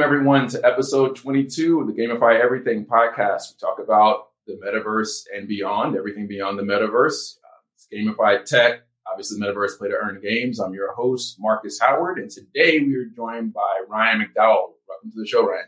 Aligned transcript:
Welcome, 0.00 0.14
everyone, 0.14 0.48
to 0.48 0.64
episode 0.64 1.14
22 1.14 1.82
of 1.82 1.86
the 1.86 1.92
GamiFi 1.92 2.40
Everything 2.40 2.86
podcast. 2.86 3.52
We 3.52 3.58
talk 3.60 3.78
about 3.78 4.28
the 4.46 4.54
metaverse 4.54 5.24
and 5.36 5.46
beyond, 5.46 5.94
everything 5.94 6.26
beyond 6.26 6.58
the 6.58 6.62
metaverse. 6.62 7.36
Uh, 7.36 7.60
it's 7.74 7.86
Gamify 7.92 8.42
Tech, 8.42 8.80
obviously, 9.06 9.38
the 9.38 9.44
metaverse 9.44 9.76
play 9.76 9.88
to 9.88 9.94
earn 9.94 10.18
games. 10.22 10.58
I'm 10.58 10.72
your 10.72 10.94
host, 10.94 11.36
Marcus 11.38 11.78
Howard, 11.78 12.18
and 12.18 12.30
today 12.30 12.80
we 12.80 12.94
are 12.94 13.04
joined 13.14 13.52
by 13.52 13.82
Ryan 13.90 14.20
MacDowell. 14.20 14.72
Welcome 14.88 15.10
to 15.12 15.20
the 15.20 15.26
show, 15.26 15.46
Ryan. 15.46 15.66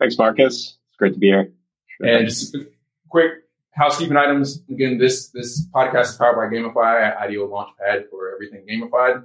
Thanks, 0.00 0.18
Marcus. 0.18 0.76
It's 0.88 0.96
great 0.98 1.14
to 1.14 1.20
be 1.20 1.28
here. 1.28 1.52
Sure. 1.86 2.08
And 2.08 2.26
just 2.26 2.56
quick 3.10 3.30
housekeeping 3.70 4.16
items. 4.16 4.60
Again, 4.68 4.98
this 4.98 5.28
this 5.28 5.68
podcast 5.72 6.06
is 6.06 6.16
powered 6.16 6.50
by 6.50 6.56
GamiFi, 6.56 7.22
IDO 7.22 7.46
Launchpad 7.46 8.10
for 8.10 8.34
everything 8.34 8.66
gamified. 8.68 9.24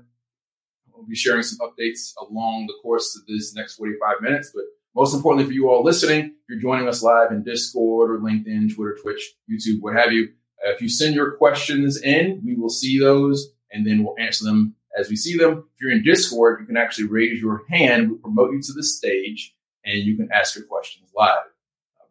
We'll 0.99 1.07
be 1.07 1.15
sharing 1.15 1.43
some 1.43 1.59
updates 1.59 2.13
along 2.19 2.67
the 2.67 2.73
course 2.81 3.15
of 3.15 3.25
this 3.25 3.55
next 3.55 3.75
45 3.75 4.21
minutes. 4.21 4.51
But 4.53 4.65
most 4.95 5.13
importantly 5.13 5.45
for 5.45 5.53
you 5.53 5.69
all 5.69 5.81
listening, 5.81 6.25
if 6.25 6.49
you're 6.49 6.59
joining 6.59 6.89
us 6.89 7.01
live 7.01 7.31
in 7.31 7.43
Discord 7.43 8.11
or 8.11 8.19
LinkedIn, 8.19 8.75
Twitter, 8.75 8.97
Twitch, 9.01 9.33
YouTube, 9.49 9.79
what 9.79 9.95
have 9.95 10.11
you, 10.11 10.25
uh, 10.65 10.71
if 10.71 10.81
you 10.81 10.89
send 10.89 11.15
your 11.15 11.31
questions 11.37 12.01
in, 12.01 12.41
we 12.45 12.55
will 12.55 12.69
see 12.69 12.99
those 12.99 13.53
and 13.71 13.87
then 13.87 14.03
we'll 14.03 14.19
answer 14.19 14.43
them 14.43 14.75
as 14.97 15.09
we 15.09 15.15
see 15.15 15.37
them. 15.37 15.69
If 15.75 15.81
you're 15.81 15.91
in 15.91 16.03
Discord, 16.03 16.59
you 16.59 16.65
can 16.65 16.75
actually 16.75 17.07
raise 17.07 17.41
your 17.41 17.63
hand. 17.69 18.09
We'll 18.09 18.19
promote 18.19 18.51
you 18.51 18.61
to 18.61 18.73
the 18.73 18.83
stage 18.83 19.55
and 19.85 19.99
you 19.99 20.17
can 20.17 20.29
ask 20.33 20.55
your 20.55 20.65
questions 20.65 21.09
live. 21.15 21.39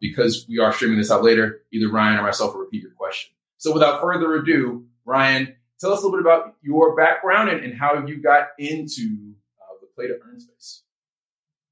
Because 0.01 0.45
we 0.49 0.57
are 0.57 0.73
streaming 0.73 0.97
this 0.97 1.11
out 1.11 1.23
later, 1.23 1.61
either 1.71 1.91
Ryan 1.91 2.19
or 2.19 2.23
myself 2.23 2.53
will 2.53 2.61
repeat 2.61 2.81
your 2.81 2.93
question. 2.93 3.31
So 3.57 3.73
without 3.73 4.01
further 4.01 4.33
ado, 4.35 4.85
Ryan, 5.05 5.55
tell 5.79 5.93
us 5.93 6.01
a 6.01 6.05
little 6.05 6.17
bit 6.17 6.21
about 6.21 6.55
your 6.61 6.95
background 6.95 7.49
and, 7.49 7.63
and 7.63 7.77
how 7.77 8.05
you 8.05 8.21
got 8.21 8.49
into 8.57 9.33
uh, 9.61 9.75
the 9.81 9.87
play 9.95 10.07
to 10.07 10.17
earn 10.27 10.39
space. 10.39 10.83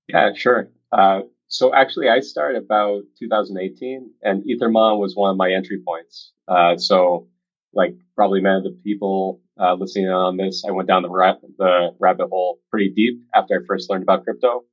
Yeah, 0.08 0.32
sure. 0.36 0.70
Uh, 0.92 1.22
so 1.48 1.74
actually, 1.74 2.10
I 2.10 2.22
started 2.22 2.64
about 2.64 3.04
2018, 3.20 4.12
and 4.22 4.44
Ethermon 4.44 5.00
was 5.00 5.16
one 5.16 5.32
of 5.32 5.38
my 5.38 5.52
entry 5.52 5.82
points. 5.86 6.32
Uh, 6.48 6.78
so, 6.78 7.28
like 7.74 7.96
probably 8.16 8.42
many 8.42 8.58
of 8.58 8.64
the 8.64 8.78
people 8.84 9.42
uh, 9.60 9.74
listening 9.74 10.10
on 10.10 10.38
this, 10.38 10.64
I 10.68 10.72
went 10.72 10.88
down 10.88 11.04
the, 11.04 11.10
ra- 11.10 11.36
the 11.58 11.92
rabbit 12.00 12.28
hole 12.30 12.60
pretty 12.70 12.90
deep 12.90 13.22
after 13.34 13.56
I 13.56 13.66
first 13.66 13.90
learned 13.90 14.04
about 14.04 14.24
crypto, 14.24 14.64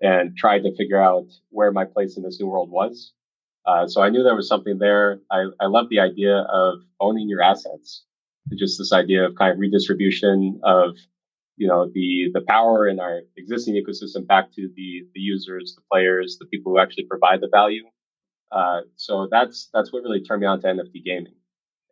and 0.00 0.36
tried 0.36 0.60
to 0.60 0.76
figure 0.76 1.02
out 1.02 1.26
where 1.50 1.72
my 1.72 1.84
place 1.84 2.16
in 2.16 2.22
this 2.22 2.38
new 2.40 2.46
world 2.46 2.70
was. 2.70 3.12
Uh, 3.66 3.86
so 3.86 4.00
I 4.00 4.10
knew 4.10 4.22
there 4.22 4.36
was 4.36 4.48
something 4.48 4.78
there. 4.78 5.20
I, 5.30 5.46
I 5.60 5.66
love 5.66 5.88
the 5.90 6.00
idea 6.00 6.36
of 6.36 6.78
owning 7.00 7.28
your 7.28 7.42
assets 7.42 8.04
just 8.54 8.78
this 8.78 8.92
idea 8.92 9.24
of 9.24 9.34
kind 9.34 9.52
of 9.52 9.58
redistribution 9.58 10.60
of 10.62 10.96
you 11.56 11.66
know 11.66 11.90
the 11.92 12.30
the 12.32 12.42
power 12.42 12.86
in 12.86 13.00
our 13.00 13.20
existing 13.36 13.74
ecosystem 13.74 14.26
back 14.26 14.52
to 14.52 14.68
the 14.76 15.06
the 15.14 15.20
users, 15.20 15.74
the 15.74 15.82
players, 15.90 16.36
the 16.38 16.46
people 16.46 16.72
who 16.72 16.78
actually 16.78 17.06
provide 17.06 17.40
the 17.40 17.48
value. 17.50 17.84
Uh, 18.52 18.80
so 18.96 19.28
that's 19.30 19.68
that's 19.72 19.92
what 19.92 20.02
really 20.02 20.22
turned 20.22 20.40
me 20.40 20.46
on 20.46 20.60
to 20.60 20.66
NFT 20.66 21.04
gaming. 21.04 21.34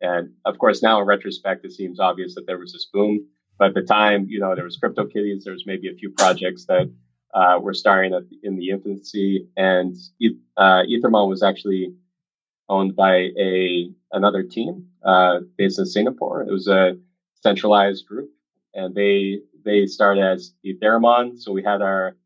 And 0.01 0.35
of 0.45 0.59
course, 0.59 0.83
now 0.83 1.01
in 1.01 1.07
retrospect, 1.07 1.65
it 1.65 1.73
seems 1.73 1.99
obvious 1.99 2.35
that 2.35 2.47
there 2.47 2.59
was 2.59 2.73
this 2.73 2.89
boom. 2.93 3.27
But 3.59 3.69
at 3.69 3.75
the 3.75 3.83
time, 3.83 4.27
you 4.29 4.41
know, 4.41 4.55
there 4.55 4.65
was 4.65 4.79
CryptoKitties. 4.79 5.45
There 5.45 5.53
was 5.53 5.65
maybe 5.67 5.89
a 5.89 5.95
few 5.95 6.11
projects 6.11 6.67
that 6.67 6.93
uh, 7.33 7.59
were 7.61 7.75
starting 7.75 8.13
in 8.43 8.57
the 8.57 8.71
infancy, 8.71 9.49
and 9.57 9.97
uh, 10.57 10.83
Ethermon 10.89 11.29
was 11.29 11.43
actually 11.43 11.95
owned 12.69 12.97
by 12.97 13.29
a 13.39 13.91
another 14.13 14.43
team 14.43 14.89
uh, 15.05 15.41
based 15.57 15.79
in 15.79 15.87
Singapore. 15.87 16.43
It 16.43 16.53
was 16.53 16.69
a 16.69 16.97
centralized 17.43 18.07
group, 18.07 18.31
and 18.75 18.95
they 18.95 19.41
they 19.65 19.87
started 19.87 20.25
as 20.25 20.53
Etheremon. 20.65 21.39
So 21.39 21.53
we 21.53 21.63
had 21.63 21.83
our 21.83 22.17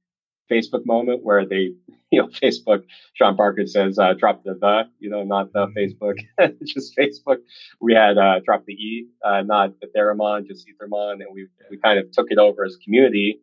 Facebook 0.51 0.87
moment 0.87 1.23
where 1.23 1.47
they, 1.47 1.73
you 2.11 2.23
know, 2.23 2.29
Facebook. 2.29 2.85
Sean 3.15 3.37
Parker 3.37 3.67
says 3.67 3.99
uh, 3.99 4.15
drop 4.15 4.45
the 4.45 4.55
the, 4.55 4.83
you 4.99 5.11
know, 5.11 5.25
not 5.25 5.53
the 5.53 5.67
Facebook, 5.77 6.19
just 6.65 6.97
Facebook. 6.97 7.39
We 7.81 7.95
had 7.95 8.19
uh, 8.19 8.41
drop 8.45 8.65
the 8.67 8.75
e, 8.75 9.09
uh, 9.25 9.43
not 9.43 9.75
Etheremon, 9.85 10.47
just 10.47 10.67
Ethermon, 10.67 11.15
and 11.15 11.29
we 11.33 11.49
we 11.71 11.79
kind 11.79 11.99
of 11.99 12.11
took 12.13 12.27
it 12.31 12.39
over 12.39 12.65
as 12.65 12.77
community 12.77 13.41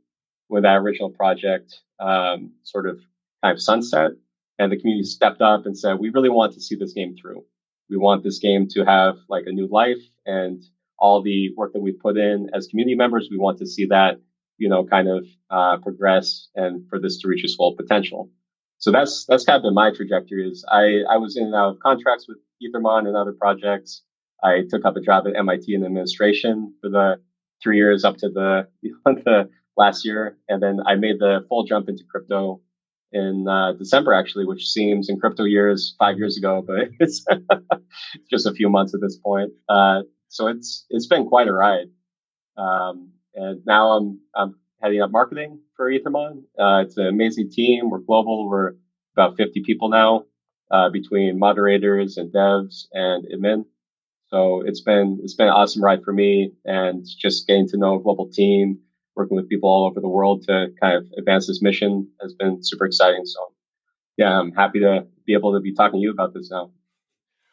when 0.47 0.63
that 0.63 0.75
original 0.75 1.09
project 1.09 1.75
um, 1.99 2.51
sort 2.63 2.87
of 2.87 2.99
kind 3.43 3.53
of 3.53 3.61
sunset 3.61 4.11
and 4.57 4.71
the 4.71 4.77
community 4.77 5.03
stepped 5.03 5.41
up 5.41 5.65
and 5.65 5.77
said, 5.77 5.99
we 5.99 6.09
really 6.09 6.29
want 6.29 6.53
to 6.53 6.61
see 6.61 6.75
this 6.75 6.93
game 6.93 7.15
through. 7.19 7.43
We 7.89 7.97
want 7.97 8.23
this 8.23 8.39
game 8.39 8.67
to 8.71 8.83
have 8.85 9.15
like 9.29 9.43
a 9.47 9.51
new 9.51 9.67
life 9.67 10.01
and 10.25 10.63
all 10.97 11.21
the 11.21 11.53
work 11.55 11.73
that 11.73 11.81
we've 11.81 11.99
put 11.99 12.17
in 12.17 12.49
as 12.53 12.67
community 12.67 12.95
members, 12.95 13.27
we 13.29 13.37
want 13.37 13.59
to 13.59 13.65
see 13.65 13.85
that, 13.87 14.21
you 14.57 14.69
know, 14.69 14.85
kind 14.85 15.09
of 15.09 15.25
uh, 15.49 15.77
progress 15.77 16.47
and 16.55 16.87
for 16.89 16.99
this 16.99 17.19
to 17.19 17.27
reach 17.27 17.43
its 17.43 17.55
full 17.55 17.75
potential. 17.75 18.29
So 18.77 18.91
that's 18.91 19.25
that's 19.25 19.45
kind 19.45 19.57
of 19.57 19.63
been 19.63 19.73
my 19.73 19.91
trajectory. 19.91 20.49
Is 20.49 20.65
I 20.69 21.01
I 21.09 21.17
was 21.17 21.37
in 21.37 21.45
and 21.45 21.55
out 21.55 21.71
of 21.71 21.79
contracts 21.79 22.27
with 22.27 22.37
Ethermon 22.63 23.07
and 23.07 23.15
other 23.15 23.33
projects. 23.33 24.01
I 24.43 24.63
took 24.69 24.85
up 24.85 24.95
a 24.95 25.01
job 25.01 25.25
at 25.27 25.35
MIT 25.35 25.73
in 25.73 25.85
administration 25.85 26.73
for 26.81 26.89
the 26.89 27.15
three 27.63 27.77
years 27.77 28.03
up 28.03 28.17
to 28.17 28.29
the 28.29 28.67
the 29.05 29.49
last 29.77 30.05
year, 30.05 30.37
and 30.47 30.61
then 30.61 30.79
I 30.85 30.95
made 30.95 31.19
the 31.19 31.45
full 31.49 31.65
jump 31.65 31.89
into 31.89 32.03
crypto 32.09 32.61
in 33.11 33.47
uh, 33.47 33.73
December, 33.73 34.13
actually, 34.13 34.45
which 34.45 34.67
seems 34.67 35.09
in 35.09 35.19
crypto 35.19 35.43
years 35.43 35.95
five 35.99 36.17
years 36.17 36.37
ago, 36.37 36.63
but 36.65 36.89
it's 36.99 37.25
just 38.29 38.45
a 38.45 38.53
few 38.53 38.69
months 38.69 38.93
at 38.93 39.01
this 39.01 39.17
point. 39.17 39.51
Uh, 39.69 40.01
so 40.29 40.47
it's 40.47 40.85
it's 40.89 41.07
been 41.07 41.25
quite 41.27 41.47
a 41.47 41.53
ride. 41.53 41.87
Um, 42.57 43.11
and 43.33 43.61
now 43.65 43.91
I'm 43.91 44.19
I'm 44.35 44.55
heading 44.81 45.01
up 45.01 45.11
marketing 45.11 45.59
for 45.75 45.89
Ethermon. 45.89 46.43
Uh, 46.59 46.83
it's 46.85 46.97
an 46.97 47.07
amazing 47.07 47.49
team. 47.51 47.89
We're 47.89 47.99
global. 47.99 48.49
We're 48.49 48.73
about 49.15 49.37
50 49.37 49.63
people 49.65 49.89
now 49.89 50.25
uh, 50.71 50.89
between 50.89 51.39
moderators 51.39 52.17
and 52.17 52.33
devs 52.33 52.85
and 52.91 53.25
admin. 53.33 53.65
So 54.27 54.63
it's 54.65 54.81
been 54.81 55.19
it's 55.23 55.35
been 55.35 55.47
an 55.47 55.53
awesome 55.53 55.83
ride 55.83 56.03
for 56.03 56.11
me, 56.11 56.51
and 56.65 57.05
just 57.19 57.47
getting 57.47 57.67
to 57.69 57.77
know 57.77 57.95
a 57.95 58.01
global 58.01 58.29
team 58.31 58.79
working 59.15 59.37
with 59.37 59.49
people 59.49 59.69
all 59.69 59.85
over 59.85 59.99
the 59.99 60.07
world 60.07 60.43
to 60.47 60.67
kind 60.81 60.97
of 60.97 61.07
advance 61.17 61.47
this 61.47 61.61
mission 61.61 62.07
has 62.21 62.33
been 62.33 62.63
super 62.63 62.85
exciting. 62.85 63.25
So, 63.25 63.53
yeah, 64.17 64.37
I'm 64.37 64.51
happy 64.51 64.79
to 64.81 65.07
be 65.25 65.33
able 65.33 65.53
to 65.53 65.59
be 65.59 65.73
talking 65.73 65.99
to 65.99 66.03
you 66.03 66.11
about 66.11 66.33
this 66.33 66.49
now. 66.51 66.71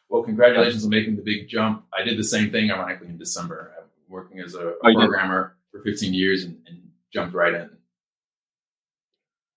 Well, 0.09 0.23
congratulations 0.23 0.83
on 0.83 0.89
making 0.89 1.15
the 1.15 1.21
big 1.21 1.47
jump. 1.47 1.85
I 1.97 2.03
did 2.03 2.19
the 2.19 2.23
same 2.23 2.51
thing, 2.51 2.69
ironically, 2.69 3.07
in 3.07 3.17
December, 3.17 3.73
I'm 3.79 3.87
working 4.09 4.39
as 4.39 4.53
a, 4.53 4.67
a 4.67 4.73
oh, 4.83 4.93
programmer 4.93 5.57
for 5.71 5.81
15 5.81 6.13
years 6.13 6.43
and, 6.43 6.57
and 6.67 6.81
jumped 7.11 7.33
right 7.33 7.53
in. 7.53 7.69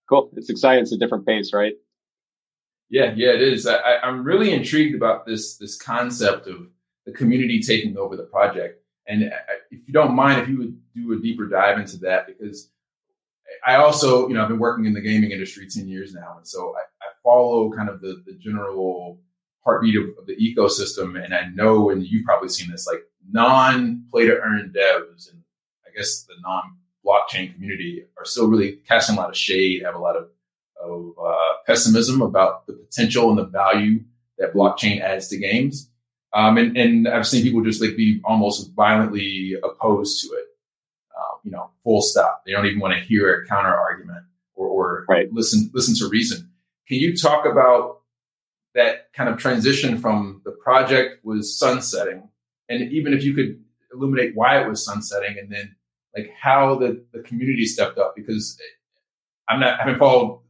Cool. 0.09 0.31
It's 0.37 0.49
exciting. 0.49 0.83
It's 0.83 0.93
a 0.93 0.97
different 0.99 1.27
pace, 1.27 1.53
right? 1.53 1.75
Yeah, 2.89 3.13
yeah, 3.17 3.31
it 3.31 3.43
is. 3.43 3.67
I, 3.67 3.97
I'm 4.03 4.23
really 4.23 4.53
intrigued 4.53 4.95
about 4.95 5.27
this 5.27 5.57
this 5.57 5.77
concept 5.77 6.47
of 6.47 6.69
the 7.05 7.13
community 7.13 7.61
taking 7.61 7.97
over 7.97 8.17
the 8.17 8.23
project. 8.23 8.83
And 9.09 9.23
if 9.71 9.87
you 9.87 9.93
don't 9.93 10.15
mind, 10.15 10.41
if 10.41 10.49
you 10.49 10.59
would 10.59 10.79
do 10.95 11.13
a 11.13 11.21
deeper 11.21 11.47
dive 11.47 11.79
into 11.79 11.99
that, 11.99 12.27
because 12.27 12.71
I 13.67 13.77
also, 13.77 14.29
you 14.29 14.35
know, 14.35 14.43
I've 14.43 14.49
been 14.49 14.59
working 14.59 14.87
in 14.87 14.95
the 14.95 15.01
gaming 15.01 15.31
industry 15.31 15.69
10 15.69 15.89
years 15.89 16.13
now. 16.13 16.35
And 16.37 16.47
so 16.47 16.75
I, 16.77 16.81
I 17.05 17.09
follow 17.23 17.71
kind 17.73 17.89
of 17.89 18.01
the, 18.01 18.23
the 18.27 18.35
general 18.35 19.21
heartbeat 19.65 19.97
of, 19.97 20.05
of, 20.19 20.27
the 20.27 20.37
ecosystem. 20.37 21.23
And 21.23 21.35
I 21.35 21.49
know, 21.55 21.91
and 21.91 22.05
you've 22.05 22.25
probably 22.25 22.49
seen 22.49 22.71
this, 22.71 22.87
like 22.87 23.03
non 23.31 24.05
play 24.11 24.27
to 24.27 24.39
earn 24.39 24.73
devs 24.77 25.31
and 25.31 25.43
I 25.87 25.91
guess 25.97 26.23
the 26.23 26.35
non 26.43 26.77
blockchain 27.05 27.55
community 27.55 28.05
are 28.19 28.25
still 28.25 28.49
really 28.49 28.81
casting 28.89 29.17
a 29.17 29.19
lot 29.19 29.31
of 29.31 29.37
shade, 29.37 29.83
have 29.85 29.95
a 29.95 29.99
lot 29.99 30.17
of, 30.17 30.29
of 30.83 31.13
uh, 31.25 31.55
pessimism 31.67 32.23
about 32.23 32.67
the 32.67 32.73
potential 32.73 33.31
and 33.31 33.39
the 33.39 33.47
value 33.47 34.01
that 34.39 34.55
blockchain 34.55 35.01
adds 35.01 35.29
to 35.29 35.39
games. 35.39 35.91
Um, 36.37 36.59
and, 36.59 36.77
and 36.77 37.09
I've 37.09 37.27
seen 37.27 37.43
people 37.43 37.65
just 37.65 37.81
like 37.81 37.97
be 37.97 38.21
almost 38.23 38.71
violently 38.75 39.57
opposed 39.65 40.23
to 40.23 40.29
it. 40.35 40.45
Um, 41.17 41.39
you 41.45 41.51
know, 41.51 41.71
full 41.83 42.03
stop. 42.03 42.43
They 42.45 42.53
don't 42.53 42.67
even 42.67 42.79
want 42.79 42.93
to 42.93 43.01
hear 43.01 43.35
a 43.35 43.47
counter 43.47 43.75
argument 43.75 44.23
or, 44.55 44.67
or 44.69 45.07
right. 45.09 45.33
listen 45.33 45.71
listen 45.73 45.97
to 45.97 46.11
reason. 46.11 46.51
Can 46.89 46.99
you 46.99 47.17
talk 47.17 47.47
about 47.47 48.01
that 48.75 49.11
kind 49.15 49.31
of 49.31 49.39
transition 49.39 49.97
from 49.97 50.43
the 50.45 50.51
project 50.51 51.25
was 51.25 51.59
sunsetting, 51.59 52.29
and 52.69 52.93
even 52.93 53.15
if 53.15 53.25
you 53.25 53.33
could 53.33 53.59
illuminate 53.95 54.33
why 54.35 54.61
it 54.61 54.69
was 54.69 54.85
sunsetting, 54.85 55.39
and 55.39 55.51
then 55.51 55.75
like 56.15 56.31
how 56.39 56.75
the, 56.75 57.03
the 57.15 57.21
community 57.21 57.65
stepped 57.65 57.97
up 57.97 58.15
because 58.15 58.61
I'm 59.49 59.61
not 59.61 59.81
I 59.81 59.85
haven't 59.85 59.99
followed 59.99 60.41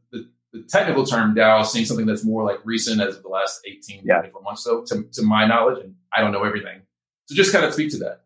the 0.53 0.63
technical 0.63 1.05
term 1.05 1.35
DAO 1.35 1.65
seeing 1.65 1.85
something 1.85 2.05
that's 2.05 2.23
more 2.23 2.43
like 2.43 2.59
recent 2.63 3.01
as 3.01 3.17
of 3.17 3.23
the 3.23 3.29
last 3.29 3.61
18, 3.65 4.01
yeah. 4.05 4.19
24 4.19 4.41
months, 4.41 4.63
so 4.63 4.83
to, 4.85 5.03
to 5.13 5.21
my 5.21 5.45
knowledge, 5.45 5.83
and 5.83 5.95
I 6.15 6.21
don't 6.21 6.31
know 6.31 6.43
everything. 6.43 6.81
So 7.25 7.35
just 7.35 7.51
kind 7.51 7.65
of 7.65 7.73
speak 7.73 7.91
to 7.91 7.97
that. 7.99 8.21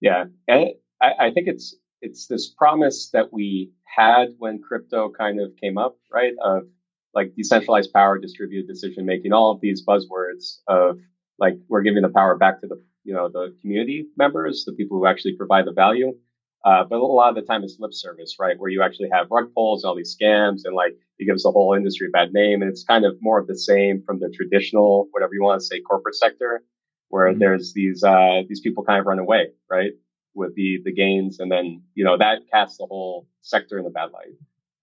Yeah, 0.00 0.24
and 0.46 0.70
I, 1.02 1.26
I 1.26 1.30
think 1.32 1.48
it's 1.48 1.76
it's 2.00 2.26
this 2.28 2.48
promise 2.48 3.10
that 3.12 3.32
we 3.32 3.72
had 3.84 4.28
when 4.38 4.62
crypto 4.62 5.10
kind 5.10 5.40
of 5.40 5.56
came 5.60 5.76
up, 5.78 5.96
right? 6.12 6.32
Of 6.42 6.64
like 7.14 7.34
decentralized 7.36 7.92
power, 7.92 8.18
distributed 8.18 8.68
decision 8.68 9.04
making, 9.04 9.32
all 9.32 9.50
of 9.50 9.60
these 9.60 9.84
buzzwords 9.84 10.58
of 10.68 10.98
like 11.38 11.54
we're 11.68 11.82
giving 11.82 12.02
the 12.02 12.08
power 12.08 12.36
back 12.36 12.60
to 12.60 12.68
the 12.68 12.80
you 13.04 13.14
know 13.14 13.28
the 13.28 13.56
community 13.60 14.06
members, 14.16 14.64
the 14.64 14.72
people 14.72 14.98
who 14.98 15.06
actually 15.06 15.36
provide 15.36 15.66
the 15.66 15.72
value. 15.72 16.12
Uh, 16.64 16.84
but 16.84 16.96
a 16.96 17.04
lot 17.04 17.30
of 17.30 17.36
the 17.36 17.42
time 17.42 17.62
it's 17.62 17.76
lip 17.78 17.94
service, 17.94 18.36
right? 18.38 18.58
Where 18.58 18.70
you 18.70 18.82
actually 18.82 19.10
have 19.12 19.28
rug 19.30 19.52
pulls, 19.54 19.84
all 19.84 19.94
these 19.94 20.16
scams, 20.20 20.62
and 20.64 20.74
like 20.74 20.94
it 21.18 21.26
gives 21.26 21.44
the 21.44 21.50
whole 21.50 21.74
industry 21.74 22.08
a 22.08 22.10
bad 22.10 22.32
name. 22.32 22.62
And 22.62 22.70
it's 22.70 22.84
kind 22.84 23.04
of 23.04 23.16
more 23.20 23.38
of 23.38 23.46
the 23.46 23.56
same 23.56 24.02
from 24.04 24.18
the 24.18 24.28
traditional, 24.28 25.08
whatever 25.12 25.34
you 25.34 25.42
want 25.42 25.60
to 25.60 25.66
say, 25.66 25.80
corporate 25.80 26.16
sector, 26.16 26.62
where 27.08 27.30
mm-hmm. 27.30 27.38
there's 27.38 27.72
these 27.74 28.02
uh, 28.02 28.42
these 28.48 28.60
people 28.60 28.84
kind 28.84 29.00
of 29.00 29.06
run 29.06 29.18
away, 29.18 29.48
right, 29.70 29.92
with 30.34 30.54
the 30.56 30.80
the 30.84 30.92
gains, 30.92 31.38
and 31.38 31.50
then 31.50 31.82
you 31.94 32.04
know 32.04 32.18
that 32.18 32.38
casts 32.52 32.78
the 32.78 32.86
whole 32.86 33.28
sector 33.42 33.78
in 33.78 33.86
a 33.86 33.90
bad 33.90 34.10
light. 34.12 34.34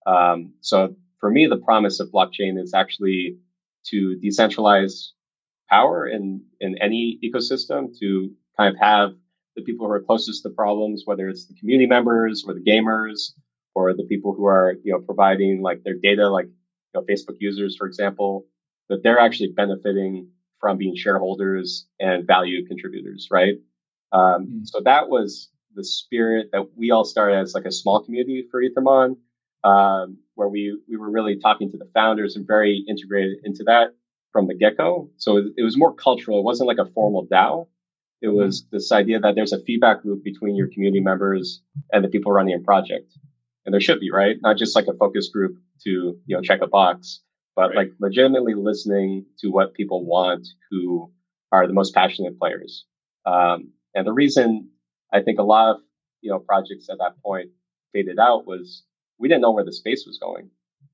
Um, 0.06 0.54
so 0.60 0.96
for 1.20 1.30
me, 1.30 1.46
the 1.46 1.58
promise 1.58 2.00
of 2.00 2.08
blockchain 2.10 2.60
is 2.60 2.72
actually 2.74 3.38
to 3.88 4.18
decentralize 4.24 5.08
power 5.68 6.06
in 6.06 6.42
in 6.60 6.76
any 6.80 7.18
ecosystem 7.22 7.96
to 7.98 8.30
kind 8.56 8.74
of 8.74 8.80
have 8.80 9.10
the 9.56 9.62
people 9.62 9.86
who 9.86 9.92
are 9.92 10.00
closest 10.00 10.42
to 10.42 10.50
problems, 10.50 11.02
whether 11.06 11.28
it's 11.28 11.46
the 11.46 11.54
community 11.54 11.86
members 11.86 12.44
or 12.46 12.54
the 12.54 12.60
gamers 12.60 13.32
or 13.74 13.94
the 13.94 14.04
people 14.04 14.34
who 14.34 14.46
are, 14.46 14.74
you 14.84 14.92
know, 14.92 15.00
providing 15.00 15.62
like 15.62 15.82
their 15.82 15.96
data, 16.00 16.28
like, 16.28 16.46
you 16.46 16.52
know, 16.94 17.02
Facebook 17.02 17.36
users, 17.40 17.76
for 17.76 17.86
example, 17.86 18.46
that 18.88 19.02
they're 19.02 19.18
actually 19.18 19.52
benefiting 19.56 20.28
from 20.60 20.78
being 20.78 20.94
shareholders 20.94 21.86
and 21.98 22.26
value 22.26 22.66
contributors, 22.66 23.28
right? 23.30 23.54
Um, 24.12 24.22
mm-hmm. 24.22 24.64
So 24.64 24.80
that 24.84 25.08
was 25.08 25.50
the 25.74 25.84
spirit 25.84 26.48
that 26.52 26.68
we 26.76 26.90
all 26.90 27.04
started 27.04 27.38
as 27.38 27.54
like 27.54 27.64
a 27.64 27.72
small 27.72 28.02
community 28.02 28.46
for 28.50 28.62
Ethermon, 28.62 29.16
um, 29.64 30.18
where 30.34 30.48
we, 30.48 30.78
we 30.88 30.96
were 30.96 31.10
really 31.10 31.38
talking 31.38 31.70
to 31.70 31.76
the 31.76 31.88
founders 31.92 32.36
and 32.36 32.46
very 32.46 32.84
integrated 32.88 33.38
into 33.44 33.64
that 33.64 33.88
from 34.32 34.46
the 34.46 34.54
get 34.54 34.76
go. 34.76 35.10
So 35.16 35.38
it, 35.38 35.44
it 35.58 35.62
was 35.62 35.76
more 35.76 35.94
cultural. 35.94 36.38
It 36.38 36.44
wasn't 36.44 36.68
like 36.68 36.78
a 36.78 36.90
formal 36.92 37.26
DAO 37.26 37.68
it 38.22 38.28
was 38.28 38.66
this 38.70 38.92
idea 38.92 39.20
that 39.20 39.34
there's 39.34 39.52
a 39.52 39.60
feedback 39.60 40.04
loop 40.04 40.24
between 40.24 40.56
your 40.56 40.68
community 40.68 41.00
members 41.00 41.62
and 41.92 42.04
the 42.04 42.08
people 42.08 42.32
running 42.32 42.54
a 42.54 42.64
project. 42.64 43.12
And 43.64 43.72
there 43.72 43.80
should 43.80 44.00
be, 44.00 44.10
right? 44.10 44.36
Not 44.40 44.56
just 44.56 44.76
like 44.76 44.86
a 44.86 44.96
focus 44.96 45.28
group 45.28 45.56
to, 45.84 45.90
you 45.90 46.36
know, 46.36 46.40
check 46.40 46.60
a 46.62 46.66
box, 46.66 47.20
but 47.54 47.68
right. 47.68 47.76
like 47.76 47.92
legitimately 48.00 48.54
listening 48.54 49.26
to 49.40 49.48
what 49.48 49.74
people 49.74 50.04
want 50.04 50.46
who 50.70 51.10
are 51.52 51.66
the 51.66 51.72
most 51.72 51.94
passionate 51.94 52.38
players. 52.38 52.84
Um, 53.24 53.72
and 53.94 54.06
the 54.06 54.12
reason 54.12 54.70
I 55.12 55.22
think 55.22 55.38
a 55.38 55.42
lot 55.42 55.74
of, 55.74 55.80
you 56.20 56.30
know, 56.30 56.38
projects 56.38 56.88
at 56.90 56.98
that 56.98 57.20
point 57.24 57.50
faded 57.92 58.18
out 58.18 58.46
was 58.46 58.84
we 59.18 59.28
didn't 59.28 59.42
know 59.42 59.52
where 59.52 59.64
the 59.64 59.72
space 59.72 60.04
was 60.06 60.18
going, 60.18 60.50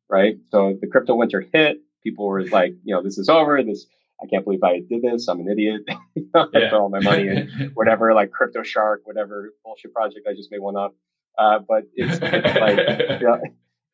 right? 0.08 0.36
So 0.50 0.76
the 0.80 0.86
crypto 0.86 1.14
winter 1.14 1.44
hit. 1.52 1.78
People 2.02 2.26
were 2.26 2.44
like, 2.46 2.74
you 2.84 2.94
know, 2.94 3.02
this 3.02 3.18
is 3.18 3.28
over. 3.28 3.62
This 3.62 3.86
I 4.22 4.26
can't 4.26 4.44
believe 4.44 4.62
I 4.62 4.80
did 4.88 5.02
this. 5.02 5.28
I'm 5.28 5.40
an 5.40 5.48
idiot. 5.48 5.82
I 6.34 6.46
yeah. 6.52 6.70
throw 6.70 6.82
all 6.82 6.88
my 6.88 7.00
money 7.00 7.28
in 7.28 7.70
whatever, 7.74 8.14
like 8.14 8.30
Crypto 8.30 8.62
Shark, 8.62 9.02
whatever 9.04 9.52
bullshit 9.64 9.92
project 9.92 10.26
I 10.28 10.34
just 10.34 10.50
made 10.50 10.60
one 10.60 10.76
up. 10.76 10.94
Uh, 11.38 11.58
but 11.66 11.84
it's, 11.94 12.18
it's 12.22 12.60
like, 12.60 12.78
you 13.20 13.26
know, 13.26 13.40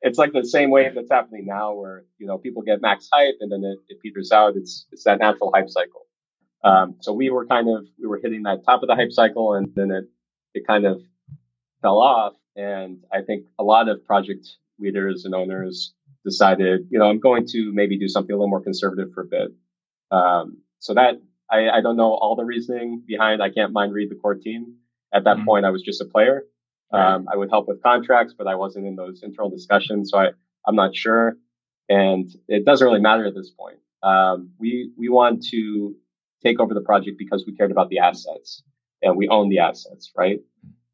it's 0.02 0.18
like 0.18 0.32
the 0.32 0.44
same 0.44 0.70
wave 0.70 0.94
that's 0.94 1.10
happening 1.10 1.46
now 1.46 1.72
where, 1.74 2.04
you 2.18 2.26
know, 2.26 2.38
people 2.38 2.62
get 2.62 2.82
max 2.82 3.08
hype 3.12 3.36
and 3.40 3.50
then 3.50 3.64
it, 3.64 3.78
it 3.88 4.00
peters 4.00 4.30
out. 4.32 4.56
It's, 4.56 4.86
it's 4.92 5.04
that 5.04 5.18
natural 5.18 5.50
hype 5.54 5.70
cycle. 5.70 6.06
Um, 6.64 6.96
so 7.00 7.12
we 7.12 7.30
were 7.30 7.46
kind 7.46 7.68
of, 7.68 7.84
we 8.00 8.06
were 8.06 8.20
hitting 8.22 8.42
that 8.42 8.64
top 8.66 8.82
of 8.82 8.88
the 8.88 8.96
hype 8.96 9.12
cycle 9.12 9.54
and 9.54 9.72
then 9.74 9.90
it, 9.90 10.04
it 10.54 10.66
kind 10.66 10.84
of 10.84 11.00
fell 11.80 11.98
off. 11.98 12.34
And 12.56 13.04
I 13.12 13.22
think 13.22 13.46
a 13.58 13.64
lot 13.64 13.88
of 13.88 14.04
project 14.04 14.48
leaders 14.80 15.24
and 15.24 15.34
owners 15.34 15.94
decided, 16.24 16.88
you 16.90 16.98
know, 16.98 17.08
I'm 17.08 17.20
going 17.20 17.46
to 17.48 17.72
maybe 17.72 17.98
do 17.98 18.08
something 18.08 18.32
a 18.32 18.36
little 18.36 18.48
more 18.48 18.60
conservative 18.60 19.12
for 19.14 19.22
a 19.22 19.26
bit. 19.26 19.52
Um, 20.10 20.58
so 20.78 20.94
that 20.94 21.20
I, 21.50 21.68
I, 21.68 21.80
don't 21.80 21.96
know 21.96 22.12
all 22.14 22.36
the 22.36 22.44
reasoning 22.44 23.02
behind. 23.06 23.42
I 23.42 23.50
can't 23.50 23.72
mind 23.72 23.92
read 23.92 24.10
the 24.10 24.14
core 24.14 24.34
team. 24.34 24.76
At 25.12 25.24
that 25.24 25.36
mm-hmm. 25.36 25.46
point, 25.46 25.66
I 25.66 25.70
was 25.70 25.82
just 25.82 26.00
a 26.00 26.04
player. 26.04 26.44
Um, 26.90 27.28
I 27.30 27.36
would 27.36 27.50
help 27.50 27.68
with 27.68 27.82
contracts, 27.82 28.34
but 28.36 28.46
I 28.46 28.54
wasn't 28.54 28.86
in 28.86 28.96
those 28.96 29.22
internal 29.22 29.50
discussions, 29.50 30.10
so 30.10 30.18
I, 30.18 30.28
I'm 30.66 30.74
not 30.74 30.96
sure. 30.96 31.36
And 31.88 32.30
it 32.48 32.64
doesn't 32.64 32.86
really 32.86 33.00
matter 33.00 33.26
at 33.26 33.34
this 33.34 33.50
point. 33.50 33.78
Um, 34.02 34.50
we 34.58 34.92
we 34.96 35.08
want 35.08 35.44
to 35.48 35.96
take 36.42 36.60
over 36.60 36.72
the 36.72 36.80
project 36.80 37.18
because 37.18 37.44
we 37.46 37.54
cared 37.54 37.70
about 37.70 37.88
the 37.90 37.98
assets 37.98 38.62
and 39.02 39.16
we 39.16 39.28
own 39.28 39.48
the 39.48 39.58
assets, 39.58 40.12
right? 40.16 40.40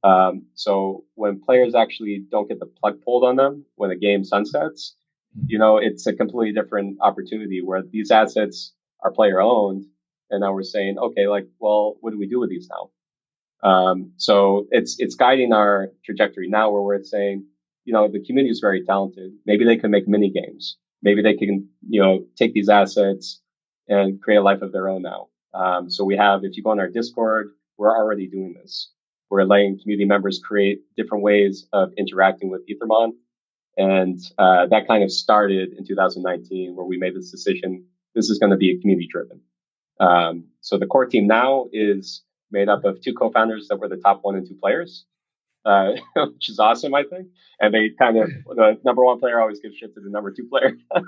Um, 0.02 0.46
so 0.54 1.04
when 1.14 1.40
players 1.40 1.74
actually 1.74 2.24
don't 2.30 2.48
get 2.48 2.60
the 2.60 2.66
plug 2.66 3.02
pulled 3.02 3.24
on 3.24 3.36
them 3.36 3.64
when 3.76 3.90
a 3.90 3.96
game 3.96 4.24
sunsets, 4.24 4.94
mm-hmm. 5.36 5.46
you 5.48 5.58
know, 5.58 5.78
it's 5.78 6.06
a 6.06 6.12
completely 6.12 6.52
different 6.52 6.98
opportunity 7.00 7.62
where 7.62 7.82
these 7.82 8.10
assets 8.10 8.73
our 9.04 9.12
player 9.12 9.40
owned. 9.40 9.84
And 10.30 10.40
now 10.40 10.52
we're 10.52 10.62
saying, 10.62 10.98
okay, 10.98 11.26
like, 11.26 11.46
well, 11.60 11.96
what 12.00 12.10
do 12.10 12.18
we 12.18 12.26
do 12.26 12.40
with 12.40 12.50
these 12.50 12.68
now? 12.68 12.90
Um, 13.68 14.12
so 14.16 14.66
it's, 14.70 14.96
it's 14.98 15.14
guiding 15.14 15.52
our 15.52 15.92
trajectory 16.04 16.48
now 16.48 16.70
where 16.70 16.82
we're 16.82 17.04
saying, 17.04 17.46
you 17.84 17.92
know, 17.92 18.08
the 18.08 18.24
community 18.24 18.50
is 18.50 18.60
very 18.60 18.84
talented. 18.84 19.32
Maybe 19.46 19.64
they 19.64 19.76
can 19.76 19.90
make 19.90 20.08
mini 20.08 20.30
games. 20.30 20.78
Maybe 21.02 21.22
they 21.22 21.34
can, 21.34 21.68
you 21.86 22.00
know, 22.00 22.24
take 22.36 22.54
these 22.54 22.68
assets 22.68 23.40
and 23.88 24.20
create 24.20 24.38
a 24.38 24.42
life 24.42 24.62
of 24.62 24.72
their 24.72 24.88
own 24.88 25.02
now. 25.02 25.28
Um, 25.52 25.90
so 25.90 26.04
we 26.04 26.16
have, 26.16 26.44
if 26.44 26.56
you 26.56 26.62
go 26.62 26.70
on 26.70 26.80
our 26.80 26.88
Discord, 26.88 27.50
we're 27.76 27.94
already 27.94 28.26
doing 28.26 28.54
this. 28.54 28.90
We're 29.30 29.44
letting 29.44 29.78
community 29.80 30.06
members 30.06 30.40
create 30.44 30.80
different 30.96 31.22
ways 31.22 31.66
of 31.72 31.92
interacting 31.96 32.50
with 32.50 32.62
Ethermon. 32.68 33.12
And 33.76 34.18
uh, 34.38 34.66
that 34.66 34.86
kind 34.86 35.02
of 35.02 35.10
started 35.10 35.74
in 35.76 35.86
2019 35.86 36.74
where 36.74 36.86
we 36.86 36.96
made 36.96 37.14
this 37.14 37.30
decision 37.30 37.86
this 38.14 38.30
is 38.30 38.38
going 38.38 38.50
to 38.50 38.56
be 38.56 38.78
community 38.80 39.08
driven. 39.10 39.40
Um, 40.00 40.44
so 40.60 40.78
the 40.78 40.86
core 40.86 41.06
team 41.06 41.26
now 41.26 41.66
is 41.72 42.22
made 42.50 42.68
up 42.68 42.84
of 42.84 43.00
two 43.00 43.14
co-founders 43.14 43.68
that 43.68 43.76
were 43.76 43.88
the 43.88 43.96
top 43.96 44.20
one 44.22 44.36
and 44.36 44.46
two 44.46 44.56
players, 44.60 45.04
uh, 45.64 45.92
which 46.16 46.48
is 46.48 46.58
awesome, 46.58 46.94
I 46.94 47.04
think. 47.04 47.28
And 47.60 47.72
they 47.72 47.90
kind 47.98 48.16
of 48.16 48.28
the 48.48 48.78
number 48.84 49.04
one 49.04 49.20
player 49.20 49.40
always 49.40 49.60
gives 49.60 49.76
shit 49.76 49.94
to 49.94 50.00
the 50.00 50.10
number 50.10 50.32
two 50.32 50.48
player. 50.48 50.72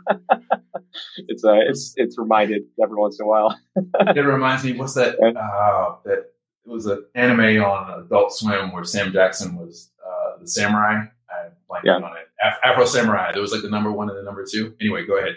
it's 1.28 1.44
uh, 1.44 1.60
it's 1.68 1.94
it's 1.96 2.18
reminded 2.18 2.62
every 2.82 2.96
once 2.96 3.18
in 3.18 3.24
a 3.24 3.28
while. 3.28 3.58
it 3.76 4.20
reminds 4.20 4.64
me, 4.64 4.74
what's 4.74 4.94
that? 4.94 5.18
Uh, 5.18 5.96
that 6.04 6.18
it 6.18 6.70
was 6.70 6.86
an 6.86 7.04
anime 7.14 7.62
on 7.62 8.04
Adult 8.04 8.32
Swim 8.32 8.72
where 8.72 8.84
Sam 8.84 9.12
Jackson 9.12 9.56
was 9.56 9.90
uh, 10.04 10.38
the 10.40 10.46
samurai. 10.46 11.04
I 11.28 11.48
blanked 11.68 11.86
yeah. 11.86 11.94
on 11.94 12.16
it. 12.16 12.25
Af- 12.42 12.58
Afro 12.62 12.84
Samurai. 12.84 13.32
There 13.32 13.42
was 13.42 13.52
like 13.52 13.62
the 13.62 13.70
number 13.70 13.92
one 13.92 14.08
and 14.08 14.18
the 14.18 14.22
number 14.22 14.44
two. 14.50 14.74
Anyway, 14.80 15.06
go 15.06 15.18
ahead. 15.18 15.36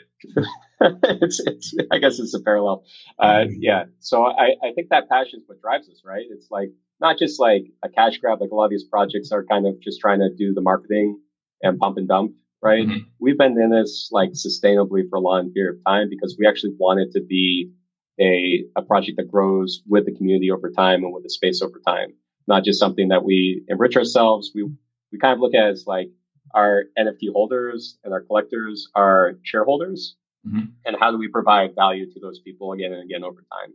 it's, 1.22 1.40
it's, 1.40 1.76
I 1.92 2.00
guess 2.00 2.20
it's 2.20 2.34
a 2.34 2.42
parallel. 2.42 2.84
Uh, 3.18 3.26
mm-hmm. 3.28 3.54
yeah. 3.60 3.84
So 4.00 4.26
I, 4.26 4.56
I 4.64 4.74
think 4.76 4.90
that 4.90 5.10
passion 5.10 5.40
is 5.40 5.44
what 5.48 5.62
drives 5.62 5.90
us, 5.90 6.02
right? 6.06 6.26
It's 6.30 6.48
like 6.52 6.70
not 7.00 7.18
just 7.18 7.40
like 7.40 7.64
a 7.84 7.90
cash 7.90 8.18
grab, 8.18 8.42
like 8.42 8.52
a 8.52 8.56
lot 8.56 8.66
of 8.66 8.72
these 8.72 8.84
projects 8.84 9.32
are 9.32 9.46
kind 9.46 9.66
of 9.66 9.80
just 9.82 10.00
trying 10.00 10.20
to 10.20 10.30
do 10.36 10.54
the 10.54 10.62
marketing 10.62 11.20
and 11.62 11.80
pump 11.80 11.98
and 11.98 12.08
dump, 12.08 12.34
right? 12.62 12.86
Mm-hmm. 12.86 13.10
We've 13.20 13.38
been 13.38 13.60
in 13.60 13.72
this 13.72 14.10
like 14.12 14.32
sustainably 14.32 15.04
for 15.10 15.18
a 15.18 15.22
long 15.22 15.52
period 15.54 15.78
of 15.78 15.84
time 15.86 16.10
because 16.10 16.36
we 16.38 16.48
actually 16.48 16.74
want 16.78 17.00
it 17.00 17.12
to 17.14 17.22
be 17.22 17.72
a, 18.20 18.66
a 18.76 18.82
project 18.82 19.18
that 19.18 19.32
grows 19.32 19.82
with 19.88 20.06
the 20.06 20.14
community 20.14 20.52
over 20.52 20.70
time 20.70 21.04
and 21.04 21.14
with 21.14 21.24
the 21.24 21.30
space 21.30 21.62
over 21.62 21.80
time, 21.86 22.14
not 22.48 22.66
just 22.66 22.80
something 22.80 23.10
that 23.10 23.24
we 23.24 23.64
enrich 23.70 23.96
ourselves. 23.96 24.52
We, 24.54 24.64
we 25.12 25.20
kind 25.20 25.34
of 25.34 25.40
look 25.40 25.56
at 25.56 25.70
as 25.70 25.86
like 25.88 26.10
our 26.54 26.86
NFT 26.98 27.32
holders 27.32 27.98
and 28.04 28.14
our 28.14 28.22
collectors 28.22 28.90
are 28.96 29.34
shareholders 29.44 30.16
Mm-hmm. 30.48 30.66
And 30.86 30.96
how 31.00 31.12
do 31.12 31.18
we 31.18 31.28
provide 31.28 31.76
value 31.76 32.12
to 32.12 32.20
those 32.20 32.40
people 32.40 32.72
again 32.72 32.94
and 32.94 33.04
again 33.04 33.24
over 33.24 33.44
time? 33.52 33.74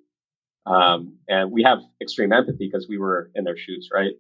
Um, 0.67 1.19
and 1.29 1.53
we 1.53 1.63
have 1.63 1.81
extreme 2.01 2.33
empathy 2.33 2.71
because 2.71 2.89
we 2.89 2.99
were 2.99 3.31
in 3.35 3.45
their 3.45 3.57
shoes, 3.57 3.91
right? 3.93 4.13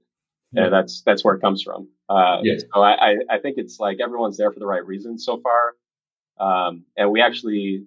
Yeah. 0.52 0.64
And 0.64 0.73
that's 0.73 1.02
that's 1.02 1.25
where 1.25 1.34
it 1.34 1.40
comes 1.40 1.62
from. 1.62 1.88
Uh, 2.08 2.40
yeah. 2.42 2.58
So 2.58 2.82
I, 2.82 3.16
I 3.30 3.38
think 3.38 3.56
it's 3.56 3.80
like 3.80 3.99
everyone's 4.00 4.37
there 4.37 4.52
for 4.52 4.61
the 4.61 4.66
right 4.66 4.87
reasons 4.87 5.25
so 5.25 5.40
far. 5.40 5.75
Um, 6.38 6.84
and 6.96 7.11
we 7.11 7.23
actually, 7.23 7.87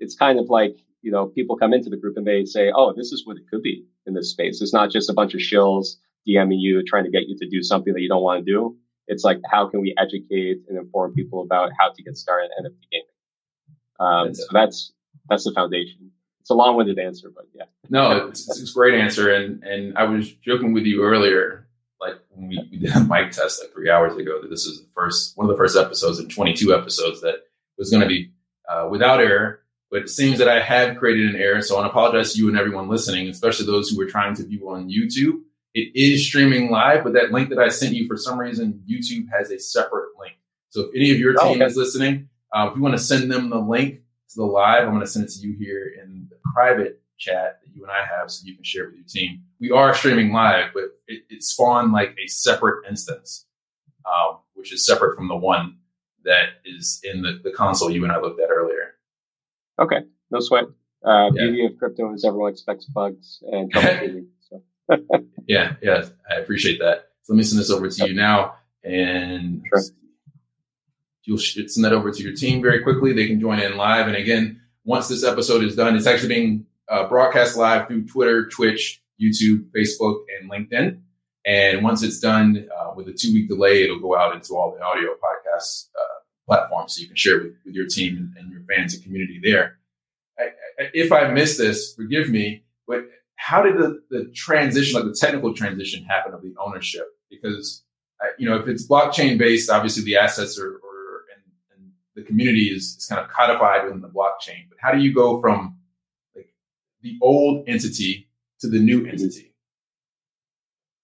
it's 0.00 0.16
kind 0.16 0.38
of 0.38 0.50
like 0.50 0.76
you 1.02 1.12
know 1.12 1.26
people 1.26 1.56
come 1.56 1.72
into 1.72 1.88
the 1.88 1.96
group 1.96 2.16
and 2.16 2.26
they 2.26 2.44
say, 2.44 2.72
oh, 2.74 2.92
this 2.94 3.12
is 3.12 3.24
what 3.24 3.36
it 3.36 3.44
could 3.50 3.62
be 3.62 3.86
in 4.06 4.14
this 4.14 4.32
space. 4.32 4.60
It's 4.60 4.74
not 4.74 4.90
just 4.90 5.08
a 5.08 5.14
bunch 5.14 5.34
of 5.34 5.40
shills 5.40 5.96
DMing 6.28 6.58
you 6.58 6.82
trying 6.82 7.04
to 7.04 7.10
get 7.10 7.28
you 7.28 7.38
to 7.38 7.48
do 7.48 7.62
something 7.62 7.94
that 7.94 8.00
you 8.00 8.08
don't 8.08 8.22
want 8.22 8.44
to 8.44 8.52
do. 8.52 8.76
It's 9.08 9.24
like 9.24 9.38
how 9.50 9.68
can 9.68 9.80
we 9.80 9.94
educate 9.98 10.62
and 10.68 10.78
inform 10.78 11.14
people 11.14 11.42
about 11.42 11.70
how 11.78 11.90
to 11.92 12.02
get 12.02 12.16
started 12.16 12.50
in 12.58 12.66
NFT 12.66 12.90
gaming. 12.92 13.06
Um, 13.98 14.34
so 14.34 14.44
that's 14.52 14.92
that's 15.28 15.44
the 15.44 15.52
foundation. 15.52 16.12
It's 16.40 16.50
a 16.50 16.54
long-winded 16.54 16.98
answer, 16.98 17.30
but 17.34 17.46
yeah. 17.54 17.64
No, 17.90 18.28
it's, 18.28 18.48
it's 18.48 18.70
a 18.70 18.74
great 18.74 18.94
answer, 18.94 19.32
and 19.32 19.62
and 19.64 19.98
I 19.98 20.04
was 20.04 20.30
joking 20.32 20.72
with 20.72 20.84
you 20.84 21.02
earlier, 21.02 21.68
like 22.00 22.14
when 22.30 22.48
we, 22.48 22.68
we 22.70 22.78
did 22.78 22.94
a 22.94 23.00
mic 23.00 23.32
test 23.32 23.62
like 23.62 23.72
three 23.72 23.90
hours 23.90 24.16
ago, 24.16 24.40
that 24.42 24.48
this 24.48 24.64
is 24.64 24.80
the 24.80 24.88
first 24.94 25.36
one 25.36 25.48
of 25.48 25.50
the 25.50 25.60
first 25.60 25.76
episodes 25.76 26.18
in 26.18 26.28
22 26.28 26.74
episodes 26.74 27.22
that 27.22 27.40
was 27.76 27.90
going 27.90 28.02
to 28.02 28.08
be 28.08 28.32
uh, 28.68 28.88
without 28.90 29.20
error. 29.20 29.60
But 29.90 30.02
it 30.02 30.10
seems 30.10 30.38
that 30.38 30.48
I 30.48 30.60
have 30.60 30.98
created 30.98 31.34
an 31.34 31.40
error, 31.40 31.62
so 31.62 31.74
I 31.74 31.80
want 31.80 31.86
to 31.86 31.90
apologize 31.92 32.34
to 32.34 32.38
you 32.38 32.48
and 32.48 32.58
everyone 32.58 32.88
listening, 32.88 33.28
especially 33.28 33.64
those 33.64 33.88
who 33.88 33.96
were 33.96 34.04
trying 34.04 34.34
to 34.34 34.44
view 34.44 34.68
on 34.68 34.90
YouTube. 34.90 35.40
It 35.78 35.92
is 35.94 36.26
streaming 36.26 36.70
live, 36.70 37.04
but 37.04 37.12
that 37.12 37.30
link 37.30 37.50
that 37.50 37.60
I 37.60 37.68
sent 37.68 37.94
you, 37.94 38.08
for 38.08 38.16
some 38.16 38.36
reason, 38.36 38.82
YouTube 38.90 39.26
has 39.30 39.52
a 39.52 39.60
separate 39.60 40.08
link. 40.18 40.34
So 40.70 40.82
if 40.82 40.90
any 40.96 41.12
of 41.12 41.18
your 41.18 41.34
team 41.34 41.40
oh, 41.42 41.54
okay. 41.54 41.64
is 41.64 41.76
listening, 41.76 42.28
uh, 42.52 42.68
if 42.70 42.76
you 42.76 42.82
want 42.82 42.96
to 42.96 43.02
send 43.02 43.30
them 43.30 43.48
the 43.48 43.58
link 43.58 44.00
to 44.30 44.36
the 44.36 44.44
live, 44.44 44.82
I'm 44.82 44.90
going 44.90 45.00
to 45.00 45.06
send 45.06 45.26
it 45.26 45.30
to 45.34 45.40
you 45.40 45.54
here 45.56 45.92
in 46.02 46.26
the 46.30 46.36
private 46.52 47.00
chat 47.16 47.60
that 47.62 47.74
you 47.74 47.84
and 47.84 47.92
I 47.92 48.04
have, 48.04 48.28
so 48.28 48.44
you 48.44 48.56
can 48.56 48.64
share 48.64 48.86
with 48.86 48.94
your 48.94 49.04
team. 49.06 49.42
We 49.60 49.70
are 49.70 49.94
streaming 49.94 50.32
live, 50.32 50.70
but 50.74 50.84
it, 51.06 51.22
it 51.30 51.44
spawned 51.44 51.92
like 51.92 52.16
a 52.22 52.26
separate 52.26 52.88
instance, 52.88 53.46
um, 54.04 54.38
which 54.54 54.72
is 54.72 54.84
separate 54.84 55.16
from 55.16 55.28
the 55.28 55.36
one 55.36 55.76
that 56.24 56.48
is 56.64 57.00
in 57.04 57.22
the, 57.22 57.40
the 57.44 57.52
console 57.52 57.88
you 57.88 58.02
and 58.02 58.12
I 58.12 58.20
looked 58.20 58.40
at 58.40 58.50
earlier. 58.50 58.94
Okay, 59.78 60.00
no 60.32 60.40
sweat. 60.40 60.64
Uh, 61.04 61.30
yeah. 61.34 61.44
Beauty 61.44 61.66
of 61.66 61.78
crypto 61.78 62.12
is 62.12 62.24
everyone 62.24 62.50
expects 62.50 62.84
bugs 62.86 63.38
and 63.52 63.72
troubleshooting. 63.72 64.26
yeah, 65.46 65.74
yeah, 65.82 66.04
I 66.30 66.36
appreciate 66.36 66.78
that. 66.80 67.08
So 67.22 67.32
let 67.32 67.38
me 67.38 67.44
send 67.44 67.60
this 67.60 67.70
over 67.70 67.88
to 67.88 68.08
you 68.08 68.14
now, 68.14 68.54
and 68.82 69.62
sure. 69.68 69.82
you'll 71.24 71.38
send 71.38 71.84
that 71.84 71.92
over 71.92 72.10
to 72.10 72.22
your 72.22 72.34
team 72.34 72.62
very 72.62 72.82
quickly. 72.82 73.12
They 73.12 73.26
can 73.26 73.40
join 73.40 73.60
in 73.60 73.76
live, 73.76 74.06
and 74.06 74.16
again, 74.16 74.60
once 74.84 75.08
this 75.08 75.24
episode 75.24 75.62
is 75.62 75.76
done, 75.76 75.96
it's 75.96 76.06
actually 76.06 76.34
being 76.34 76.66
uh, 76.88 77.08
broadcast 77.08 77.56
live 77.56 77.86
through 77.86 78.06
Twitter, 78.06 78.48
Twitch, 78.48 79.02
YouTube, 79.20 79.66
Facebook, 79.76 80.22
and 80.40 80.50
LinkedIn. 80.50 81.00
And 81.44 81.82
once 81.82 82.02
it's 82.02 82.20
done 82.20 82.68
uh, 82.78 82.92
with 82.94 83.08
a 83.08 83.12
two 83.12 83.32
week 83.32 83.48
delay, 83.48 83.84
it'll 83.84 84.00
go 84.00 84.16
out 84.16 84.34
into 84.34 84.54
all 84.54 84.74
the 84.74 84.82
audio 84.82 85.10
podcast 85.14 85.88
uh, 85.98 86.18
platforms 86.46 86.94
so 86.94 87.00
you 87.00 87.06
can 87.06 87.16
share 87.16 87.38
it 87.38 87.42
with, 87.44 87.52
with 87.64 87.74
your 87.74 87.86
team 87.86 88.16
and, 88.16 88.36
and, 88.36 88.52
your 88.52 88.62
fans 88.62 88.94
and 88.94 89.02
community 89.02 89.40
there. 89.42 89.78
I, 90.38 90.44
I, 90.78 90.90
if 90.94 91.12
I 91.12 91.28
missed 91.28 91.58
this, 91.58 91.94
forgive 91.94 92.28
me, 92.28 92.64
but 92.86 93.08
how 93.38 93.62
did 93.62 93.78
the, 93.78 94.00
the 94.10 94.30
transition, 94.34 95.00
like 95.00 95.04
the 95.10 95.16
technical 95.18 95.54
transition 95.54 96.04
happen 96.04 96.34
of 96.34 96.42
the 96.42 96.54
ownership? 96.58 97.06
Because, 97.30 97.84
you 98.36 98.48
know, 98.48 98.56
if 98.56 98.66
it's 98.66 98.86
blockchain 98.86 99.38
based, 99.38 99.70
obviously 99.70 100.04
the 100.04 100.16
assets 100.16 100.58
are, 100.58 100.66
and, 100.66 101.44
and, 101.76 101.92
the 102.16 102.22
community 102.24 102.64
is, 102.64 102.96
is 102.98 103.06
kind 103.08 103.22
of 103.22 103.30
codified 103.30 103.84
within 103.84 104.00
the 104.00 104.08
blockchain. 104.08 104.68
But 104.68 104.78
how 104.80 104.92
do 104.92 104.98
you 104.98 105.14
go 105.14 105.40
from 105.40 105.78
like 106.34 106.52
the 107.00 107.16
old 107.22 107.68
entity 107.68 108.28
to 108.60 108.68
the 108.68 108.80
new 108.80 109.06
entity? 109.06 109.54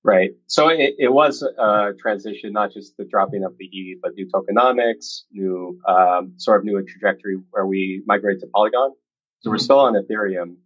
Right. 0.03 0.33
So 0.49 0.69
it, 0.69 0.97
it 0.99 1.13
was 1.13 1.43
a 1.43 1.93
transition, 1.99 2.53
not 2.53 2.73
just 2.73 2.97
the 2.97 3.05
dropping 3.05 3.45
of 3.45 3.57
the 3.59 3.65
E, 3.65 3.97
but 4.03 4.13
new 4.17 4.29
tokenomics, 4.29 5.23
new 5.31 5.79
um, 5.89 6.35
sort 6.37 6.59
of 6.59 6.65
new 6.65 6.85
trajectory 6.85 7.39
where 7.51 7.65
we 7.65 8.03
migrate 8.07 8.41
to 8.41 8.49
Polygon. 8.53 8.91
So 9.41 9.51
we're 9.51 9.57
mm-hmm. 9.57 9.63
still 9.63 9.81
on 9.81 9.95
Ethereum, 9.95 10.57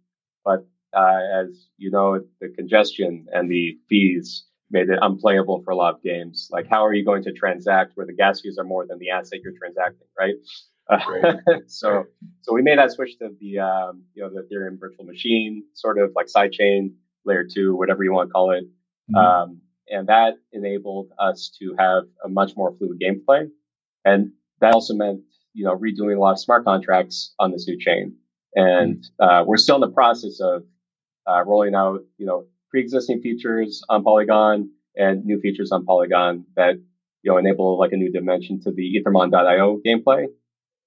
but 0.43 0.65
uh, 0.95 1.19
as 1.41 1.67
you 1.77 1.91
know, 1.91 2.21
the 2.41 2.49
congestion 2.49 3.27
and 3.31 3.49
the 3.49 3.77
fees 3.87 4.45
made 4.71 4.89
it 4.89 4.99
unplayable 5.01 5.61
for 5.63 5.71
a 5.71 5.75
lot 5.75 5.95
of 5.95 6.03
games. 6.03 6.47
Like, 6.51 6.67
how 6.69 6.85
are 6.85 6.93
you 6.93 7.03
going 7.03 7.23
to 7.23 7.33
transact 7.33 7.93
where 7.95 8.05
the 8.05 8.13
gas 8.13 8.41
fees 8.41 8.57
are 8.59 8.63
more 8.63 8.85
than 8.87 8.99
the 8.99 9.09
asset 9.09 9.39
you're 9.43 9.53
transacting, 9.57 10.07
right? 10.17 10.35
right. 10.89 11.35
so, 11.67 12.05
so 12.41 12.53
we 12.53 12.61
made 12.61 12.77
that 12.77 12.91
switch 12.91 13.17
to 13.19 13.29
the, 13.39 13.59
um, 13.59 14.03
you 14.13 14.23
know, 14.23 14.29
the 14.29 14.41
Ethereum 14.41 14.79
virtual 14.79 15.05
machine, 15.05 15.63
sort 15.73 15.97
of 15.97 16.11
like 16.15 16.27
sidechain 16.27 16.93
layer 17.25 17.45
two, 17.51 17.75
whatever 17.75 18.03
you 18.03 18.13
want 18.13 18.29
to 18.29 18.33
call 18.33 18.51
it. 18.51 18.65
Mm-hmm. 19.11 19.15
Um, 19.15 19.61
and 19.87 20.07
that 20.07 20.35
enabled 20.51 21.09
us 21.17 21.51
to 21.59 21.75
have 21.77 22.03
a 22.23 22.29
much 22.29 22.51
more 22.55 22.75
fluid 22.77 23.01
gameplay. 23.03 23.47
And 24.05 24.31
that 24.61 24.73
also 24.73 24.93
meant, 24.93 25.21
you 25.53 25.65
know, 25.65 25.75
redoing 25.75 26.15
a 26.15 26.19
lot 26.19 26.33
of 26.33 26.39
smart 26.39 26.63
contracts 26.63 27.33
on 27.39 27.51
this 27.51 27.67
new 27.67 27.77
chain. 27.77 28.15
And 28.55 28.97
mm-hmm. 28.97 29.23
uh, 29.23 29.43
we're 29.45 29.57
still 29.57 29.75
in 29.75 29.81
the 29.81 29.89
process 29.89 30.39
of 30.39 30.63
uh, 31.29 31.43
rolling 31.45 31.75
out, 31.75 32.01
you 32.17 32.25
know, 32.25 32.45
pre-existing 32.69 33.21
features 33.21 33.83
on 33.89 34.03
Polygon 34.03 34.69
and 34.95 35.25
new 35.25 35.39
features 35.39 35.71
on 35.71 35.85
Polygon 35.85 36.45
that, 36.55 36.75
you 37.23 37.31
know, 37.31 37.37
enable 37.37 37.77
like 37.77 37.91
a 37.91 37.97
new 37.97 38.11
dimension 38.11 38.59
to 38.61 38.71
the 38.71 38.99
Ethermon.io 38.99 39.79
gameplay. 39.85 40.25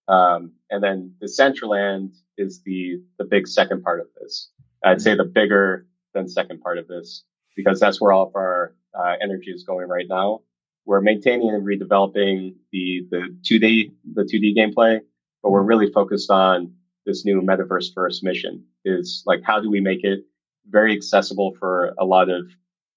Um, 0.09 0.53
and 0.71 0.83
then 0.83 1.15
Decentraland 1.23 2.11
is 2.37 2.63
the, 2.65 3.01
the 3.19 3.25
big 3.25 3.47
second 3.47 3.83
part 3.83 4.01
of 4.01 4.07
this. 4.21 4.51
I'd 4.85 5.01
say 5.01 5.15
the 5.15 5.25
bigger 5.25 5.87
than 6.15 6.29
second 6.29 6.61
part 6.61 6.79
of 6.79 6.89
this 6.89 7.25
because 7.57 7.79
that's 7.79 8.01
where 8.01 8.13
all 8.13 8.27
of 8.27 8.35
our 8.35 8.75
uh, 8.99 9.15
energy 9.23 9.51
is 9.51 9.65
going 9.65 9.89
right 9.89 10.07
now. 10.09 10.41
We're 10.85 11.01
maintaining 11.01 11.51
and 11.51 11.65
redeveloping 11.65 12.55
the, 12.73 13.07
the 13.11 13.37
2D, 13.49 13.93
the 14.15 14.23
2D 14.23 14.57
gameplay, 14.57 15.01
but 15.43 15.51
we're 15.51 15.63
really 15.63 15.91
focused 15.93 16.31
on 16.31 16.73
this 17.07 17.25
new 17.25 17.41
metaverse 17.41 17.95
first 17.95 18.25
mission 18.25 18.65
is 18.85 19.23
like, 19.27 19.41
how 19.45 19.61
do 19.61 19.71
we 19.71 19.81
make 19.81 20.05
it 20.05 20.25
very 20.69 20.95
accessible 20.95 21.55
for 21.59 21.95
a 21.99 22.05
lot 22.05 22.29
of 22.31 22.47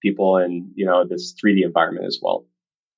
people 0.02 0.38
in, 0.38 0.72
you 0.76 0.86
know, 0.86 1.06
this 1.06 1.34
3D 1.34 1.64
environment 1.64 2.06
as 2.06 2.20
well. 2.22 2.46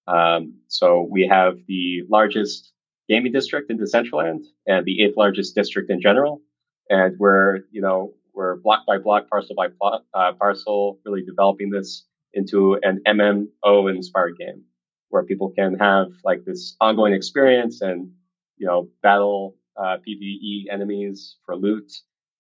Um, 0.08 0.56
so 0.68 1.08
we 1.10 1.28
have 1.28 1.58
the 1.68 2.04
largest 2.10 2.72
gaming 3.10 3.32
district 3.32 3.72
in 3.72 3.78
Decentraland 3.78 4.46
and 4.66 4.86
the 4.86 5.04
eighth 5.04 5.18
largest 5.18 5.56
district 5.56 5.90
in 5.90 6.02
general. 6.02 6.42
And 6.90 7.18
we're, 7.20 7.62
you 7.72 7.82
know, 7.82 8.14
we're 8.34 8.58
block 8.58 8.86
by 8.86 8.98
block, 8.98 9.30
parcel 9.30 9.56
by 9.56 9.68
plot, 9.68 10.04
uh, 10.14 10.34
parcel, 10.34 11.00
really 11.06 11.24
developing 11.24 11.70
this 11.70 12.06
into 12.34 12.80
an 12.84 13.02
MMO 13.06 13.94
inspired 13.94 14.38
game 14.38 14.64
where 15.10 15.24
people 15.24 15.50
can 15.50 15.78
have 15.80 16.08
like 16.24 16.44
this 16.46 16.76
ongoing 16.82 17.14
experience 17.14 17.82
and, 17.82 18.12
you 18.58 18.68
know, 18.68 18.90
battle 19.02 19.56
uh, 19.78 19.98
PvE 20.08 20.66
enemies 20.72 21.38
for 21.46 21.56
loot 21.56 21.92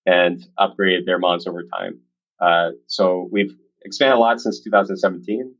and 0.05 0.45
upgrade 0.57 1.05
their 1.05 1.19
mods 1.19 1.47
over 1.47 1.63
time. 1.63 1.99
Uh, 2.39 2.71
so 2.87 3.27
we've 3.31 3.55
expanded 3.83 4.17
a 4.17 4.19
lot 4.19 4.39
since 4.39 4.59
2017. 4.61 5.53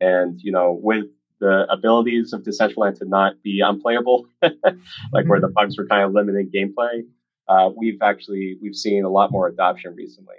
And, 0.00 0.40
you 0.40 0.52
know, 0.52 0.78
with 0.80 1.06
the 1.40 1.66
abilities 1.70 2.32
of 2.32 2.42
Decentraland 2.42 2.98
to 2.98 3.04
not 3.06 3.42
be 3.42 3.60
unplayable, 3.64 4.26
like 4.42 5.26
where 5.26 5.40
the 5.40 5.46
mm-hmm. 5.46 5.54
bugs 5.54 5.76
were 5.76 5.86
kind 5.86 6.04
of 6.04 6.12
limiting 6.12 6.50
gameplay, 6.54 7.02
uh, 7.48 7.70
we've 7.76 8.00
actually, 8.02 8.58
we've 8.62 8.76
seen 8.76 9.04
a 9.04 9.10
lot 9.10 9.32
more 9.32 9.48
adoption 9.48 9.94
recently 9.94 10.36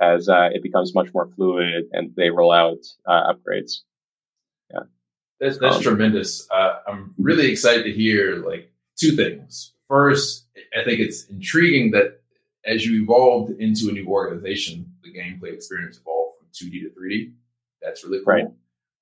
as 0.00 0.28
uh, 0.28 0.48
it 0.52 0.62
becomes 0.62 0.94
much 0.94 1.08
more 1.14 1.30
fluid 1.36 1.84
and 1.92 2.14
they 2.16 2.30
roll 2.30 2.52
out 2.52 2.78
uh, 3.06 3.32
upgrades. 3.32 3.80
Yeah. 4.72 4.80
That's, 5.40 5.58
that's 5.58 5.76
um, 5.76 5.82
tremendous. 5.82 6.48
Uh, 6.50 6.78
I'm 6.88 7.14
really 7.18 7.50
excited 7.50 7.84
to 7.84 7.92
hear 7.92 8.36
like 8.36 8.72
two 8.96 9.14
things. 9.14 9.72
First, 9.88 10.46
I 10.78 10.84
think 10.84 11.00
it's 11.00 11.24
intriguing 11.26 11.90
that 11.92 12.20
as 12.66 12.84
you 12.84 13.02
evolved 13.02 13.52
into 13.60 13.88
a 13.88 13.92
new 13.92 14.06
organization, 14.06 14.92
the 15.02 15.12
gameplay 15.12 15.52
experience 15.52 15.98
evolved 15.98 16.38
from 16.38 16.46
2D 16.48 16.82
to 16.82 16.90
3D. 16.98 17.32
That's 17.82 18.04
really 18.04 18.18
cool. 18.18 18.34
Right. 18.34 18.46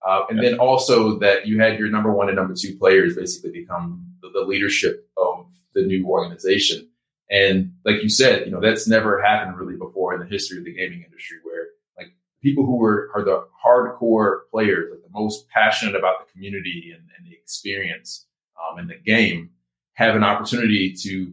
Uh, 0.07 0.23
and 0.31 0.43
then 0.43 0.59
also 0.59 1.19
that 1.21 1.47
you 1.47 1.61
had 1.61 1.79
your 1.79 1.89
number 1.89 2.13
one 2.13 2.29
and 2.29 2.37
number 2.37 2.55
two 2.59 2.77
players 2.77 3.15
basically 3.15 3.53
become 3.53 4.05
the, 4.21 4.31
the, 4.31 4.41
leadership 4.41 5.09
of 5.17 5.47
the 5.75 5.83
new 5.83 6.05
organization. 6.09 6.89
And 7.31 7.73
like 7.85 8.03
you 8.03 8.09
said, 8.09 8.45
you 8.45 8.51
know, 8.51 8.61
that's 8.61 8.89
never 8.89 9.23
happened 9.23 9.57
really 9.57 9.77
before 9.77 10.13
in 10.13 10.21
the 10.21 10.27
history 10.27 10.59
of 10.59 10.65
the 10.65 10.75
gaming 10.75 11.05
industry 11.05 11.39
where 11.45 11.67
like 11.97 12.13
people 12.43 12.67
who 12.67 12.79
were 12.79 13.11
are 13.15 13.23
the 13.23 13.47
hardcore 13.65 14.41
players, 14.51 14.91
like 14.91 15.03
the 15.03 15.19
most 15.19 15.49
passionate 15.51 15.95
about 15.95 16.27
the 16.27 16.33
community 16.33 16.93
and, 16.93 17.09
and 17.17 17.25
the 17.25 17.35
experience 17.35 18.27
um, 18.61 18.79
and 18.79 18.91
the 18.91 18.99
game 19.07 19.51
have 19.95 20.17
an 20.17 20.25
opportunity 20.25 20.93
to 20.93 21.33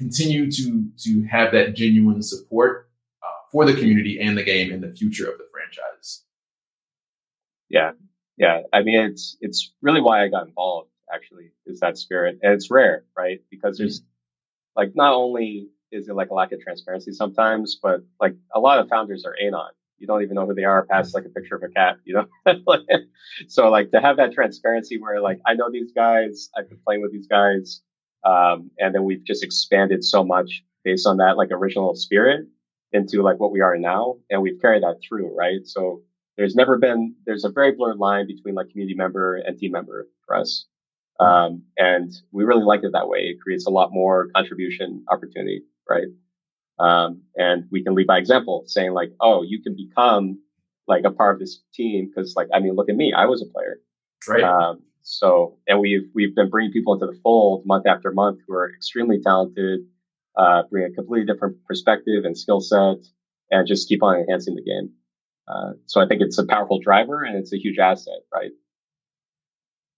continue 0.00 0.50
to 0.50 0.88
to 0.96 1.22
have 1.24 1.52
that 1.52 1.76
genuine 1.76 2.22
support 2.22 2.88
uh, 3.22 3.26
for 3.52 3.66
the 3.66 3.74
community 3.74 4.18
and 4.18 4.36
the 4.36 4.42
game 4.42 4.72
and 4.72 4.82
the 4.82 4.92
future 4.94 5.30
of 5.30 5.36
the 5.36 5.44
franchise. 5.52 6.24
Yeah, 7.68 7.92
yeah. 8.38 8.62
I 8.72 8.82
mean, 8.82 8.98
it's 9.00 9.36
it's 9.42 9.72
really 9.82 10.00
why 10.00 10.24
I 10.24 10.28
got 10.28 10.46
involved. 10.46 10.88
Actually, 11.12 11.50
is 11.66 11.80
that 11.80 11.98
spirit, 11.98 12.38
and 12.42 12.54
it's 12.54 12.70
rare, 12.70 13.04
right? 13.14 13.42
Because 13.50 13.76
there's 13.76 14.00
mm-hmm. 14.00 14.80
like 14.80 14.96
not 14.96 15.12
only 15.12 15.68
is 15.92 16.08
it 16.08 16.14
like 16.14 16.30
a 16.30 16.34
lack 16.34 16.52
of 16.52 16.60
transparency 16.60 17.12
sometimes, 17.12 17.78
but 17.82 18.00
like 18.20 18.36
a 18.54 18.60
lot 18.60 18.78
of 18.78 18.88
founders 18.88 19.26
are 19.26 19.36
anon. 19.44 19.72
You 19.98 20.06
don't 20.06 20.22
even 20.22 20.34
know 20.34 20.46
who 20.46 20.54
they 20.54 20.64
are 20.64 20.86
past 20.86 21.14
like 21.14 21.26
a 21.26 21.28
picture 21.28 21.56
of 21.56 21.62
a 21.62 21.68
cat, 21.68 21.96
you 22.04 22.14
know? 22.14 22.26
so 23.48 23.68
like 23.68 23.90
to 23.90 24.00
have 24.00 24.16
that 24.16 24.32
transparency 24.32 24.98
where 24.98 25.20
like 25.20 25.40
I 25.46 25.52
know 25.54 25.70
these 25.70 25.92
guys, 25.92 26.48
I've 26.56 26.70
been 26.70 26.78
playing 26.86 27.02
with 27.02 27.12
these 27.12 27.26
guys, 27.26 27.82
um, 28.24 28.70
and 28.78 28.94
then 28.94 29.04
we've 29.04 29.24
just 29.24 29.42
expanded 29.42 30.04
so 30.04 30.24
much 30.24 30.62
based 30.84 31.06
on 31.06 31.18
that 31.18 31.36
like 31.36 31.50
original 31.50 31.94
spirit 31.94 32.46
into 32.92 33.22
like 33.22 33.38
what 33.38 33.52
we 33.52 33.60
are 33.60 33.76
now. 33.76 34.16
And 34.30 34.42
we've 34.42 34.60
carried 34.60 34.82
that 34.82 34.98
through, 35.06 35.34
right? 35.36 35.60
So 35.64 36.02
there's 36.36 36.54
never 36.54 36.78
been, 36.78 37.14
there's 37.26 37.44
a 37.44 37.50
very 37.50 37.72
blurred 37.72 37.98
line 37.98 38.26
between 38.26 38.54
like 38.54 38.70
community 38.70 38.96
member 38.96 39.36
and 39.36 39.58
team 39.58 39.72
member 39.72 40.08
for 40.26 40.36
us. 40.36 40.66
Um, 41.20 41.62
and 41.76 42.10
we 42.32 42.44
really 42.44 42.64
like 42.64 42.80
it 42.82 42.92
that 42.92 43.08
way. 43.08 43.20
It 43.20 43.40
creates 43.42 43.66
a 43.66 43.70
lot 43.70 43.92
more 43.92 44.28
contribution 44.34 45.04
opportunity, 45.10 45.62
right? 45.88 46.06
Um, 46.78 47.20
and 47.36 47.64
we 47.70 47.84
can 47.84 47.94
lead 47.94 48.06
by 48.06 48.16
example, 48.16 48.64
saying 48.66 48.92
like, 48.92 49.12
oh, 49.20 49.42
you 49.42 49.62
can 49.62 49.76
become 49.76 50.38
like 50.88 51.04
a 51.04 51.10
part 51.10 51.34
of 51.34 51.40
this 51.40 51.60
team 51.74 52.08
because, 52.08 52.32
like, 52.36 52.48
I 52.54 52.58
mean, 52.58 52.72
look 52.74 52.88
at 52.88 52.96
me, 52.96 53.12
I 53.12 53.26
was 53.26 53.42
a 53.42 53.46
player, 53.52 53.80
right? 54.26 54.42
Um, 54.42 54.80
so, 55.02 55.58
and 55.66 55.80
we've 55.80 56.08
we've 56.14 56.34
been 56.34 56.50
bringing 56.50 56.72
people 56.72 56.94
into 56.94 57.06
the 57.06 57.18
fold 57.22 57.64
month 57.66 57.86
after 57.86 58.12
month 58.12 58.40
who 58.46 58.54
are 58.54 58.72
extremely 58.72 59.20
talented, 59.20 59.80
uh, 60.36 60.62
bring 60.70 60.90
a 60.90 60.94
completely 60.94 61.32
different 61.32 61.64
perspective 61.66 62.24
and 62.24 62.36
skill 62.36 62.60
set, 62.60 62.98
and 63.50 63.66
just 63.66 63.88
keep 63.88 64.02
on 64.02 64.16
enhancing 64.16 64.54
the 64.54 64.62
game. 64.62 64.92
Uh, 65.48 65.72
so 65.86 66.00
I 66.00 66.06
think 66.06 66.22
it's 66.22 66.38
a 66.38 66.46
powerful 66.46 66.78
driver 66.78 67.24
and 67.24 67.36
it's 67.36 67.52
a 67.52 67.58
huge 67.58 67.78
asset, 67.78 68.20
right? 68.32 68.52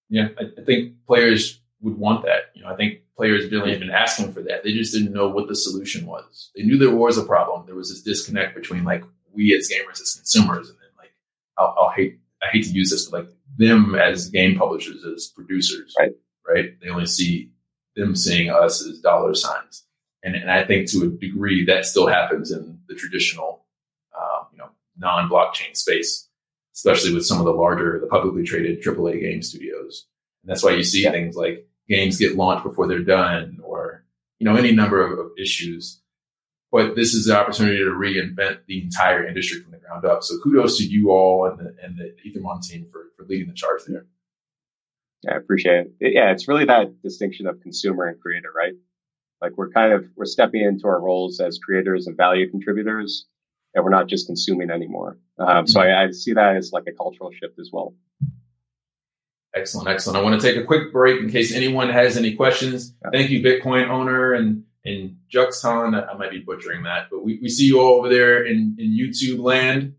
Yeah, 0.09 0.29
I, 0.39 0.45
I 0.61 0.65
think 0.65 0.95
players 1.07 1.61
would 1.81 1.99
want 1.99 2.25
that. 2.25 2.53
You 2.55 2.63
know, 2.63 2.71
I 2.71 2.77
think 2.77 3.01
players 3.17 3.51
really 3.51 3.77
been 3.79 3.91
asking 3.91 4.33
for 4.33 4.43
that. 4.43 4.65
They 4.65 4.73
just 4.73 4.95
didn't 4.95 5.13
know 5.13 5.29
what 5.29 5.49
the 5.49 5.55
solution 5.55 6.07
was. 6.07 6.51
They 6.57 6.63
knew 6.63 6.79
there 6.79 6.95
was 6.95 7.19
a 7.19 7.25
problem. 7.25 7.67
There 7.67 7.75
was 7.75 7.91
this 7.91 8.03
disconnect 8.03 8.55
between 8.55 8.85
like 8.85 9.05
we 9.33 9.55
as 9.57 9.71
gamers 9.71 10.01
as 10.01 10.15
consumers, 10.15 10.69
and 10.69 10.79
then 10.79 10.91
like 10.99 11.13
I'll, 11.59 11.75
I'll 11.79 11.91
hate 11.91 12.19
I 12.43 12.49
hate 12.49 12.65
to 12.65 12.71
use 12.71 12.91
this, 12.91 13.09
but 13.09 13.25
like 13.25 13.35
them 13.57 13.95
as 13.95 14.29
game 14.29 14.59
publishers 14.59 15.05
as 15.05 15.29
producers, 15.29 15.95
right? 15.99 16.13
Right? 16.47 16.71
They 16.81 16.89
only 16.89 17.07
see 17.07 17.51
them 17.95 18.17
seeing 18.17 18.51
us 18.51 18.85
as 18.87 18.99
dollar 18.99 19.35
signs, 19.35 19.85
and 20.23 20.35
and 20.35 20.51
I 20.51 20.65
think 20.65 20.91
to 20.91 21.05
a 21.05 21.09
degree 21.09 21.65
that 21.67 21.87
still 21.87 22.09
happens 22.09 22.51
in 22.51 22.79
the 22.89 22.95
traditional, 22.95 23.65
uh, 24.19 24.45
you 24.53 24.59
know, 24.59 24.71
non 24.99 25.29
blockchain 25.29 25.77
space, 25.77 26.29
especially 26.75 27.15
with 27.15 27.27
some 27.27 27.39
of 27.39 27.45
the 27.45 27.53
larger, 27.53 27.99
the 28.01 28.07
publicly 28.07 28.45
traded 28.45 28.83
AAA 28.83 29.21
game 29.21 29.43
studios. 29.43 30.07
And 30.43 30.51
that's 30.51 30.63
why 30.63 30.73
you 30.73 30.83
see 30.83 31.05
yeah. 31.05 31.13
things 31.13 31.37
like 31.37 31.67
games 31.89 32.19
get 32.19 32.37
launched 32.37 32.65
before 32.65 32.89
they're 32.89 33.05
done 33.05 33.61
or, 33.63 34.05
you 34.39 34.45
know, 34.45 34.57
any 34.57 34.73
number 34.73 35.05
of, 35.05 35.19
of 35.19 35.31
issues. 35.39 36.02
But 36.73 36.97
this 36.97 37.13
is 37.13 37.27
the 37.27 37.39
opportunity 37.39 37.79
to 37.79 37.91
reinvent 37.91 38.61
the 38.67 38.83
entire 38.83 39.27
industry 39.27 39.61
from 39.61 39.73
the 39.73 39.79
ground 39.79 40.07
up. 40.07 40.23
So 40.23 40.39
kudos 40.43 40.79
to 40.79 40.85
you 40.85 41.11
all 41.11 41.47
and 41.47 41.59
the, 41.59 41.77
and 41.83 41.99
the 41.99 42.15
Ethermon 42.27 42.67
team 42.67 42.87
for, 42.91 43.11
for 43.17 43.27
leading 43.27 43.49
the 43.49 43.55
charge 43.55 43.83
there. 43.87 44.07
Yeah, 45.23 45.35
I 45.35 45.37
appreciate 45.37 45.89
it. 46.01 46.15
Yeah, 46.15 46.33
it's 46.33 46.49
really 46.49 46.65
that 46.65 47.03
distinction 47.03 47.47
of 47.47 47.61
consumer 47.61 48.07
and 48.07 48.19
creator, 48.19 48.51
right? 48.57 48.73
Like 49.43 49.53
we're 49.57 49.69
kind 49.69 49.93
of, 49.93 50.07
we're 50.17 50.25
stepping 50.25 50.63
into 50.63 50.87
our 50.87 51.01
roles 51.01 51.41
as 51.41 51.59
creators 51.59 52.07
and 52.07 52.17
value 52.17 52.51
contributors 52.51 53.27
and 53.75 53.85
we're 53.85 53.91
not 53.91 54.07
just 54.07 54.27
consuming 54.27 54.71
anymore. 54.71 55.19
Um, 55.39 55.67
so 55.67 55.81
I, 55.81 56.05
I, 56.05 56.11
see 56.11 56.35
that 56.35 56.57
as 56.57 56.73
like 56.73 56.85
a 56.89 56.93
cultural 56.93 57.31
shift 57.33 57.59
as 57.59 57.71
well. 57.73 57.95
Excellent, 59.55 59.89
excellent. 59.89 60.19
I 60.19 60.23
want 60.23 60.41
to 60.41 60.47
take 60.47 60.57
a 60.57 60.65
quick 60.65 60.93
break 60.93 61.21
in 61.21 61.31
case 61.31 61.53
anyone 61.53 61.91
has 61.91 62.17
any 62.17 62.35
questions. 62.35 62.95
Yeah. 63.03 63.11
Thank 63.13 63.31
you, 63.31 63.43
Bitcoin 63.43 63.89
owner 63.89 64.33
and 64.33 64.65
and 64.85 65.17
Juxton. 65.33 65.95
I 65.95 66.15
might 66.17 66.31
be 66.31 66.41
butchering 66.41 66.85
that, 66.85 67.09
but 67.11 67.25
we, 67.25 67.39
we 67.41 67.49
see 67.49 67.67
you 67.67 67.81
all 67.81 67.99
over 67.99 68.09
there 68.09 68.45
in, 68.45 68.77
in 68.79 68.99
YouTube 68.99 69.41
land. 69.41 69.95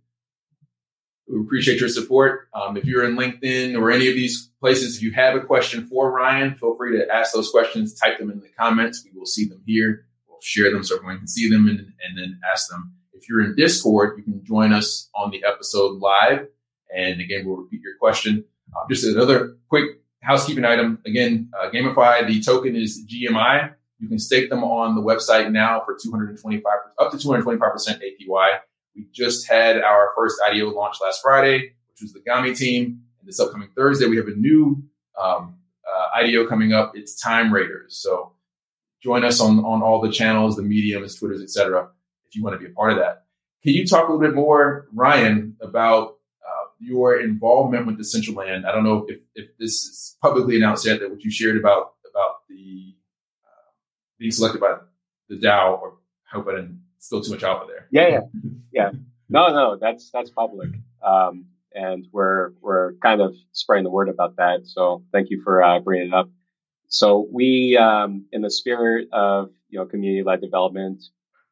We 1.28 1.40
appreciate 1.40 1.80
your 1.80 1.90
support. 1.90 2.50
Um, 2.54 2.76
if 2.76 2.86
you're 2.86 3.06
in 3.06 3.16
LinkedIn 3.16 3.80
or 3.80 3.92
any 3.92 4.10
of 4.10 4.16
these 4.16 4.52
places, 4.60 4.98
if 4.98 5.04
you 5.04 5.12
have 5.14 5.36
a 5.36 5.40
question 5.40 5.88
for 5.88 6.12
Ryan, 6.12 6.56
feel 6.56 6.76
free 6.76 6.98
to 6.98 7.10
ask 7.10 7.34
those 7.34 7.50
questions. 7.50 7.94
Type 7.94 8.20
them 8.20 8.30
in 8.30 8.42
the 8.42 8.50
comments. 8.60 9.06
We 9.06 9.18
will 9.18 9.26
see 9.26 9.48
them 9.48 9.64
here. 9.66 10.06
We'll 10.28 10.40
share 10.42 10.72
them 10.72 10.84
so 10.84 10.96
everyone 10.96 11.20
can 11.20 11.28
see 11.28 11.50
them 11.50 11.68
and, 11.68 11.80
and 11.80 12.18
then 12.18 12.40
ask 12.52 12.70
them. 12.70 12.94
If 13.14 13.30
you're 13.30 13.42
in 13.42 13.56
Discord, 13.56 14.18
you 14.18 14.24
can 14.24 14.44
join 14.44 14.74
us 14.74 15.10
on 15.16 15.32
the 15.32 15.46
episode 15.46 16.02
live. 16.02 16.48
And 16.94 17.22
again, 17.22 17.46
we'll 17.46 17.56
repeat 17.56 17.82
your 17.82 17.96
question. 17.98 18.44
Uh, 18.76 18.82
just 18.90 19.06
another 19.06 19.56
quick 19.70 20.02
housekeeping 20.22 20.66
item. 20.66 21.00
Again, 21.06 21.50
uh, 21.58 21.70
GamiFi, 21.70 22.28
the 22.28 22.42
token 22.42 22.76
is 22.76 23.06
GMI. 23.08 23.74
You 24.04 24.10
can 24.10 24.20
stake 24.20 24.50
them 24.50 24.64
on 24.64 24.96
the 24.96 25.02
website 25.02 25.52
now 25.52 25.82
for 25.86 25.98
225, 26.02 26.64
up 27.00 27.12
to 27.12 27.18
225% 27.18 27.58
APY. 27.58 28.48
We 28.96 29.08
just 29.14 29.50
had 29.50 29.78
our 29.82 30.10
first 30.16 30.42
IDO 30.46 30.72
launch 30.72 30.98
last 31.02 31.22
Friday, 31.22 31.74
which 31.90 32.02
was 32.02 32.14
the 32.14 32.20
Gami 32.20 32.56
team. 32.56 33.02
And 33.20 33.28
this 33.28 33.40
upcoming 33.40 33.70
Thursday, 33.76 34.08
we 34.08 34.18
have 34.18 34.28
a 34.28 34.36
new 34.36 34.84
um, 35.22 35.56
uh, 35.88 36.20
IDO 36.20 36.48
coming 36.48 36.74
up. 36.74 36.92
It's 36.96 37.20
Time 37.20 37.54
Raiders. 37.54 37.98
So 37.98 38.34
join 39.02 39.24
us 39.24 39.40
on, 39.40 39.60
on 39.60 39.82
all 39.82 40.02
the 40.02 40.12
channels, 40.12 40.58
the 40.58 40.64
mediums, 40.64 41.16
Twitters, 41.16 41.42
etc. 41.42 41.88
if 42.28 42.36
you 42.36 42.44
want 42.44 42.56
to 42.56 42.60
be 42.60 42.70
a 42.70 42.76
part 42.76 42.92
of 42.92 43.00
that. 43.00 43.24
Can 43.64 43.74
you 43.74 43.88
talk 43.88 44.10
a 44.10 44.12
little 44.12 44.28
bit 44.28 44.36
more, 44.36 44.88
Ryan, 44.94 45.56
about 45.62 46.18
your 46.84 47.20
involvement 47.20 47.88
with 47.88 48.00
Decentraland. 48.00 48.66
I 48.66 48.72
don't 48.72 48.84
know 48.84 49.06
if, 49.08 49.20
if 49.36 49.58
this 49.58 49.72
is 49.72 50.18
publicly 50.22 50.58
announced 50.58 50.86
yet 50.86 51.00
that 51.00 51.10
what 51.10 51.24
you 51.24 51.32
shared 51.32 51.58
about 51.58 51.94
about 52.10 52.48
the 52.50 52.94
uh, 52.94 53.03
being 54.24 54.32
selected 54.32 54.62
by 54.62 54.78
the 55.28 55.36
DAO, 55.36 55.82
or 55.82 55.98
hope 56.32 56.48
I 56.48 56.52
didn't 56.52 56.82
spill 56.98 57.22
too 57.22 57.32
much 57.32 57.44
alpha 57.44 57.66
there. 57.68 57.90
Yeah, 57.92 58.08
yeah, 58.08 58.52
yeah. 58.72 58.92
No, 59.28 59.50
no, 59.50 59.78
that's 59.80 60.10
that's 60.12 60.30
public, 60.30 60.70
um, 61.06 61.46
and 61.74 62.08
we're 62.14 62.54
we're 62.62 62.94
kind 63.04 63.20
of 63.20 63.36
spreading 63.52 63.84
the 63.84 63.90
word 63.90 64.08
about 64.08 64.38
that. 64.38 64.62
So 64.64 65.04
thank 65.12 65.30
you 65.30 65.42
for 65.44 65.62
uh, 65.62 65.82
bringing 65.82 66.08
it 66.08 66.14
up. 66.14 66.30
So 66.88 67.28
we, 67.34 67.78
um, 67.78 68.26
in 68.32 68.44
the 68.44 68.50
spirit 68.50 69.10
of 69.12 69.50
you 69.68 69.78
know 69.78 69.86
community-led 69.86 70.40
development, 70.40 71.04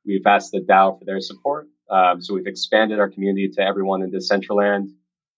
we've 0.05 0.25
asked 0.25 0.53
the 0.53 0.61
DAO 0.61 0.97
for 0.97 1.03
their 1.03 1.19
support. 1.19 1.67
Um, 1.89 2.21
so 2.21 2.33
we've 2.33 2.47
expanded 2.47 2.99
our 2.99 3.09
community 3.09 3.49
to 3.49 3.61
everyone 3.61 4.01
in 4.01 4.11
Decentraland 4.11 4.87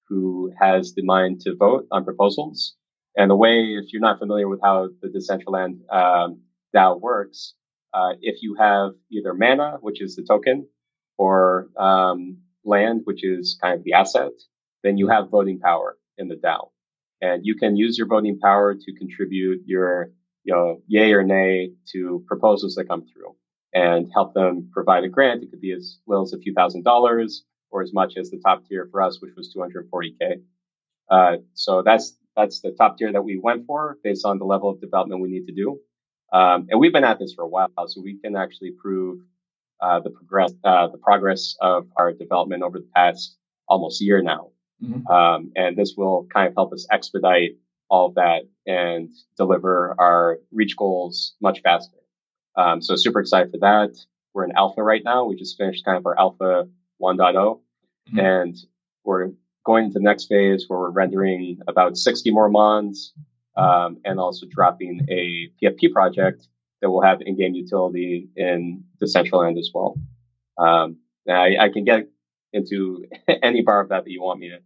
who 0.07 0.53
has 0.59 0.93
the 0.93 1.01
mind 1.01 1.41
to 1.41 1.55
vote 1.55 1.87
on 1.89 2.05
proposals. 2.05 2.75
And 3.17 3.31
the 3.31 3.35
way, 3.35 3.75
if 3.81 3.91
you're 3.91 4.01
not 4.01 4.19
familiar 4.19 4.47
with 4.47 4.59
how 4.61 4.89
the 5.01 5.07
Decentraland 5.07 5.79
um, 5.91 6.42
DAO 6.75 6.99
works, 6.99 7.53
uh, 7.93 8.13
if 8.21 8.41
you 8.41 8.55
have 8.55 8.91
either 9.11 9.33
mana, 9.33 9.77
which 9.81 10.01
is 10.01 10.15
the 10.15 10.23
token, 10.23 10.67
or 11.17 11.69
um, 11.77 12.37
land, 12.65 13.01
which 13.03 13.23
is 13.23 13.57
kind 13.61 13.75
of 13.77 13.83
the 13.83 13.93
asset, 13.93 14.31
then 14.83 14.97
you 14.97 15.07
have 15.07 15.29
voting 15.29 15.59
power 15.59 15.97
in 16.17 16.27
the 16.27 16.35
DAO. 16.35 16.69
And 17.21 17.45
you 17.45 17.55
can 17.55 17.77
use 17.77 17.97
your 17.97 18.07
voting 18.07 18.39
power 18.39 18.75
to 18.75 18.93
contribute 18.93 19.61
your, 19.65 20.11
you 20.43 20.53
know, 20.53 20.81
yay 20.87 21.13
or 21.13 21.23
nay 21.23 21.71
to 21.93 22.23
proposals 22.27 22.75
that 22.75 22.89
come 22.89 23.05
through 23.05 23.35
and 23.73 24.09
help 24.13 24.33
them 24.33 24.69
provide 24.73 25.03
a 25.03 25.09
grant. 25.09 25.43
It 25.43 25.49
could 25.49 25.61
be 25.61 25.71
as 25.71 25.99
little 26.05 26.25
as 26.25 26.33
a 26.33 26.37
few 26.37 26.53
thousand 26.53 26.83
dollars 26.83 27.43
or 27.71 27.81
as 27.81 27.93
much 27.93 28.17
as 28.17 28.29
the 28.29 28.39
top 28.39 28.65
tier 28.67 28.87
for 28.91 29.01
us, 29.01 29.21
which 29.21 29.33
was 29.35 29.55
240k. 29.55 30.41
Uh, 31.09 31.37
so 31.53 31.81
that's 31.81 32.17
that's 32.35 32.61
the 32.61 32.71
top 32.71 32.97
tier 32.97 33.11
that 33.11 33.23
we 33.23 33.39
went 33.41 33.65
for 33.65 33.97
based 34.03 34.25
on 34.25 34.37
the 34.39 34.45
level 34.45 34.69
of 34.69 34.81
development 34.81 35.21
we 35.21 35.29
need 35.29 35.47
to 35.47 35.53
do. 35.53 35.79
Um, 36.33 36.67
and 36.69 36.79
we've 36.79 36.91
been 36.91 37.03
at 37.03 37.19
this 37.19 37.33
for 37.33 37.43
a 37.43 37.47
while, 37.47 37.69
so 37.87 38.01
we 38.01 38.17
can 38.17 38.35
actually 38.35 38.71
prove 38.71 39.19
uh, 39.81 39.99
the 39.99 40.09
progress 40.09 40.51
uh, 40.63 40.87
the 40.87 40.97
progress 40.97 41.55
of 41.61 41.87
our 41.95 42.11
development 42.11 42.63
over 42.63 42.79
the 42.79 42.89
past 42.95 43.37
almost 43.67 44.01
year 44.01 44.21
now. 44.21 44.49
Mm-hmm. 44.83 45.07
Um, 45.07 45.51
and 45.55 45.77
this 45.77 45.93
will 45.95 46.27
kind 46.33 46.47
of 46.47 46.55
help 46.55 46.73
us 46.73 46.87
expedite 46.91 47.57
all 47.89 48.07
of 48.07 48.15
that 48.15 48.43
and 48.65 49.09
deliver 49.37 49.95
our 49.99 50.39
reach 50.51 50.75
goals 50.75 51.35
much 51.41 51.61
faster. 51.61 51.97
Um, 52.55 52.81
so 52.81 52.95
super 52.95 53.19
excited 53.19 53.51
for 53.51 53.59
that. 53.59 53.95
We're 54.33 54.45
in 54.45 54.55
alpha 54.55 54.81
right 54.81 55.03
now. 55.03 55.25
We 55.25 55.35
just 55.35 55.57
finished 55.57 55.85
kind 55.85 55.97
of 55.97 56.05
our 56.05 56.17
alpha 56.17 56.67
1.0. 57.01 57.35
Mm-hmm. 57.35 58.19
And 58.19 58.57
we're 59.03 59.31
going 59.65 59.89
to 59.89 59.93
the 59.93 59.99
next 59.99 60.25
phase 60.25 60.65
where 60.67 60.79
we're 60.79 60.89
rendering 60.89 61.59
about 61.67 61.97
60 61.97 62.31
more 62.31 62.49
mons 62.49 63.13
um, 63.55 63.97
and 64.05 64.19
also 64.19 64.45
dropping 64.49 65.07
a 65.09 65.49
PFP 65.61 65.91
project 65.91 66.47
that 66.81 66.89
will 66.89 67.01
have 67.01 67.21
in-game 67.21 67.53
utility 67.53 68.27
in 68.35 68.83
Decentraland 69.01 69.57
as 69.57 69.71
well. 69.73 69.95
Um, 70.57 70.97
I, 71.29 71.55
I, 71.59 71.69
can 71.69 71.85
get 71.85 72.09
into 72.51 73.05
any 73.43 73.63
part 73.63 73.85
of 73.85 73.89
that 73.89 74.03
that 74.03 74.11
you 74.11 74.21
want 74.21 74.39
me 74.39 74.49
to, 74.49 74.59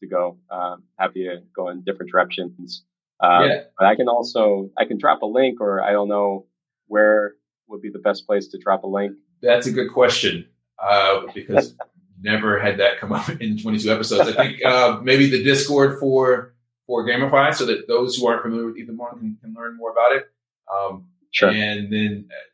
to 0.00 0.06
go. 0.06 0.38
Um, 0.50 0.84
happy 0.98 1.24
to 1.24 1.42
go 1.54 1.68
in 1.68 1.82
different 1.82 2.12
directions. 2.12 2.84
Um, 3.20 3.48
yeah. 3.48 3.62
But 3.78 3.86
I 3.86 3.96
can 3.96 4.08
also 4.08 4.70
I 4.76 4.84
can 4.84 4.98
drop 4.98 5.22
a 5.22 5.26
link, 5.26 5.60
or 5.60 5.82
I 5.82 5.92
don't 5.92 6.08
know 6.08 6.46
where 6.86 7.34
would 7.68 7.80
be 7.80 7.90
the 7.90 7.98
best 7.98 8.26
place 8.26 8.48
to 8.48 8.58
drop 8.58 8.84
a 8.84 8.86
link. 8.86 9.16
That's 9.40 9.66
a 9.66 9.72
good 9.72 9.92
question 9.92 10.46
uh, 10.78 11.22
because 11.34 11.74
never 12.20 12.60
had 12.60 12.78
that 12.78 12.98
come 12.98 13.12
up 13.12 13.28
in 13.40 13.58
22 13.58 13.90
episodes. 13.90 14.28
I 14.28 14.32
think 14.32 14.64
uh, 14.64 15.00
maybe 15.02 15.30
the 15.30 15.42
Discord 15.42 15.98
for 15.98 16.51
for 16.86 17.06
GamiFi 17.06 17.54
so 17.54 17.66
that 17.66 17.88
those 17.88 18.16
who 18.16 18.26
aren't 18.26 18.42
familiar 18.42 18.66
with 18.66 18.76
Ethermon 18.76 19.18
can, 19.18 19.38
can 19.40 19.54
learn 19.54 19.76
more 19.76 19.90
about 19.90 20.12
it. 20.12 20.24
Um, 20.72 21.06
sure. 21.30 21.50
And 21.50 21.92
then, 21.92 22.28
uh, 22.30 22.48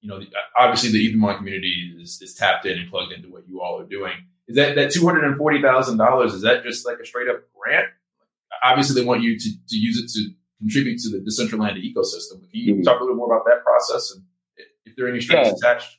you 0.00 0.08
know, 0.08 0.20
obviously 0.56 0.90
the 0.90 1.12
Ethermon 1.12 1.36
community 1.36 1.94
is, 2.00 2.20
is 2.20 2.34
tapped 2.34 2.66
in 2.66 2.78
and 2.78 2.90
plugged 2.90 3.12
into 3.12 3.30
what 3.30 3.48
you 3.48 3.60
all 3.60 3.80
are 3.80 3.86
doing. 3.86 4.14
Is 4.48 4.56
that 4.56 4.74
that 4.74 4.90
two 4.90 5.06
hundred 5.06 5.24
and 5.24 5.36
forty 5.36 5.62
thousand 5.62 5.98
dollars? 5.98 6.34
Is 6.34 6.42
that 6.42 6.64
just 6.64 6.84
like 6.84 6.98
a 6.98 7.06
straight 7.06 7.28
up 7.28 7.42
grant? 7.54 7.86
Obviously, 8.64 9.00
they 9.00 9.06
want 9.06 9.22
you 9.22 9.38
to, 9.38 9.48
to 9.68 9.76
use 9.76 9.98
it 9.98 10.10
to 10.18 10.34
contribute 10.58 11.00
to 11.00 11.10
the 11.10 11.18
Decentraland 11.18 11.76
ecosystem. 11.78 12.40
Can 12.40 12.48
you 12.52 12.74
mm-hmm. 12.74 12.82
talk 12.82 13.00
a 13.00 13.04
little 13.04 13.16
more 13.16 13.32
about 13.32 13.44
that 13.46 13.62
process 13.64 14.12
and 14.12 14.24
if 14.84 14.96
there 14.96 15.06
are 15.06 15.08
any 15.08 15.20
strings 15.20 15.46
yeah. 15.46 15.54
attached? 15.54 15.96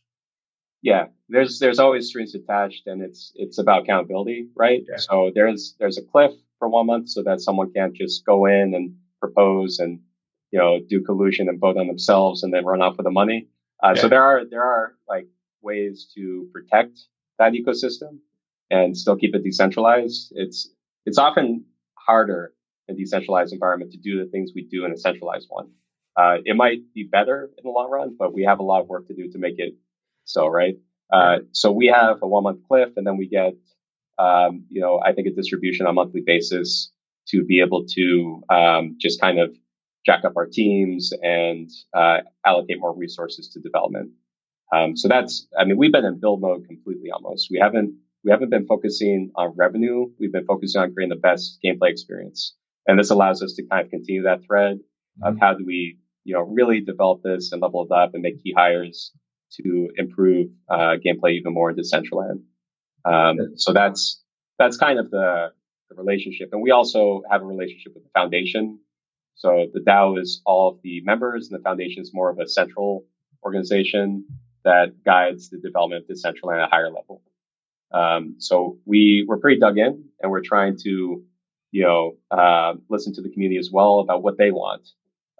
yeah, 0.83 1.05
there's 1.29 1.59
there's 1.59 1.79
always 1.79 2.09
strings 2.09 2.35
attached, 2.35 2.87
and 2.87 3.01
it's 3.01 3.31
it's 3.35 3.57
about 3.57 3.83
accountability, 3.83 4.49
right? 4.53 4.83
Yeah. 4.87 4.97
So 4.97 5.31
there's 5.33 5.75
there's 5.79 5.97
a 5.97 6.01
cliff 6.03 6.33
for 6.63 6.69
one 6.69 6.85
month, 6.85 7.09
so 7.09 7.21
that 7.23 7.41
someone 7.41 7.73
can't 7.73 7.93
just 7.93 8.25
go 8.25 8.45
in 8.45 8.73
and 8.73 8.95
propose 9.19 9.79
and 9.79 9.99
you 10.51 10.59
know 10.59 10.79
do 10.87 11.03
collusion 11.03 11.49
and 11.49 11.59
vote 11.59 11.75
on 11.77 11.87
themselves 11.87 12.41
and 12.41 12.53
then 12.53 12.63
run 12.65 12.81
off 12.81 12.95
with 12.95 13.03
the 13.03 13.11
money. 13.11 13.49
Uh, 13.83 13.93
yeah. 13.93 14.01
So 14.01 14.07
there 14.07 14.23
are 14.23 14.45
there 14.49 14.63
are 14.63 14.95
like 15.09 15.27
ways 15.61 16.09
to 16.15 16.47
protect 16.53 17.01
that 17.37 17.51
ecosystem 17.51 18.19
and 18.71 18.95
still 18.97 19.17
keep 19.17 19.35
it 19.35 19.43
decentralized. 19.43 20.31
It's 20.35 20.69
it's 21.05 21.17
often 21.17 21.65
harder 21.95 22.53
in 22.87 22.95
a 22.95 22.97
decentralized 22.97 23.51
environment 23.51 23.91
to 23.91 23.97
do 23.97 24.23
the 24.23 24.29
things 24.31 24.51
we 24.55 24.63
do 24.63 24.85
in 24.85 24.93
a 24.93 24.97
centralized 24.97 25.47
one. 25.49 25.69
Uh, 26.15 26.37
it 26.45 26.55
might 26.55 26.79
be 26.93 27.03
better 27.03 27.49
in 27.57 27.63
the 27.63 27.69
long 27.69 27.89
run, 27.89 28.15
but 28.17 28.33
we 28.33 28.43
have 28.43 28.59
a 28.59 28.63
lot 28.63 28.81
of 28.81 28.87
work 28.87 29.07
to 29.07 29.13
do 29.13 29.29
to 29.31 29.37
make 29.37 29.55
it 29.57 29.73
so, 30.23 30.47
right? 30.47 30.75
Uh, 31.11 31.39
so 31.51 31.71
we 31.71 31.87
have 31.87 32.19
a 32.21 32.27
one 32.27 32.43
month 32.43 32.59
cliff 32.67 32.89
and 32.95 33.05
then 33.05 33.17
we 33.17 33.27
get, 33.27 33.53
um, 34.17 34.65
you 34.69 34.81
know, 34.81 34.99
I 35.03 35.13
think 35.13 35.27
a 35.27 35.31
distribution 35.31 35.85
on 35.85 35.91
a 35.91 35.93
monthly 35.93 36.21
basis 36.25 36.91
to 37.29 37.43
be 37.43 37.61
able 37.61 37.85
to 37.85 38.43
um, 38.49 38.97
just 38.99 39.19
kind 39.19 39.39
of 39.39 39.55
jack 40.05 40.25
up 40.25 40.33
our 40.35 40.45
teams 40.45 41.11
and 41.21 41.69
uh, 41.95 42.17
allocate 42.45 42.79
more 42.79 42.95
resources 42.95 43.49
to 43.49 43.59
development. 43.59 44.11
Um, 44.75 44.97
so 44.97 45.07
that's, 45.07 45.47
I 45.57 45.65
mean, 45.65 45.77
we've 45.77 45.91
been 45.91 46.05
in 46.05 46.19
build 46.19 46.41
mode 46.41 46.67
completely 46.67 47.11
almost. 47.11 47.47
We 47.49 47.59
haven't, 47.59 47.95
we 48.23 48.31
haven't 48.31 48.49
been 48.49 48.65
focusing 48.65 49.31
on 49.35 49.53
revenue. 49.55 50.07
We've 50.19 50.31
been 50.31 50.45
focusing 50.45 50.81
on 50.81 50.93
creating 50.93 51.15
the 51.15 51.21
best 51.21 51.59
gameplay 51.63 51.89
experience. 51.89 52.55
And 52.87 52.99
this 52.99 53.11
allows 53.11 53.41
us 53.41 53.53
to 53.53 53.63
kind 53.63 53.85
of 53.85 53.91
continue 53.91 54.23
that 54.23 54.45
thread 54.45 54.77
mm-hmm. 54.77 55.27
of 55.27 55.39
how 55.39 55.53
do 55.53 55.63
we, 55.65 55.99
you 56.23 56.33
know, 56.33 56.41
really 56.41 56.81
develop 56.81 57.21
this 57.23 57.51
and 57.51 57.61
level 57.61 57.85
it 57.89 57.93
up 57.93 58.13
and 58.13 58.23
make 58.23 58.43
key 58.43 58.53
hires 58.55 59.11
to 59.61 59.89
improve 59.97 60.47
uh, 60.69 60.95
gameplay 61.05 61.33
even 61.33 61.53
more 61.53 61.69
in 61.69 61.75
Decentraland. 61.75 62.41
Um, 63.05 63.57
so 63.57 63.73
that's 63.73 64.21
that's 64.59 64.77
kind 64.77 64.99
of 64.99 65.09
the, 65.09 65.51
the 65.89 65.95
relationship, 65.95 66.49
and 66.51 66.61
we 66.61 66.71
also 66.71 67.23
have 67.29 67.41
a 67.41 67.45
relationship 67.45 67.93
with 67.93 68.03
the 68.03 68.09
foundation. 68.13 68.79
So 69.35 69.67
the 69.73 69.79
DAO 69.79 70.19
is 70.21 70.41
all 70.45 70.69
of 70.69 70.79
the 70.83 71.01
members, 71.01 71.49
and 71.49 71.59
the 71.59 71.63
foundation 71.63 72.01
is 72.03 72.13
more 72.13 72.29
of 72.29 72.39
a 72.39 72.47
central 72.47 73.05
organization 73.43 74.25
that 74.63 75.03
guides 75.03 75.49
the 75.49 75.57
development 75.57 76.05
of 76.07 76.15
Decentraland 76.15 76.61
at 76.61 76.67
a 76.67 76.71
higher 76.71 76.91
level. 76.91 77.21
Um, 77.91 78.35
so 78.39 78.77
we 78.85 79.25
we're 79.27 79.37
pretty 79.37 79.59
dug 79.59 79.77
in, 79.77 80.05
and 80.21 80.31
we're 80.31 80.41
trying 80.41 80.77
to, 80.83 81.23
you 81.71 81.83
know, 81.83 82.17
uh, 82.31 82.73
listen 82.89 83.13
to 83.15 83.21
the 83.21 83.29
community 83.29 83.59
as 83.59 83.69
well 83.71 83.99
about 83.99 84.23
what 84.23 84.37
they 84.37 84.51
want 84.51 84.87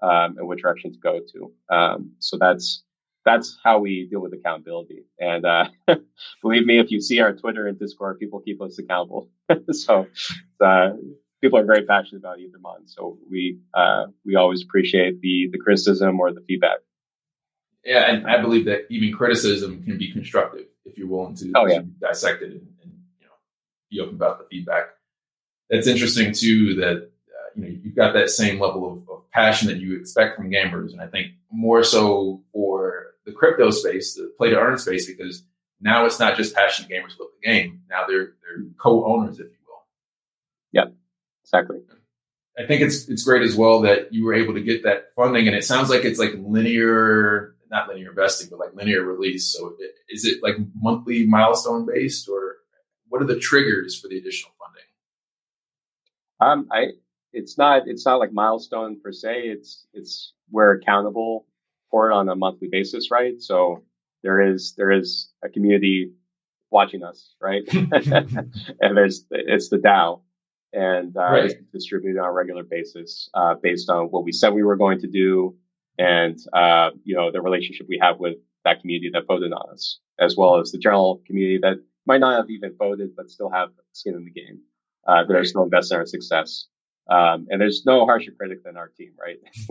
um, 0.02 0.36
and 0.38 0.46
what 0.46 0.58
direction 0.58 0.92
to 0.92 0.98
go 0.98 1.20
to. 1.32 1.74
Um, 1.74 2.12
so 2.18 2.36
that's 2.38 2.84
that's 3.24 3.58
how 3.64 3.78
we 3.78 4.06
deal 4.10 4.20
with 4.20 4.32
accountability. 4.34 5.04
And 5.18 5.44
uh, 5.44 5.68
believe 6.42 6.66
me, 6.66 6.78
if 6.78 6.90
you 6.90 7.00
see 7.00 7.20
our 7.20 7.32
Twitter 7.32 7.66
and 7.66 7.78
Discord, 7.78 8.18
people 8.18 8.40
keep 8.40 8.60
us 8.60 8.78
accountable. 8.78 9.30
so 9.72 10.06
uh, 10.60 10.90
people 11.40 11.58
are 11.58 11.64
very 11.64 11.84
passionate 11.84 12.20
about 12.20 12.38
Ethermon. 12.38 12.86
So 12.86 13.18
we 13.30 13.58
uh, 13.74 14.06
we 14.24 14.36
always 14.36 14.62
appreciate 14.62 15.20
the 15.20 15.48
the 15.52 15.58
criticism 15.58 16.20
or 16.20 16.32
the 16.32 16.40
feedback. 16.46 16.78
Yeah, 17.84 18.10
and 18.10 18.26
I 18.26 18.40
believe 18.40 18.64
that 18.64 18.86
even 18.90 19.12
criticism 19.12 19.82
can 19.84 19.98
be 19.98 20.10
constructive 20.10 20.66
if 20.86 20.96
you're 20.96 21.08
willing 21.08 21.34
to, 21.36 21.52
oh, 21.54 21.66
yeah. 21.66 21.80
dissect 22.00 22.42
it 22.42 22.52
and, 22.52 22.66
and, 22.82 22.92
you 23.20 23.26
know 23.26 23.32
be 23.90 24.00
open 24.00 24.14
about 24.14 24.38
the 24.38 24.46
feedback. 24.50 24.84
That's 25.68 25.86
interesting 25.86 26.32
too. 26.32 26.76
That 26.76 26.96
uh, 26.96 27.50
you 27.54 27.62
know 27.62 27.78
you've 27.82 27.96
got 27.96 28.14
that 28.14 28.30
same 28.30 28.58
level 28.58 28.90
of, 28.90 29.08
of 29.10 29.30
passion 29.30 29.68
that 29.68 29.78
you 29.78 29.98
expect 29.98 30.36
from 30.36 30.50
gamers, 30.50 30.92
and 30.92 31.00
I 31.00 31.08
think 31.08 31.32
more 31.50 31.82
so 31.84 32.42
for 32.52 32.93
the 33.26 33.32
crypto 33.32 33.70
space, 33.70 34.14
the 34.14 34.32
play 34.36 34.50
to 34.50 34.58
earn 34.58 34.78
space, 34.78 35.06
because 35.06 35.44
now 35.80 36.06
it's 36.06 36.20
not 36.20 36.36
just 36.36 36.54
passionate 36.54 36.90
gamers 36.90 37.12
who 37.16 37.24
love 37.24 37.32
the 37.40 37.48
game. 37.48 37.82
Now 37.88 38.04
they're 38.06 38.34
they're 38.42 38.64
co-owners, 38.80 39.38
if 39.38 39.46
you 39.46 39.58
will. 39.66 39.84
Yeah, 40.72 40.86
exactly. 41.42 41.78
I 42.58 42.66
think 42.66 42.82
it's 42.82 43.08
it's 43.08 43.24
great 43.24 43.42
as 43.42 43.56
well 43.56 43.80
that 43.82 44.12
you 44.12 44.24
were 44.24 44.34
able 44.34 44.54
to 44.54 44.62
get 44.62 44.84
that 44.84 45.12
funding, 45.14 45.46
and 45.46 45.56
it 45.56 45.64
sounds 45.64 45.90
like 45.90 46.04
it's 46.04 46.18
like 46.18 46.34
linear, 46.38 47.56
not 47.70 47.88
linear 47.88 48.10
investing, 48.10 48.48
but 48.50 48.60
like 48.60 48.74
linear 48.74 49.02
release. 49.02 49.52
So 49.52 49.74
is 50.08 50.24
it 50.24 50.42
like 50.42 50.56
monthly 50.74 51.26
milestone 51.26 51.86
based, 51.86 52.28
or 52.28 52.56
what 53.08 53.22
are 53.22 53.26
the 53.26 53.38
triggers 53.38 53.98
for 53.98 54.08
the 54.08 54.18
additional 54.18 54.52
funding? 54.58 54.84
Um, 56.40 56.68
I 56.70 56.92
it's 57.32 57.58
not 57.58 57.82
it's 57.86 58.06
not 58.06 58.20
like 58.20 58.32
milestone 58.32 59.00
per 59.00 59.12
se. 59.12 59.42
It's 59.46 59.86
it's 59.92 60.32
we're 60.50 60.74
accountable 60.74 61.46
on 62.12 62.28
a 62.28 62.36
monthly 62.36 62.68
basis, 62.70 63.10
right? 63.10 63.40
So 63.40 63.84
there 64.22 64.40
is 64.40 64.74
there 64.76 64.90
is 64.90 65.30
a 65.44 65.48
community 65.48 66.12
watching 66.70 67.04
us, 67.04 67.34
right? 67.40 67.62
and 67.72 68.96
there's 68.96 69.24
it's 69.30 69.68
the 69.68 69.78
DAO, 69.78 70.22
and 70.72 71.16
uh, 71.16 71.20
right. 71.20 71.44
it's 71.44 71.54
distributed 71.72 72.18
on 72.18 72.26
a 72.26 72.32
regular 72.32 72.64
basis 72.64 73.28
uh, 73.34 73.54
based 73.62 73.88
on 73.88 74.06
what 74.06 74.24
we 74.24 74.32
said 74.32 74.52
we 74.52 74.62
were 74.62 74.76
going 74.76 75.00
to 75.00 75.06
do, 75.06 75.56
and 75.98 76.38
uh, 76.52 76.90
you 77.04 77.14
know 77.14 77.30
the 77.30 77.40
relationship 77.40 77.86
we 77.88 77.98
have 78.02 78.18
with 78.18 78.36
that 78.64 78.80
community 78.80 79.10
that 79.12 79.26
voted 79.26 79.52
on 79.52 79.72
us, 79.72 80.00
as 80.18 80.36
well 80.36 80.58
as 80.58 80.72
the 80.72 80.78
general 80.78 81.22
community 81.26 81.58
that 81.62 81.76
might 82.06 82.20
not 82.20 82.36
have 82.36 82.50
even 82.50 82.74
voted 82.78 83.14
but 83.16 83.30
still 83.30 83.50
have 83.50 83.70
skin 83.92 84.14
in 84.14 84.24
the 84.24 84.30
game, 84.30 84.60
uh, 85.06 85.24
that 85.24 85.36
are 85.36 85.44
still 85.44 85.62
invested 85.62 85.94
in 85.94 86.00
our 86.00 86.06
success. 86.06 86.66
Um, 87.10 87.46
and 87.50 87.60
there's 87.60 87.84
no 87.84 88.06
harsher 88.06 88.30
critic 88.30 88.64
than 88.64 88.76
our 88.76 88.88
team, 88.88 89.12
right? 89.20 89.36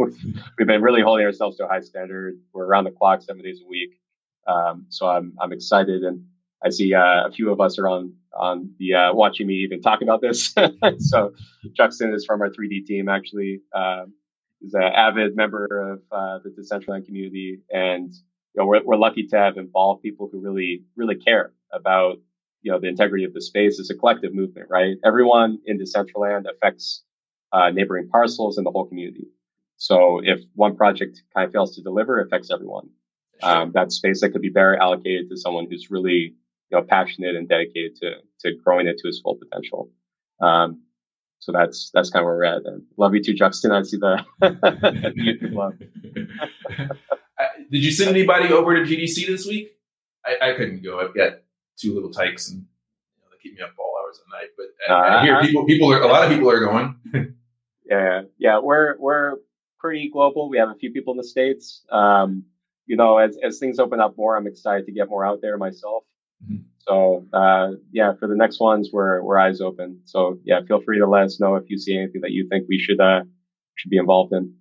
We've 0.57 0.67
been 0.67 0.81
really 0.81 1.01
holding 1.01 1.25
ourselves 1.25 1.57
to 1.57 1.65
a 1.65 1.67
high 1.67 1.79
standard. 1.79 2.39
We're 2.53 2.65
around 2.65 2.83
the 2.83 2.91
clock 2.91 3.21
seven 3.21 3.43
days 3.43 3.59
a 3.63 3.67
week. 3.67 3.99
Um, 4.47 4.85
so 4.89 5.07
I'm, 5.07 5.33
I'm 5.41 5.51
excited 5.51 6.03
and 6.03 6.25
I 6.63 6.69
see 6.69 6.93
uh, 6.93 7.27
a 7.27 7.31
few 7.31 7.51
of 7.51 7.59
us 7.59 7.77
are 7.77 7.87
on 7.87 8.13
on 8.33 8.71
the 8.79 8.93
uh, 8.95 9.13
watching 9.13 9.47
me 9.47 9.55
even 9.55 9.81
talk 9.81 10.01
about 10.01 10.21
this. 10.21 10.55
so 10.99 11.33
Juxton 11.73 12.13
is 12.13 12.25
from 12.25 12.41
our 12.41 12.49
3D 12.49 12.85
team 12.85 13.09
actually. 13.09 13.61
Um, 13.75 14.13
is 14.61 14.73
an 14.73 14.83
avid 14.83 15.35
member 15.35 15.65
of 15.65 16.01
uh, 16.11 16.39
the 16.43 16.49
Decentraland 16.49 17.05
community, 17.05 17.59
and 17.69 18.13
you 18.13 18.61
know 18.61 18.65
we're, 18.65 18.81
we're 18.83 18.95
lucky 18.95 19.27
to 19.27 19.37
have 19.37 19.57
involved 19.57 20.01
people 20.01 20.29
who 20.31 20.39
really 20.39 20.83
really 20.95 21.15
care 21.15 21.51
about 21.71 22.17
you 22.61 22.71
know 22.71 22.79
the 22.79 22.87
integrity 22.87 23.25
of 23.25 23.33
the 23.33 23.41
space. 23.41 23.77
It's 23.77 23.89
a 23.89 23.95
collective 23.95 24.33
movement, 24.33 24.67
right? 24.69 24.95
Everyone 25.05 25.59
in 25.65 25.77
Decentraland 25.77 26.45
affects 26.49 27.03
uh, 27.53 27.69
neighboring 27.69 28.09
parcels 28.09 28.57
and 28.57 28.65
the 28.65 28.71
whole 28.71 28.85
community. 28.85 29.27
So 29.77 30.19
if 30.23 30.39
one 30.55 30.75
project 30.75 31.21
kind 31.35 31.45
of 31.47 31.53
fails 31.53 31.75
to 31.75 31.81
deliver, 31.81 32.19
it 32.19 32.27
affects 32.27 32.51
everyone. 32.51 32.89
Um, 33.41 33.71
that 33.73 33.91
space 33.91 34.21
that 34.21 34.29
could 34.31 34.41
be 34.41 34.49
better 34.49 34.75
allocated 34.75 35.29
to 35.29 35.37
someone 35.37 35.67
who's 35.69 35.89
really 35.89 36.35
you 36.69 36.77
know 36.77 36.83
passionate 36.83 37.35
and 37.35 37.47
dedicated 37.47 37.95
to 37.97 38.11
to 38.41 38.55
growing 38.63 38.87
it 38.87 38.97
to 38.99 39.07
its 39.07 39.19
full 39.19 39.35
potential. 39.35 39.91
Um, 40.41 40.81
so 41.39 41.51
that's 41.51 41.91
that's 41.93 42.09
kind 42.09 42.23
of 42.23 42.27
where 42.27 42.35
we're 42.35 42.45
at. 42.45 42.65
And 42.65 42.83
love 42.97 43.13
you 43.13 43.21
too, 43.21 43.33
Juxton. 43.33 43.71
I 43.71 43.81
see 43.83 43.97
the 43.97 44.23
YouTube 44.41 45.53
love. 45.53 45.73
Did 47.71 47.83
you 47.83 47.91
send 47.91 48.11
anybody 48.11 48.53
over 48.53 48.75
to 48.75 48.81
GDC 48.81 49.27
this 49.27 49.45
week? 49.45 49.71
I, 50.25 50.51
I 50.51 50.53
couldn't 50.53 50.83
go. 50.83 51.01
I've 51.01 51.13
got 51.13 51.39
two 51.77 51.93
little 51.93 52.11
tykes 52.11 52.49
and 52.49 52.59
you 52.59 53.23
know, 53.23 53.29
they 53.31 53.37
keep 53.41 53.57
me 53.57 53.61
up 53.61 53.71
all 53.77 53.93
hours 54.01 54.19
of 54.19 54.25
the 54.29 54.37
night. 54.37 54.49
But 54.55 54.93
I, 54.93 55.19
I 55.19 55.23
hear 55.23 55.35
uh, 55.35 55.41
people 55.41 55.65
people 55.65 55.91
are 55.91 56.01
a 56.01 56.07
lot 56.07 56.23
of 56.23 56.29
people 56.29 56.49
are 56.49 56.59
going. 56.59 56.95
Yeah, 57.85 58.21
yeah, 58.37 58.59
we're 58.59 58.95
we're 58.97 59.35
pretty 59.79 60.09
global. 60.09 60.49
We 60.49 60.57
have 60.57 60.69
a 60.69 60.75
few 60.75 60.91
people 60.91 61.13
in 61.13 61.17
the 61.17 61.23
states. 61.23 61.85
Um, 61.91 62.45
you 62.85 62.95
know, 62.95 63.17
as 63.17 63.37
as 63.43 63.59
things 63.59 63.79
open 63.79 63.99
up 63.99 64.17
more, 64.17 64.35
I'm 64.37 64.47
excited 64.47 64.85
to 64.85 64.91
get 64.91 65.09
more 65.09 65.25
out 65.25 65.39
there 65.41 65.57
myself. 65.57 66.03
Mm-hmm. 66.43 66.63
So 66.79 67.25
uh, 67.33 67.71
yeah, 67.91 68.13
for 68.19 68.27
the 68.27 68.35
next 68.35 68.59
ones, 68.59 68.89
we're 68.91 69.21
we're 69.21 69.37
eyes 69.37 69.61
open. 69.61 69.99
So 70.05 70.39
yeah, 70.43 70.61
feel 70.67 70.81
free 70.81 70.99
to 70.99 71.07
let 71.07 71.23
us 71.23 71.39
know 71.39 71.55
if 71.55 71.69
you 71.69 71.77
see 71.77 71.97
anything 71.97 72.21
that 72.21 72.31
you 72.31 72.47
think 72.49 72.65
we 72.67 72.79
should 72.79 72.99
uh, 72.99 73.23
should 73.75 73.89
be 73.89 73.97
involved 73.97 74.33
in. 74.33 74.53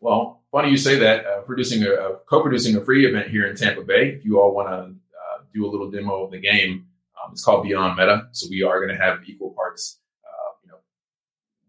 Well, 0.00 0.42
funny 0.50 0.70
you 0.70 0.76
say 0.76 0.98
that. 0.98 1.26
Uh, 1.26 1.40
producing 1.42 1.84
a, 1.84 1.90
a, 1.90 2.16
co-producing 2.28 2.76
a 2.76 2.84
free 2.84 3.06
event 3.06 3.28
here 3.28 3.46
in 3.46 3.56
Tampa 3.56 3.82
Bay. 3.82 4.08
If 4.08 4.24
you 4.24 4.40
all 4.40 4.54
want 4.54 4.68
to 4.68 4.74
uh, 4.74 5.44
do 5.54 5.64
a 5.64 5.70
little 5.70 5.90
demo 5.90 6.24
of 6.24 6.32
the 6.32 6.40
game, 6.40 6.86
um, 7.22 7.32
it's 7.32 7.44
called 7.44 7.62
Beyond 7.62 7.96
Meta. 7.96 8.28
So 8.32 8.48
we 8.50 8.62
are 8.62 8.84
going 8.84 8.96
to 8.96 9.02
have 9.02 9.20
equal 9.26 9.50
parts 9.50 10.00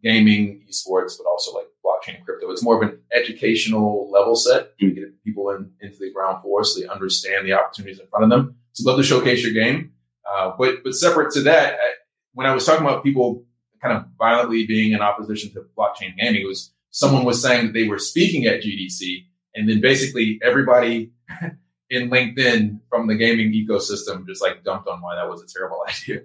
gaming, 0.03 0.65
esports, 0.69 1.17
but 1.17 1.27
also 1.29 1.53
like 1.53 1.67
blockchain 1.83 2.17
and 2.17 2.25
crypto. 2.25 2.51
It's 2.51 2.63
more 2.63 2.81
of 2.81 2.89
an 2.89 2.99
educational 3.15 4.09
level 4.11 4.35
set 4.35 4.77
to 4.79 4.91
get 4.91 5.23
people 5.23 5.49
in, 5.51 5.71
into 5.81 5.97
the 5.99 6.11
ground 6.11 6.41
floor 6.41 6.63
so 6.63 6.79
they 6.79 6.87
understand 6.87 7.47
the 7.47 7.53
opportunities 7.53 7.99
in 7.99 8.07
front 8.07 8.25
of 8.25 8.29
them. 8.29 8.55
So 8.73 8.89
love 8.89 8.99
to 8.99 9.03
showcase 9.03 9.43
your 9.43 9.53
game. 9.53 9.93
Uh, 10.29 10.51
but 10.57 10.83
but 10.83 10.93
separate 10.93 11.33
to 11.33 11.41
that, 11.41 11.73
I, 11.73 11.93
when 12.33 12.47
I 12.47 12.53
was 12.53 12.65
talking 12.65 12.85
about 12.85 13.03
people 13.03 13.43
kind 13.81 13.97
of 13.97 14.05
violently 14.17 14.65
being 14.65 14.93
in 14.93 15.01
opposition 15.01 15.51
to 15.53 15.65
blockchain 15.77 16.15
gaming, 16.17 16.41
it 16.41 16.47
was 16.47 16.73
someone 16.91 17.23
was 17.23 17.41
saying 17.41 17.67
that 17.67 17.73
they 17.73 17.87
were 17.87 17.99
speaking 17.99 18.45
at 18.45 18.61
GDC, 18.61 19.25
and 19.55 19.69
then 19.69 19.81
basically 19.81 20.39
everybody 20.43 21.11
in 21.89 22.09
LinkedIn 22.09 22.79
from 22.89 23.07
the 23.07 23.15
gaming 23.15 23.51
ecosystem 23.51 24.25
just 24.25 24.41
like 24.41 24.63
dumped 24.63 24.87
on 24.87 25.01
why 25.01 25.15
that 25.15 25.29
was 25.29 25.43
a 25.43 25.47
terrible 25.47 25.83
idea. 25.87 26.21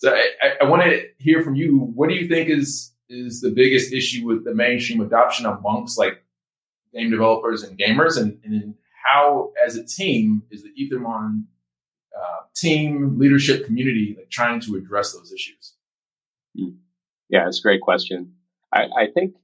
So 0.00 0.14
I, 0.14 0.52
I, 0.62 0.64
want 0.64 0.82
to 0.82 1.02
hear 1.18 1.42
from 1.42 1.56
you. 1.56 1.78
What 1.78 2.08
do 2.08 2.14
you 2.14 2.26
think 2.26 2.48
is 2.48 2.92
is 3.10 3.42
the 3.42 3.50
biggest 3.50 3.92
issue 3.92 4.26
with 4.26 4.44
the 4.44 4.54
mainstream 4.54 5.02
adoption 5.02 5.44
amongst 5.44 5.98
like 5.98 6.24
game 6.94 7.10
developers 7.10 7.62
and 7.62 7.78
gamers, 7.78 8.16
and, 8.16 8.38
and 8.42 8.74
how, 9.04 9.52
as 9.64 9.76
a 9.76 9.84
team, 9.84 10.42
is 10.50 10.62
the 10.62 10.70
Ethermon 10.70 11.44
uh, 12.18 12.46
team 12.56 13.18
leadership 13.18 13.66
community 13.66 14.14
like 14.16 14.30
trying 14.30 14.60
to 14.60 14.76
address 14.76 15.12
those 15.12 15.32
issues? 15.32 15.74
Hmm. 16.58 16.76
Yeah, 17.28 17.46
it's 17.46 17.58
a 17.58 17.62
great 17.62 17.82
question. 17.82 18.32
I, 18.72 18.84
I 18.96 19.06
think 19.12 19.34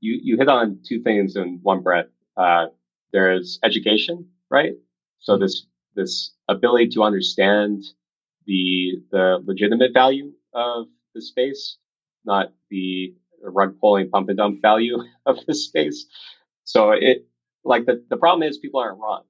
you 0.00 0.18
you 0.22 0.38
hit 0.38 0.48
on 0.48 0.78
two 0.82 1.02
things 1.02 1.36
in 1.36 1.60
one 1.62 1.82
breath. 1.82 2.06
Uh, 2.38 2.68
there's 3.12 3.58
education, 3.62 4.28
right? 4.50 4.72
So 5.18 5.36
this 5.36 5.66
this 5.94 6.32
ability 6.48 6.88
to 6.90 7.02
understand 7.02 7.84
the 8.46 9.02
the 9.10 9.38
legitimate 9.44 9.92
value 9.92 10.32
of 10.54 10.86
the 11.14 11.22
space, 11.22 11.78
not 12.24 12.52
the 12.70 13.14
rug 13.42 13.76
pulling 13.80 14.10
pump 14.10 14.28
and 14.28 14.38
dump 14.38 14.60
value 14.62 14.98
of 15.26 15.38
the 15.46 15.54
space. 15.54 16.06
So 16.64 16.92
it 16.92 17.26
like 17.64 17.86
the, 17.86 18.04
the 18.08 18.16
problem 18.16 18.48
is 18.48 18.58
people 18.58 18.80
aren't 18.80 18.98
wrong. 19.00 19.24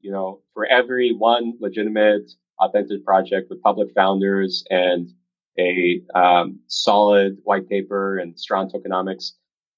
You 0.00 0.12
know, 0.12 0.40
for 0.54 0.66
every 0.66 1.12
one 1.12 1.54
legitimate, 1.60 2.30
authentic 2.58 3.04
project 3.04 3.48
with 3.50 3.62
public 3.62 3.92
founders 3.94 4.64
and 4.70 5.08
a 5.58 6.02
um, 6.14 6.60
solid 6.66 7.36
white 7.44 7.68
paper 7.68 8.18
and 8.18 8.38
strong 8.38 8.70
tokenomics, 8.70 9.32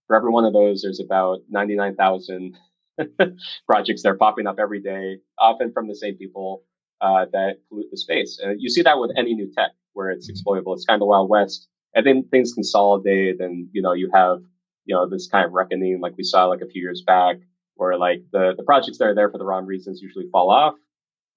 for 0.07 0.17
every 0.17 0.31
one 0.31 0.45
of 0.45 0.53
those, 0.53 0.83
there's 0.83 1.01
about 1.01 1.41
99,000 1.51 2.57
projects 3.67 4.03
that 4.03 4.11
are 4.11 4.17
popping 4.17 4.47
up 4.47 4.59
every 4.59 4.81
day, 4.81 5.19
often 5.39 5.73
from 5.73 5.89
the 5.89 5.95
same 5.97 6.17
people 6.17 6.63
uh, 7.01 7.27
that 7.33 7.57
pollute 7.69 7.91
the 7.91 7.97
space. 7.97 8.41
And 8.43 8.61
you 8.61 8.71
see 8.71 8.83
that 8.83 8.99
with 8.99 9.13
any 9.17 9.35
new 9.35 9.51
tech 9.53 9.71
where 9.93 10.11
it's 10.11 10.27
mm-hmm. 10.27 10.33
exploitable. 10.33 10.75
It's 10.75 10.85
kind 10.85 10.97
of 10.97 11.01
the 11.01 11.07
Wild 11.07 11.29
West. 11.29 11.69
And 11.95 12.07
then 12.07 12.25
things 12.25 12.53
consolidate 12.53 13.41
and, 13.41 13.69
you 13.73 13.81
know, 13.83 13.93
you 13.93 14.11
have, 14.13 14.39
you 14.85 14.95
know, 14.95 15.09
this 15.09 15.29
kind 15.29 15.47
of 15.47 15.53
reckoning 15.53 16.01
like 16.01 16.17
we 16.17 16.25
saw 16.25 16.47
like 16.47 16.61
a 16.61 16.67
few 16.67 16.83
years 16.83 17.03
back 17.07 17.37
where 17.77 17.97
like 17.97 18.23
the, 18.33 18.55
the 18.57 18.65
projects 18.65 18.99
that 18.99 19.05
are 19.05 19.15
there 19.15 19.31
for 19.31 19.39
the 19.39 19.45
wrong 19.45 19.67
reasons 19.67 20.03
usually 20.03 20.29
fall 20.31 20.51
off 20.51 20.75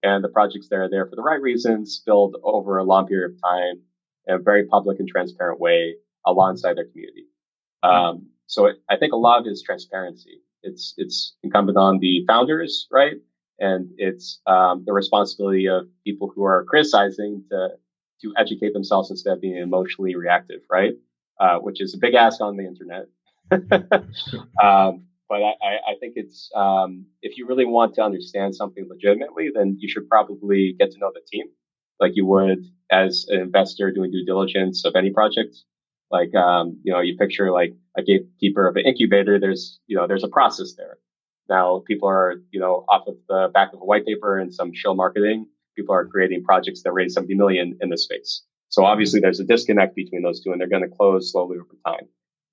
and 0.03 0.23
the 0.23 0.29
projects 0.29 0.69
that 0.69 0.77
are 0.77 0.89
there 0.89 1.05
for 1.05 1.15
the 1.15 1.21
right 1.21 1.41
reasons 1.41 2.01
build 2.05 2.35
over 2.43 2.77
a 2.77 2.83
long 2.83 3.07
period 3.07 3.31
of 3.31 3.41
time 3.41 3.81
in 4.27 4.35
a 4.35 4.39
very 4.39 4.65
public 4.65 4.99
and 4.99 5.07
transparent 5.07 5.59
way 5.59 5.95
alongside 6.25 6.75
their 6.77 6.85
community. 6.85 7.25
Mm-hmm. 7.83 7.95
Um, 7.95 8.27
so 8.47 8.65
it, 8.65 8.77
I 8.89 8.97
think 8.97 9.13
a 9.13 9.17
lot 9.17 9.39
of 9.39 9.47
it 9.47 9.51
is 9.51 9.61
transparency. 9.61 10.41
It's 10.63 10.93
it's 10.97 11.35
incumbent 11.43 11.77
on 11.77 11.99
the 11.99 12.23
founders, 12.27 12.87
right? 12.91 13.15
And 13.59 13.89
it's 13.97 14.39
um, 14.45 14.83
the 14.85 14.93
responsibility 14.93 15.67
of 15.67 15.87
people 16.05 16.31
who 16.33 16.43
are 16.43 16.63
criticizing 16.65 17.43
to 17.49 17.69
to 18.21 18.33
educate 18.37 18.73
themselves 18.73 19.11
instead 19.11 19.33
of 19.33 19.41
being 19.41 19.57
emotionally 19.57 20.15
reactive, 20.15 20.61
right? 20.71 20.93
Uh, 21.39 21.59
which 21.59 21.81
is 21.81 21.93
a 21.93 21.97
big 21.99 22.15
ask 22.15 22.41
on 22.41 22.57
the 22.57 22.65
internet. 22.65 23.05
um, 24.63 25.05
but 25.29 25.41
I, 25.43 25.91
I, 25.91 25.95
think 25.99 26.13
it's 26.15 26.49
um, 26.55 27.05
if 27.21 27.37
you 27.37 27.47
really 27.47 27.65
want 27.65 27.95
to 27.95 28.01
understand 28.01 28.55
something 28.55 28.87
legitimately, 28.89 29.51
then 29.53 29.77
you 29.79 29.89
should 29.89 30.07
probably 30.09 30.75
get 30.79 30.91
to 30.91 30.99
know 30.99 31.11
the 31.13 31.21
team, 31.31 31.47
like 31.99 32.13
you 32.15 32.25
would 32.25 32.65
as 32.91 33.25
an 33.29 33.41
investor 33.41 33.91
doing 33.91 34.11
due 34.11 34.25
diligence 34.25 34.85
of 34.85 34.95
any 34.95 35.11
project. 35.11 35.55
Like 36.09 36.33
um, 36.33 36.79
you 36.83 36.93
know, 36.93 37.01
you 37.01 37.17
picture 37.17 37.51
like 37.51 37.73
a 37.97 38.01
gatekeeper 38.01 38.67
of 38.67 38.77
an 38.77 38.85
incubator. 38.85 39.39
There's 39.39 39.79
you 39.87 39.97
know, 39.97 40.07
there's 40.07 40.23
a 40.23 40.29
process 40.29 40.73
there. 40.75 40.97
Now 41.49 41.83
people 41.85 42.09
are 42.09 42.35
you 42.51 42.59
know 42.59 42.85
off 42.89 43.07
of 43.07 43.15
the 43.27 43.49
back 43.53 43.73
of 43.73 43.81
a 43.81 43.85
white 43.85 44.05
paper 44.05 44.37
and 44.37 44.53
some 44.53 44.71
shill 44.73 44.95
marketing. 44.95 45.47
People 45.75 45.95
are 45.95 46.05
creating 46.05 46.43
projects 46.43 46.83
that 46.83 46.91
raise 46.91 47.13
70 47.13 47.35
million 47.35 47.77
in 47.81 47.89
this 47.89 48.03
space. 48.03 48.43
So 48.69 48.83
obviously 48.83 49.19
there's 49.19 49.39
a 49.39 49.43
disconnect 49.43 49.95
between 49.95 50.23
those 50.23 50.41
two, 50.41 50.51
and 50.51 50.59
they're 50.59 50.67
going 50.67 50.83
to 50.83 50.95
close 50.95 51.31
slowly 51.31 51.57
over 51.57 51.75
time. 51.85 52.07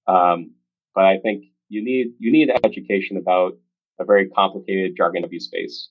Um, 0.07 0.53
but 0.95 1.05
I 1.05 1.19
think 1.19 1.45
you 1.69 1.83
need 1.83 2.15
you 2.19 2.31
need 2.31 2.51
education 2.65 3.17
about 3.17 3.55
a 3.99 4.05
very 4.05 4.29
complicated 4.29 4.95
jargon 4.97 5.25
abuse 5.25 5.47
space. 5.47 5.89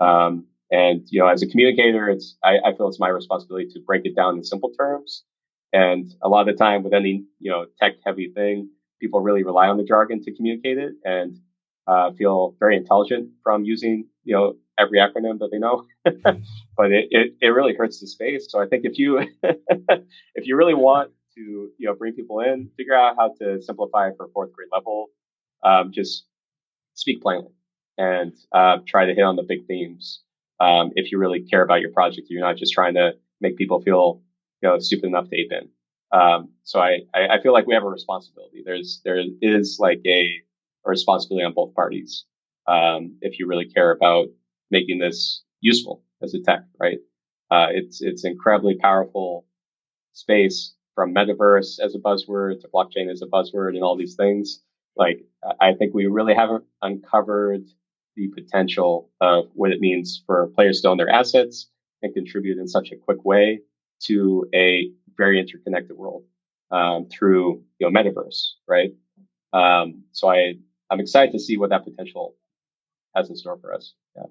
Um, 0.00 0.46
and 0.70 1.02
you 1.10 1.20
know, 1.20 1.28
as 1.28 1.42
a 1.42 1.46
communicator, 1.46 2.08
it's 2.08 2.36
I, 2.42 2.58
I, 2.64 2.76
feel 2.76 2.88
it's 2.88 3.00
my 3.00 3.08
responsibility 3.08 3.68
to 3.74 3.80
break 3.80 4.02
it 4.04 4.14
down 4.14 4.36
in 4.36 4.44
simple 4.44 4.70
terms. 4.70 5.24
And 5.72 6.12
a 6.22 6.28
lot 6.28 6.48
of 6.48 6.56
the 6.56 6.58
time, 6.58 6.82
with 6.82 6.94
any 6.94 7.24
you 7.38 7.50
know 7.50 7.66
tech 7.80 7.94
heavy 8.04 8.32
thing, 8.34 8.70
people 9.00 9.20
really 9.20 9.42
rely 9.42 9.68
on 9.68 9.76
the 9.76 9.84
jargon 9.84 10.22
to 10.22 10.34
communicate 10.34 10.78
it 10.78 10.94
and 11.04 11.38
uh, 11.90 12.12
feel 12.12 12.54
very 12.60 12.76
intelligent 12.76 13.30
from 13.42 13.64
using 13.64 14.06
you 14.24 14.34
know 14.34 14.56
every 14.78 14.98
acronym 14.98 15.38
that 15.40 15.48
they 15.50 15.58
know. 15.58 15.86
but 16.76 16.92
it, 16.92 17.06
it, 17.10 17.34
it 17.40 17.48
really 17.48 17.74
hurts 17.74 18.00
the 18.00 18.06
space. 18.06 18.46
So 18.48 18.60
I 18.62 18.66
think 18.66 18.84
if 18.84 18.98
you 18.98 19.18
if 19.42 20.46
you 20.46 20.56
really 20.56 20.74
want 20.74 21.10
to 21.36 21.40
you 21.78 21.86
know 21.86 21.94
bring 21.94 22.14
people 22.14 22.40
in, 22.40 22.70
figure 22.76 22.94
out 22.94 23.16
how 23.16 23.34
to 23.40 23.60
simplify 23.62 24.10
for 24.16 24.28
fourth 24.32 24.52
grade 24.52 24.68
level 24.72 25.10
um, 25.62 25.92
just 25.92 26.24
speak 26.94 27.22
plainly 27.22 27.52
and 27.98 28.32
uh, 28.52 28.78
try 28.86 29.06
to 29.06 29.14
hit 29.14 29.22
on 29.22 29.36
the 29.36 29.42
big 29.42 29.66
themes. 29.66 30.22
Um, 30.58 30.90
if 30.94 31.10
you 31.10 31.18
really 31.18 31.40
care 31.40 31.62
about 31.62 31.80
your 31.80 31.90
project, 31.90 32.28
you're 32.30 32.40
not 32.40 32.56
just 32.56 32.72
trying 32.72 32.94
to 32.94 33.12
make 33.40 33.56
people 33.56 33.80
feel 33.80 34.22
you 34.62 34.68
know 34.68 34.78
stupid 34.78 35.06
enough 35.06 35.28
to 35.30 35.36
ape 35.36 35.52
in. 35.52 35.68
Um, 36.12 36.50
so 36.64 36.80
I, 36.80 37.00
I 37.14 37.40
feel 37.40 37.52
like 37.52 37.66
we 37.66 37.74
have 37.74 37.84
a 37.84 37.88
responsibility. 37.88 38.62
There's 38.64 39.00
there 39.04 39.22
is 39.40 39.78
like 39.80 40.00
a, 40.06 40.40
a 40.86 40.90
responsibility 40.90 41.44
on 41.44 41.52
both 41.54 41.74
parties 41.74 42.24
um, 42.66 43.16
if 43.20 43.38
you 43.38 43.46
really 43.46 43.66
care 43.66 43.90
about 43.90 44.26
making 44.70 44.98
this 44.98 45.42
useful 45.60 46.02
as 46.22 46.34
a 46.34 46.40
tech, 46.40 46.60
right? 46.78 46.98
Uh, 47.50 47.66
it's 47.70 48.00
it's 48.00 48.24
incredibly 48.24 48.76
powerful 48.76 49.44
space 50.12 50.74
from 50.94 51.14
metaverse 51.14 51.78
as 51.82 51.94
a 51.94 51.98
buzzword 51.98 52.60
to 52.60 52.68
blockchain 52.68 53.10
as 53.10 53.22
a 53.22 53.26
buzzword 53.26 53.70
and 53.74 53.82
all 53.82 53.96
these 53.96 54.14
things 54.14 54.60
like 54.96 55.24
I 55.60 55.72
think 55.74 55.94
we 55.94 56.06
really 56.06 56.34
haven't 56.34 56.64
uncovered 56.82 57.64
the 58.16 58.28
potential 58.28 59.10
of 59.20 59.46
what 59.54 59.70
it 59.70 59.80
means 59.80 60.22
for 60.26 60.48
players 60.54 60.80
to 60.82 60.88
own 60.88 60.98
their 60.98 61.08
assets 61.08 61.68
and 62.02 62.12
contribute 62.14 62.58
in 62.58 62.66
such 62.68 62.90
a 62.92 62.96
quick 62.96 63.24
way 63.24 63.60
to 64.00 64.46
a 64.54 64.90
very 65.16 65.38
interconnected 65.40 65.96
world 65.96 66.24
um, 66.70 67.08
through 67.08 67.62
you 67.78 67.88
know 67.88 67.98
metaverse, 67.98 68.50
right? 68.68 68.90
Um, 69.52 70.04
so 70.12 70.28
I 70.28 70.54
I'm 70.90 71.00
excited 71.00 71.32
to 71.32 71.38
see 71.38 71.56
what 71.56 71.70
that 71.70 71.84
potential 71.84 72.34
has 73.14 73.30
in 73.30 73.36
store 73.36 73.58
for 73.58 73.72
us. 73.72 73.94
Yeah. 74.16 74.24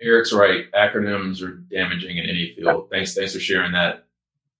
Eric's 0.00 0.32
right. 0.32 0.64
Acronyms 0.72 1.42
are 1.42 1.52
damaging 1.52 2.16
in 2.18 2.24
any 2.24 2.54
field. 2.54 2.88
Yeah. 2.90 2.96
Thanks, 2.96 3.14
thanks 3.14 3.32
for 3.34 3.40
sharing 3.40 3.72
that. 3.72 4.06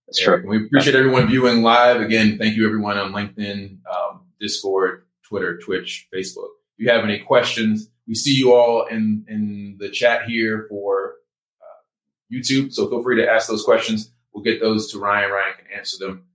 That's 0.07 0.21
true. 0.21 0.43
We 0.47 0.65
appreciate 0.65 0.95
everyone 0.95 1.27
viewing 1.27 1.63
live. 1.63 1.99
Again, 1.99 2.37
thank 2.37 2.55
you 2.55 2.65
everyone 2.65 2.97
on 2.97 3.11
LinkedIn, 3.11 3.79
um, 3.91 4.21
Discord, 4.39 5.05
Twitter, 5.27 5.57
Twitch, 5.57 6.07
Facebook. 6.13 6.49
If 6.77 6.85
you 6.85 6.91
have 6.91 7.03
any 7.03 7.19
questions, 7.19 7.89
we 8.07 8.13
see 8.13 8.33
you 8.33 8.53
all 8.53 8.85
in, 8.85 9.25
in 9.27 9.77
the 9.79 9.89
chat 9.89 10.25
here 10.25 10.67
for 10.69 11.15
uh, 11.59 12.31
YouTube. 12.31 12.71
So 12.71 12.87
feel 12.87 13.01
free 13.01 13.15
to 13.17 13.27
ask 13.27 13.47
those 13.47 13.63
questions. 13.63 14.11
We'll 14.31 14.43
get 14.43 14.61
those 14.61 14.91
to 14.91 14.99
Ryan. 14.99 15.31
Ryan 15.31 15.53
can 15.57 15.77
answer 15.77 15.97
them. 15.97 16.25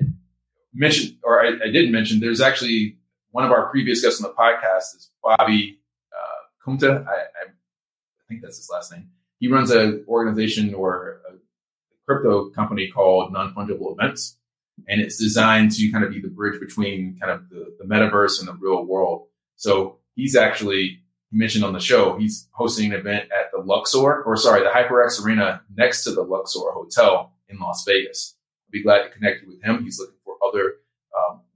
I 0.00 0.04
mentioned, 0.72 1.16
or 1.24 1.44
I, 1.44 1.48
I 1.48 1.72
didn't 1.72 1.90
mention, 1.90 2.20
there's 2.20 2.40
actually 2.40 2.97
one 3.38 3.44
of 3.44 3.52
our 3.52 3.70
previous 3.70 4.02
guests 4.02 4.20
on 4.20 4.28
the 4.28 4.34
podcast 4.34 4.96
is 4.96 5.12
Bobby 5.22 5.78
uh, 6.12 6.66
Kumta. 6.66 7.06
I, 7.06 7.12
I, 7.12 7.46
think 8.28 8.42
that's 8.42 8.56
his 8.56 8.68
last 8.68 8.90
name. 8.90 9.10
He 9.38 9.46
runs 9.46 9.70
an 9.70 10.04
organization 10.08 10.74
or 10.74 11.20
a 11.30 11.34
crypto 12.04 12.50
company 12.50 12.90
called 12.90 13.32
Non 13.32 13.54
Fungible 13.54 13.92
Events 13.92 14.38
and 14.88 15.00
it's 15.00 15.16
designed 15.16 15.70
to 15.70 15.88
kind 15.92 16.02
of 16.02 16.10
be 16.10 16.20
the 16.20 16.26
bridge 16.26 16.58
between 16.58 17.16
kind 17.20 17.30
of 17.30 17.48
the, 17.48 17.76
the 17.78 17.84
metaverse 17.84 18.40
and 18.40 18.48
the 18.48 18.54
real 18.54 18.84
world. 18.84 19.28
So 19.54 19.98
he's 20.16 20.34
actually 20.34 20.98
mentioned 21.30 21.64
on 21.64 21.72
the 21.72 21.78
show, 21.78 22.18
he's 22.18 22.48
hosting 22.50 22.92
an 22.92 22.98
event 22.98 23.30
at 23.30 23.52
the 23.52 23.62
Luxor, 23.62 24.24
or 24.24 24.36
sorry, 24.36 24.64
the 24.64 24.70
HyperX 24.70 25.24
Arena 25.24 25.62
next 25.76 26.02
to 26.04 26.10
the 26.10 26.22
Luxor 26.22 26.72
Hotel 26.72 27.32
in 27.48 27.60
Las 27.60 27.84
Vegas. 27.86 28.34
I'll 28.66 28.72
be 28.72 28.82
glad 28.82 29.04
to 29.04 29.10
connect 29.10 29.42
you 29.42 29.48
with 29.48 29.62
him. 29.62 29.84
He's 29.84 30.00
looking 30.00 30.18
for 30.24 30.34
other 30.44 30.74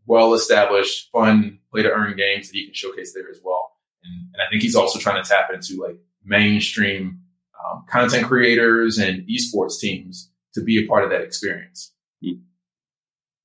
um, 0.03 0.07
well-established, 0.07 1.11
fun 1.13 1.59
play-to-earn 1.71 2.17
games 2.17 2.49
that 2.49 2.57
he 2.57 2.67
can 2.67 2.75
showcase 2.75 3.13
there 3.15 3.31
as 3.31 3.41
well. 3.43 3.73
And, 4.05 4.29
and 4.35 4.43
I 4.43 4.51
think 4.51 4.63
he's 4.63 4.77
also 4.77 4.99
trying 4.99 5.23
to 5.23 5.29
tap 5.29 5.51
into 5.53 5.83
like 5.83 5.99
mainstream 6.25 7.21
um, 7.65 7.85
content 7.89 8.27
creators 8.27 8.99
and 8.99 9.27
esports 9.29 9.79
teams 9.79 10.31
to 10.55 10.63
be 10.63 10.85
a 10.85 10.87
part 10.87 11.05
of 11.05 11.11
that 11.11 11.23
experience. 11.23 11.93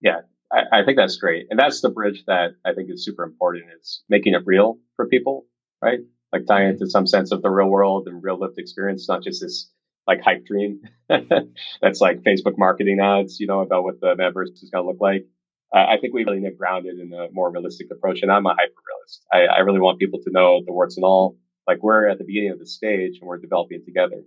Yeah, 0.01 0.21
I, 0.51 0.81
I, 0.81 0.85
think 0.85 0.97
that's 0.97 1.17
great. 1.17 1.47
And 1.49 1.59
that's 1.59 1.81
the 1.81 1.89
bridge 1.89 2.23
that 2.27 2.51
I 2.65 2.73
think 2.73 2.89
is 2.91 3.03
super 3.03 3.23
important 3.23 3.65
is 3.79 4.03
making 4.09 4.33
it 4.33 4.43
real 4.45 4.77
for 4.95 5.07
people, 5.07 5.45
right? 5.81 5.99
Like 6.31 6.45
tying 6.47 6.69
it 6.69 6.79
to 6.79 6.89
some 6.89 7.07
sense 7.07 7.31
of 7.31 7.41
the 7.41 7.49
real 7.49 7.67
world 7.67 8.07
and 8.07 8.23
real 8.23 8.39
lived 8.39 8.59
experience, 8.59 9.07
not 9.07 9.23
just 9.23 9.41
this 9.41 9.71
like 10.07 10.21
hype 10.21 10.45
dream 10.45 10.81
that's 11.09 11.99
like 11.99 12.23
Facebook 12.23 12.57
marketing 12.57 12.99
ads, 13.01 13.39
you 13.39 13.47
know, 13.47 13.61
about 13.61 13.83
what 13.83 13.99
the 13.99 14.15
metaverse 14.15 14.63
is 14.63 14.69
going 14.71 14.83
to 14.83 14.89
look 14.89 15.01
like. 15.01 15.25
Uh, 15.73 15.79
I 15.79 15.97
think 15.99 16.13
we 16.13 16.23
really 16.23 16.39
need 16.39 16.57
grounded 16.57 16.97
in 16.99 17.11
a 17.13 17.27
more 17.31 17.51
realistic 17.51 17.87
approach. 17.91 18.19
And 18.21 18.31
I'm 18.31 18.45
a 18.45 18.51
hyper 18.51 18.81
realist. 18.87 19.25
I, 19.31 19.57
I 19.57 19.59
really 19.59 19.79
want 19.79 19.99
people 19.99 20.19
to 20.23 20.31
know 20.31 20.61
the 20.65 20.71
warts 20.71 20.97
and 20.97 21.03
all. 21.03 21.37
Like 21.67 21.83
we're 21.83 22.07
at 22.07 22.17
the 22.17 22.23
beginning 22.23 22.51
of 22.51 22.59
the 22.59 22.65
stage 22.65 23.17
and 23.19 23.27
we're 23.27 23.37
developing 23.37 23.83
together. 23.83 24.21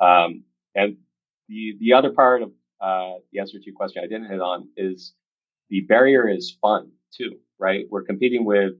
Um, 0.00 0.44
and 0.74 0.96
the, 1.48 1.76
the 1.80 1.94
other 1.94 2.10
part 2.10 2.42
of 2.42 2.50
uh, 2.80 3.14
the 3.32 3.40
answer 3.40 3.58
to 3.58 3.64
your 3.64 3.74
question 3.74 4.02
I 4.04 4.06
didn't 4.06 4.30
hit 4.30 4.40
on 4.40 4.68
is 4.76 5.14
the 5.70 5.80
barrier 5.80 6.28
is 6.28 6.56
fun 6.60 6.90
too, 7.16 7.38
right? 7.58 7.86
We're 7.90 8.04
competing 8.04 8.44
with 8.44 8.72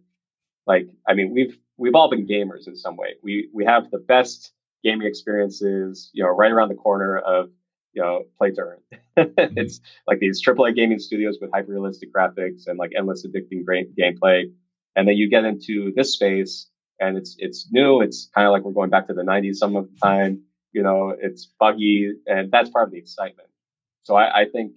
like, 0.66 0.88
I 1.08 1.14
mean, 1.14 1.32
we've, 1.32 1.56
we've 1.78 1.94
all 1.94 2.10
been 2.10 2.26
gamers 2.26 2.66
in 2.66 2.76
some 2.76 2.96
way. 2.96 3.14
We, 3.22 3.48
we 3.54 3.64
have 3.64 3.90
the 3.90 3.98
best 3.98 4.52
gaming 4.84 5.06
experiences, 5.06 6.10
you 6.12 6.22
know, 6.22 6.30
right 6.30 6.52
around 6.52 6.68
the 6.68 6.74
corner 6.74 7.16
of, 7.16 7.50
you 7.92 8.02
know, 8.02 8.24
play 8.38 8.50
to 8.50 8.60
earn. 8.60 8.78
it's 9.16 9.78
mm-hmm. 9.78 9.84
like 10.06 10.18
these 10.18 10.42
AAA 10.44 10.74
gaming 10.74 10.98
studios 10.98 11.38
with 11.40 11.50
hyper 11.52 11.72
realistic 11.72 12.12
graphics 12.12 12.66
and 12.66 12.78
like 12.78 12.92
endless 12.96 13.26
addicting 13.26 13.64
great 13.64 13.94
gameplay. 13.96 14.44
And 14.96 15.08
then 15.08 15.16
you 15.16 15.28
get 15.28 15.44
into 15.44 15.92
this 15.94 16.12
space 16.12 16.68
and 17.00 17.16
it's, 17.16 17.36
it's 17.38 17.68
new. 17.70 18.00
It's 18.00 18.28
kind 18.34 18.46
of 18.46 18.52
like 18.52 18.62
we're 18.62 18.72
going 18.72 18.90
back 18.90 19.06
to 19.08 19.14
the 19.14 19.24
nineties 19.24 19.58
some 19.58 19.76
of 19.76 19.88
the 19.90 19.98
time, 20.02 20.42
you 20.72 20.82
know, 20.82 21.14
it's 21.18 21.48
buggy 21.58 22.12
and 22.26 22.50
that's 22.50 22.70
part 22.70 22.88
of 22.88 22.92
the 22.92 22.98
excitement. 22.98 23.48
So 24.02 24.14
I, 24.14 24.42
I 24.42 24.44
think, 24.50 24.72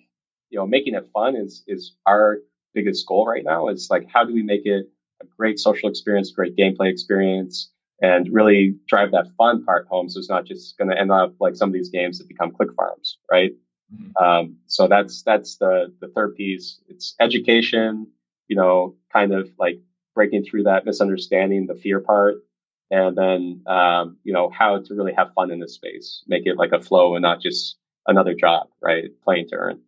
you 0.49 0.59
know, 0.59 0.67
making 0.67 0.95
it 0.95 1.07
fun 1.13 1.35
is, 1.35 1.63
is 1.67 1.95
our 2.05 2.39
biggest 2.73 3.07
goal 3.07 3.25
right 3.25 3.43
now. 3.43 3.69
Is 3.69 3.87
like, 3.89 4.07
how 4.11 4.23
do 4.23 4.33
we 4.33 4.43
make 4.43 4.65
it 4.65 4.85
a 5.21 5.25
great 5.37 5.59
social 5.59 5.89
experience, 5.89 6.31
great 6.31 6.55
gameplay 6.55 6.89
experience, 6.91 7.71
and 8.01 8.27
really 8.31 8.75
drive 8.87 9.11
that 9.11 9.27
fun 9.37 9.63
part 9.63 9.87
home. 9.87 10.09
So 10.09 10.19
it's 10.19 10.29
not 10.29 10.45
just 10.45 10.77
going 10.77 10.89
to 10.89 10.99
end 10.99 11.11
up 11.11 11.33
like 11.39 11.55
some 11.55 11.69
of 11.69 11.73
these 11.73 11.89
games 11.89 12.17
that 12.17 12.27
become 12.27 12.51
click 12.51 12.69
farms, 12.75 13.17
right? 13.31 13.51
Mm-hmm. 13.93 14.23
Um, 14.23 14.57
so 14.67 14.87
that's 14.87 15.21
that's 15.23 15.57
the 15.57 15.93
the 16.01 16.07
third 16.07 16.35
piece. 16.35 16.81
It's 16.87 17.15
education, 17.19 18.07
you 18.47 18.55
know, 18.55 18.95
kind 19.13 19.33
of 19.33 19.49
like 19.57 19.79
breaking 20.13 20.43
through 20.43 20.63
that 20.63 20.85
misunderstanding, 20.85 21.67
the 21.67 21.75
fear 21.75 21.99
part, 21.99 22.35
and 22.91 23.17
then, 23.17 23.61
um, 23.67 24.17
you 24.23 24.33
know, 24.33 24.49
how 24.49 24.79
to 24.79 24.93
really 24.93 25.13
have 25.13 25.33
fun 25.33 25.51
in 25.51 25.59
this 25.59 25.75
space, 25.75 26.23
make 26.27 26.43
it 26.45 26.57
like 26.57 26.71
a 26.71 26.81
flow 26.81 27.15
and 27.15 27.21
not 27.21 27.41
just 27.41 27.77
another 28.07 28.33
job, 28.33 28.67
right? 28.81 29.05
Playing 29.23 29.47
to 29.49 29.55
earn. 29.55 29.81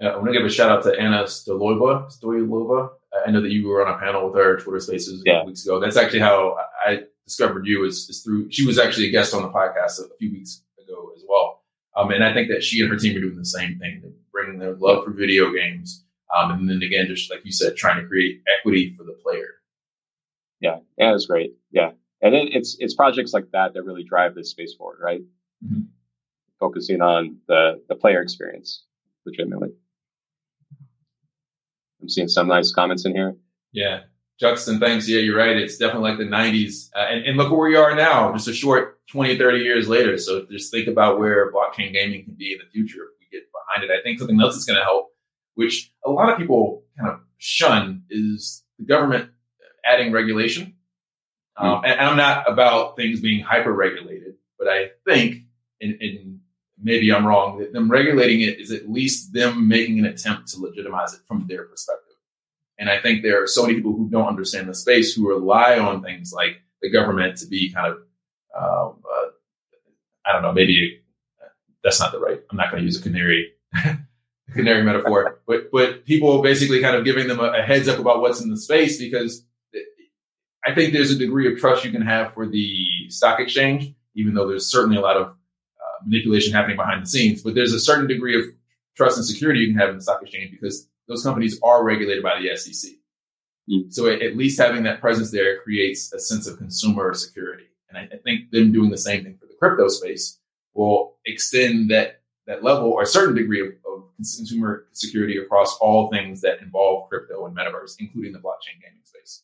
Yeah, 0.00 0.08
I 0.08 0.16
want 0.16 0.28
to 0.28 0.32
give 0.32 0.44
a 0.44 0.50
shout 0.50 0.70
out 0.70 0.82
to 0.84 0.98
Anna 0.98 1.24
Stolova. 1.24 2.10
Stolova. 2.10 2.90
I 3.26 3.30
know 3.30 3.40
that 3.40 3.50
you 3.50 3.68
were 3.68 3.86
on 3.86 3.94
a 3.94 3.98
panel 3.98 4.26
with 4.26 4.36
her 4.36 4.58
Twitter 4.58 4.80
Spaces 4.80 5.22
yeah. 5.24 5.44
weeks 5.44 5.64
ago. 5.64 5.80
That's 5.80 5.96
actually 5.96 6.20
how 6.20 6.56
I 6.84 7.02
discovered 7.26 7.66
you 7.66 7.84
is, 7.84 8.08
is, 8.08 8.22
through. 8.22 8.50
She 8.50 8.66
was 8.66 8.78
actually 8.78 9.08
a 9.08 9.10
guest 9.10 9.34
on 9.34 9.42
the 9.42 9.48
podcast 9.48 9.98
a 10.00 10.16
few 10.18 10.32
weeks 10.32 10.62
ago 10.82 11.12
as 11.16 11.22
well. 11.28 11.62
Um, 11.96 12.10
and 12.10 12.24
I 12.24 12.32
think 12.32 12.48
that 12.48 12.62
she 12.62 12.80
and 12.80 12.90
her 12.90 12.96
team 12.96 13.16
are 13.16 13.20
doing 13.20 13.36
the 13.36 13.44
same 13.44 13.78
thing, 13.78 14.00
They're 14.02 14.12
bringing 14.32 14.58
their 14.58 14.74
love 14.74 15.04
for 15.04 15.10
video 15.10 15.52
games, 15.52 16.04
um, 16.34 16.50
and 16.52 16.68
then 16.68 16.82
again, 16.82 17.06
just 17.06 17.30
like 17.30 17.44
you 17.44 17.52
said, 17.52 17.76
trying 17.76 18.00
to 18.00 18.08
create 18.08 18.42
equity 18.58 18.94
for 18.96 19.04
the 19.04 19.12
player. 19.12 19.48
Yeah, 20.60 20.78
yeah, 20.96 21.14
it's 21.14 21.26
great. 21.26 21.54
Yeah, 21.70 21.90
and 22.22 22.34
it, 22.34 22.54
it's 22.54 22.76
it's 22.78 22.94
projects 22.94 23.34
like 23.34 23.50
that 23.52 23.74
that 23.74 23.82
really 23.82 24.04
drive 24.04 24.34
this 24.34 24.50
space 24.50 24.74
forward, 24.74 25.00
right? 25.02 25.20
Mm-hmm. 25.64 25.82
Focusing 26.58 27.02
on 27.02 27.38
the 27.46 27.82
the 27.88 27.94
player 27.94 28.22
experience, 28.22 28.84
legitimately. 29.26 29.70
I'm 32.02 32.08
seeing 32.08 32.28
some 32.28 32.48
nice 32.48 32.72
comments 32.72 33.04
in 33.04 33.14
here. 33.14 33.36
Yeah. 33.72 34.00
Juxton, 34.40 34.80
thanks. 34.80 35.08
Yeah, 35.08 35.20
you're 35.20 35.36
right. 35.36 35.56
It's 35.56 35.76
definitely 35.76 36.10
like 36.10 36.18
the 36.18 36.24
90s. 36.24 36.90
Uh, 36.96 37.06
and, 37.08 37.24
and, 37.24 37.36
look 37.36 37.50
where 37.52 37.68
we 37.68 37.76
are 37.76 37.94
now, 37.94 38.32
just 38.32 38.48
a 38.48 38.52
short 38.52 38.98
20, 39.08 39.38
30 39.38 39.58
years 39.58 39.88
later. 39.88 40.18
So 40.18 40.46
just 40.50 40.72
think 40.72 40.88
about 40.88 41.20
where 41.20 41.52
blockchain 41.52 41.92
gaming 41.92 42.24
can 42.24 42.34
be 42.34 42.52
in 42.52 42.58
the 42.58 42.70
future 42.72 43.02
if 43.04 43.20
we 43.20 43.38
get 43.38 43.46
behind 43.52 43.88
it. 43.88 43.96
I 43.96 44.02
think 44.02 44.18
something 44.18 44.40
else 44.40 44.54
that's 44.54 44.64
going 44.64 44.78
to 44.78 44.84
help, 44.84 45.10
which 45.54 45.92
a 46.04 46.10
lot 46.10 46.30
of 46.30 46.38
people 46.38 46.82
kind 46.98 47.10
of 47.10 47.20
shun, 47.38 48.02
is 48.10 48.64
the 48.78 48.84
government 48.84 49.30
adding 49.84 50.12
regulation. 50.12 50.74
Um, 51.56 51.68
mm-hmm. 51.68 51.84
and, 51.84 52.00
and, 52.00 52.08
I'm 52.08 52.16
not 52.16 52.50
about 52.50 52.96
things 52.96 53.20
being 53.20 53.44
hyper 53.44 53.72
regulated, 53.72 54.34
but 54.58 54.66
I 54.68 54.90
think, 55.06 55.36
in, 55.80 55.98
in 56.00 56.31
maybe 56.82 57.12
I'm 57.12 57.26
wrong, 57.26 57.58
that 57.58 57.72
them 57.72 57.90
regulating 57.90 58.42
it 58.42 58.60
is 58.60 58.72
at 58.72 58.90
least 58.90 59.32
them 59.32 59.68
making 59.68 59.98
an 59.98 60.06
attempt 60.06 60.48
to 60.48 60.60
legitimize 60.60 61.14
it 61.14 61.20
from 61.26 61.46
their 61.48 61.64
perspective. 61.64 62.14
And 62.78 62.90
I 62.90 63.00
think 63.00 63.22
there 63.22 63.42
are 63.42 63.46
so 63.46 63.62
many 63.62 63.74
people 63.74 63.92
who 63.92 64.08
don't 64.08 64.26
understand 64.26 64.68
the 64.68 64.74
space 64.74 65.14
who 65.14 65.28
rely 65.28 65.78
on 65.78 66.02
things 66.02 66.32
like 66.32 66.62
the 66.80 66.90
government 66.90 67.38
to 67.38 67.46
be 67.46 67.72
kind 67.72 67.86
of, 67.86 67.96
um, 68.56 69.02
uh, 69.04 69.28
I 70.26 70.32
don't 70.32 70.42
know, 70.42 70.52
maybe 70.52 71.00
that's 71.84 72.00
not 72.00 72.12
the 72.12 72.20
right. 72.20 72.40
I'm 72.50 72.56
not 72.56 72.70
going 72.70 72.80
to 72.80 72.84
use 72.84 72.98
a 72.98 73.02
canary, 73.02 73.52
canary 74.52 74.82
metaphor, 74.82 75.40
but 75.46 75.70
but 75.70 76.04
people 76.04 76.42
basically 76.42 76.80
kind 76.80 76.96
of 76.96 77.04
giving 77.04 77.28
them 77.28 77.40
a, 77.40 77.52
a 77.58 77.62
heads 77.62 77.88
up 77.88 77.98
about 77.98 78.20
what's 78.20 78.40
in 78.40 78.50
the 78.50 78.56
space 78.56 78.98
because 78.98 79.44
I 80.64 80.74
think 80.74 80.92
there's 80.92 81.10
a 81.10 81.18
degree 81.18 81.52
of 81.52 81.58
trust 81.58 81.84
you 81.84 81.90
can 81.90 82.02
have 82.02 82.34
for 82.34 82.46
the 82.46 82.86
stock 83.08 83.40
exchange, 83.40 83.92
even 84.14 84.34
though 84.34 84.46
there's 84.46 84.70
certainly 84.70 84.96
a 84.96 85.00
lot 85.00 85.16
of 85.16 85.34
manipulation 86.04 86.52
happening 86.52 86.76
behind 86.76 87.02
the 87.02 87.08
scenes. 87.08 87.42
But 87.42 87.54
there's 87.54 87.72
a 87.72 87.80
certain 87.80 88.06
degree 88.06 88.38
of 88.38 88.44
trust 88.96 89.16
and 89.16 89.26
security 89.26 89.60
you 89.60 89.68
can 89.68 89.78
have 89.78 89.90
in 89.90 89.96
the 89.96 90.02
stock 90.02 90.22
exchange 90.22 90.50
because 90.50 90.88
those 91.08 91.22
companies 91.22 91.58
are 91.62 91.84
regulated 91.84 92.22
by 92.22 92.40
the 92.40 92.56
SEC. 92.56 92.92
Mm. 93.70 93.92
So 93.92 94.08
at 94.08 94.36
least 94.36 94.60
having 94.60 94.82
that 94.84 95.00
presence 95.00 95.30
there 95.30 95.60
creates 95.62 96.12
a 96.12 96.18
sense 96.18 96.46
of 96.46 96.58
consumer 96.58 97.14
security. 97.14 97.64
And 97.88 97.98
I, 97.98 98.14
I 98.14 98.18
think 98.18 98.50
them 98.50 98.72
doing 98.72 98.90
the 98.90 98.98
same 98.98 99.24
thing 99.24 99.36
for 99.38 99.46
the 99.46 99.54
crypto 99.58 99.88
space 99.88 100.38
will 100.74 101.16
extend 101.26 101.90
that 101.90 102.22
that 102.46 102.64
level 102.64 102.90
or 102.90 103.02
a 103.02 103.06
certain 103.06 103.36
degree 103.36 103.60
of, 103.60 103.68
of, 103.86 104.04
consumer 104.16 104.86
security 104.92 105.36
across 105.36 105.76
all 105.78 106.08
things 106.08 106.40
that 106.42 106.60
involve 106.60 107.08
crypto 107.08 107.44
and 107.44 107.56
metaverse, 107.56 107.96
including 107.98 108.32
the 108.32 108.38
blockchain 108.38 108.80
gaming 108.80 109.02
space. 109.02 109.42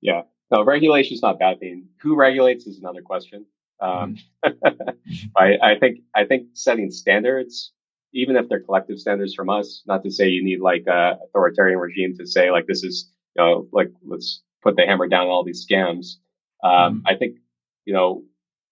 Yeah. 0.00 0.22
No, 0.50 0.64
regulation 0.64 1.14
is 1.14 1.22
not 1.22 1.34
a 1.34 1.38
bad 1.38 1.60
thing. 1.60 1.88
Who 2.00 2.16
regulates 2.16 2.66
is 2.66 2.78
another 2.78 3.02
question. 3.02 3.44
Um, 3.80 4.16
mm-hmm. 4.44 4.88
I, 5.36 5.54
I 5.62 5.78
think 5.78 6.00
I 6.14 6.24
think 6.24 6.48
setting 6.54 6.90
standards, 6.90 7.72
even 8.12 8.36
if 8.36 8.48
they're 8.48 8.60
collective 8.60 8.98
standards 8.98 9.34
from 9.34 9.50
us, 9.50 9.82
not 9.86 10.02
to 10.04 10.10
say 10.10 10.28
you 10.28 10.44
need 10.44 10.60
like 10.60 10.84
a 10.86 11.18
authoritarian 11.28 11.78
regime 11.78 12.14
to 12.18 12.26
say 12.26 12.50
like 12.50 12.66
this 12.66 12.82
is 12.84 13.10
you 13.36 13.42
know 13.42 13.68
like 13.72 13.90
let's 14.04 14.42
put 14.62 14.76
the 14.76 14.82
hammer 14.86 15.08
down 15.08 15.26
on 15.26 15.28
all 15.28 15.44
these 15.44 15.66
scams. 15.66 16.16
Um, 16.62 17.00
mm. 17.00 17.02
I 17.06 17.16
think 17.16 17.38
you 17.84 17.92
know 17.92 18.24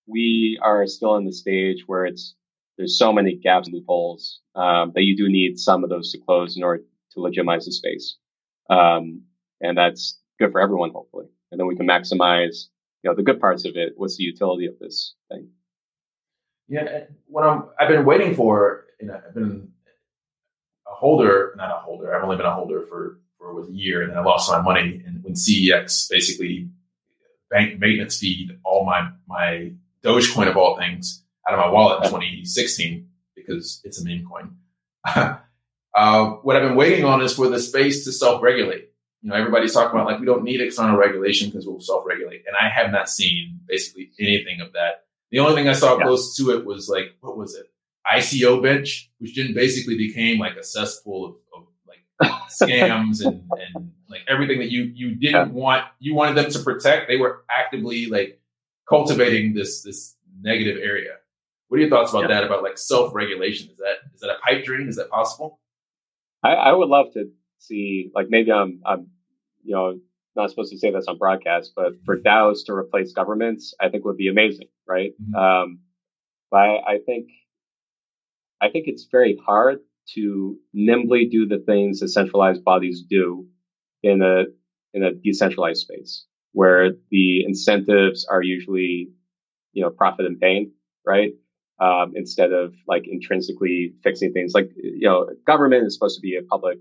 we 0.06 0.58
are 0.62 0.86
still 0.86 1.16
in 1.16 1.24
the 1.24 1.32
stage 1.32 1.84
where 1.86 2.06
it's 2.06 2.34
there's 2.78 2.98
so 2.98 3.12
many 3.12 3.36
gaps 3.36 3.68
and 3.68 3.74
loopholes 3.74 4.40
um, 4.54 4.92
that 4.94 5.02
you 5.02 5.16
do 5.16 5.28
need 5.28 5.58
some 5.58 5.84
of 5.84 5.90
those 5.90 6.10
to 6.12 6.18
close 6.18 6.56
in 6.56 6.62
order 6.62 6.82
to 7.12 7.20
legitimize 7.20 7.66
the 7.66 7.72
space, 7.72 8.16
um, 8.70 9.22
and 9.60 9.76
that's 9.76 10.18
good 10.38 10.52
for 10.52 10.60
everyone 10.60 10.90
hopefully. 10.90 11.26
And 11.50 11.60
then 11.60 11.66
we 11.66 11.76
can 11.76 11.86
maximize 11.86 12.68
you 13.02 13.10
know 13.10 13.16
the 13.16 13.22
good 13.22 13.40
parts 13.40 13.64
of 13.64 13.76
it 13.76 13.94
what's 13.96 14.16
the 14.16 14.24
utility 14.24 14.66
of 14.66 14.78
this 14.78 15.14
thing. 15.28 15.48
Yeah 16.68 17.04
what 17.26 17.44
i'm 17.44 17.64
i've 17.78 17.88
been 17.88 18.04
waiting 18.04 18.34
for 18.34 18.84
you 19.00 19.08
know 19.08 19.20
i've 19.26 19.34
been 19.34 19.68
a 20.86 20.94
holder 20.94 21.54
not 21.56 21.70
a 21.70 21.80
holder 21.80 22.14
i've 22.14 22.22
only 22.22 22.36
been 22.36 22.46
a 22.46 22.54
holder 22.54 22.82
for 22.88 23.18
for 23.38 23.62
a 23.62 23.70
year 23.70 24.02
and 24.02 24.10
then 24.10 24.18
i 24.18 24.22
lost 24.22 24.50
my 24.50 24.60
money. 24.60 25.02
And 25.06 25.22
when 25.22 25.34
cex 25.34 26.08
basically 26.08 26.68
bank 27.50 27.78
maintenance 27.78 28.18
feed 28.18 28.58
all 28.64 28.84
my 28.84 29.10
my 29.26 29.72
dogecoin 30.04 30.48
of 30.48 30.56
all 30.56 30.78
things 30.78 31.24
out 31.48 31.54
of 31.54 31.60
my 31.60 31.70
wallet 31.70 32.04
in 32.04 32.10
2016 32.10 33.08
because 33.34 33.80
it's 33.84 34.00
a 34.00 34.04
meme 34.04 34.26
coin. 34.26 34.56
Uh, 35.94 36.36
what 36.40 36.56
i've 36.56 36.62
been 36.62 36.74
waiting 36.74 37.04
on 37.04 37.20
is 37.20 37.34
for 37.34 37.50
the 37.50 37.60
space 37.60 38.06
to 38.06 38.12
self-regulate 38.12 38.91
you 39.22 39.30
know, 39.30 39.36
everybody's 39.36 39.72
talking 39.72 39.98
about 39.98 40.10
like 40.10 40.20
we 40.20 40.26
don't 40.26 40.42
need 40.42 40.60
external 40.60 40.96
regulation 40.96 41.48
because 41.48 41.66
we'll 41.66 41.80
self-regulate, 41.80 42.42
and 42.46 42.56
I 42.60 42.68
have 42.68 42.90
not 42.90 43.08
seen 43.08 43.60
basically 43.66 44.10
anything 44.18 44.60
of 44.60 44.72
that. 44.72 45.04
The 45.30 45.38
only 45.38 45.54
thing 45.54 45.68
I 45.68 45.74
saw 45.74 45.96
yeah. 45.96 46.04
close 46.04 46.36
to 46.36 46.50
it 46.50 46.64
was 46.66 46.88
like 46.88 47.14
what 47.20 47.36
was 47.36 47.54
it, 47.54 47.66
ICObench, 48.12 49.08
which 49.18 49.36
then 49.36 49.54
basically 49.54 49.96
became 49.96 50.38
like 50.38 50.56
a 50.56 50.64
cesspool 50.64 51.24
of, 51.24 51.34
of 51.56 51.66
like 51.86 52.32
scams 52.50 53.24
and, 53.24 53.48
and 53.52 53.92
like 54.08 54.22
everything 54.28 54.58
that 54.58 54.72
you 54.72 54.90
you 54.92 55.14
didn't 55.14 55.48
yeah. 55.48 55.52
want 55.52 55.84
you 56.00 56.14
wanted 56.14 56.36
them 56.36 56.50
to 56.50 56.58
protect. 56.58 57.08
They 57.08 57.16
were 57.16 57.44
actively 57.48 58.06
like 58.06 58.40
cultivating 58.88 59.54
this 59.54 59.82
this 59.82 60.16
negative 60.40 60.78
area. 60.82 61.12
What 61.68 61.78
are 61.78 61.80
your 61.80 61.90
thoughts 61.90 62.10
about 62.10 62.22
yeah. 62.22 62.40
that? 62.40 62.44
About 62.44 62.64
like 62.64 62.76
self-regulation? 62.76 63.70
Is 63.70 63.78
that 63.78 63.94
is 64.14 64.20
that 64.20 64.30
a 64.30 64.38
pipe 64.44 64.64
dream? 64.64 64.88
Is 64.88 64.96
that 64.96 65.10
possible? 65.10 65.60
I, 66.42 66.54
I 66.54 66.72
would 66.72 66.88
love 66.88 67.12
to 67.12 67.30
see 67.62 68.10
like 68.14 68.26
maybe 68.28 68.52
I'm 68.52 68.80
I'm 68.84 69.08
you 69.62 69.74
know 69.74 69.98
not 70.34 70.50
supposed 70.50 70.72
to 70.72 70.78
say 70.78 70.90
this 70.90 71.06
on 71.08 71.18
broadcast, 71.18 71.72
but 71.76 71.92
for 72.04 72.18
DAOs 72.18 72.64
to 72.66 72.72
replace 72.72 73.12
governments, 73.12 73.74
I 73.80 73.90
think 73.90 74.04
would 74.04 74.16
be 74.16 74.28
amazing, 74.28 74.68
right? 74.88 75.12
Mm-hmm. 75.22 75.34
Um, 75.34 75.80
but 76.50 76.58
I, 76.58 76.76
I 76.94 76.98
think 77.04 77.28
I 78.60 78.70
think 78.70 78.84
it's 78.86 79.08
very 79.10 79.38
hard 79.44 79.78
to 80.14 80.56
nimbly 80.72 81.28
do 81.30 81.46
the 81.46 81.58
things 81.58 82.00
that 82.00 82.08
centralized 82.08 82.64
bodies 82.64 83.02
do 83.08 83.46
in 84.02 84.22
a 84.22 84.44
in 84.94 85.02
a 85.02 85.12
decentralized 85.12 85.80
space 85.80 86.26
where 86.52 86.90
the 87.10 87.44
incentives 87.44 88.26
are 88.30 88.42
usually 88.42 89.10
you 89.72 89.82
know 89.82 89.90
profit 89.90 90.26
and 90.26 90.40
pain, 90.40 90.72
right? 91.06 91.32
Um, 91.80 92.12
instead 92.14 92.52
of 92.52 92.74
like 92.86 93.04
intrinsically 93.10 93.94
fixing 94.04 94.32
things 94.32 94.52
like 94.54 94.70
you 94.76 95.08
know 95.08 95.26
government 95.46 95.86
is 95.86 95.94
supposed 95.94 96.16
to 96.16 96.22
be 96.22 96.36
a 96.36 96.42
public 96.42 96.78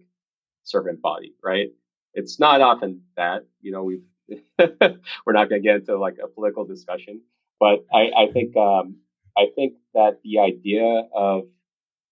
servant 0.63 1.01
body, 1.01 1.33
right? 1.43 1.69
It's 2.13 2.39
not 2.39 2.61
often 2.61 3.01
that, 3.17 3.45
you 3.61 3.71
know, 3.71 3.83
we've, 3.83 4.03
we're 4.59 5.33
not 5.33 5.49
going 5.49 5.61
to 5.61 5.67
get 5.67 5.77
into 5.77 5.97
like 5.97 6.17
a 6.23 6.27
political 6.27 6.65
discussion, 6.65 7.21
but 7.59 7.85
I, 7.93 8.11
I 8.17 8.31
think, 8.31 8.55
um, 8.57 8.97
I 9.37 9.47
think 9.55 9.73
that 9.93 10.19
the 10.23 10.39
idea 10.39 11.03
of 11.13 11.43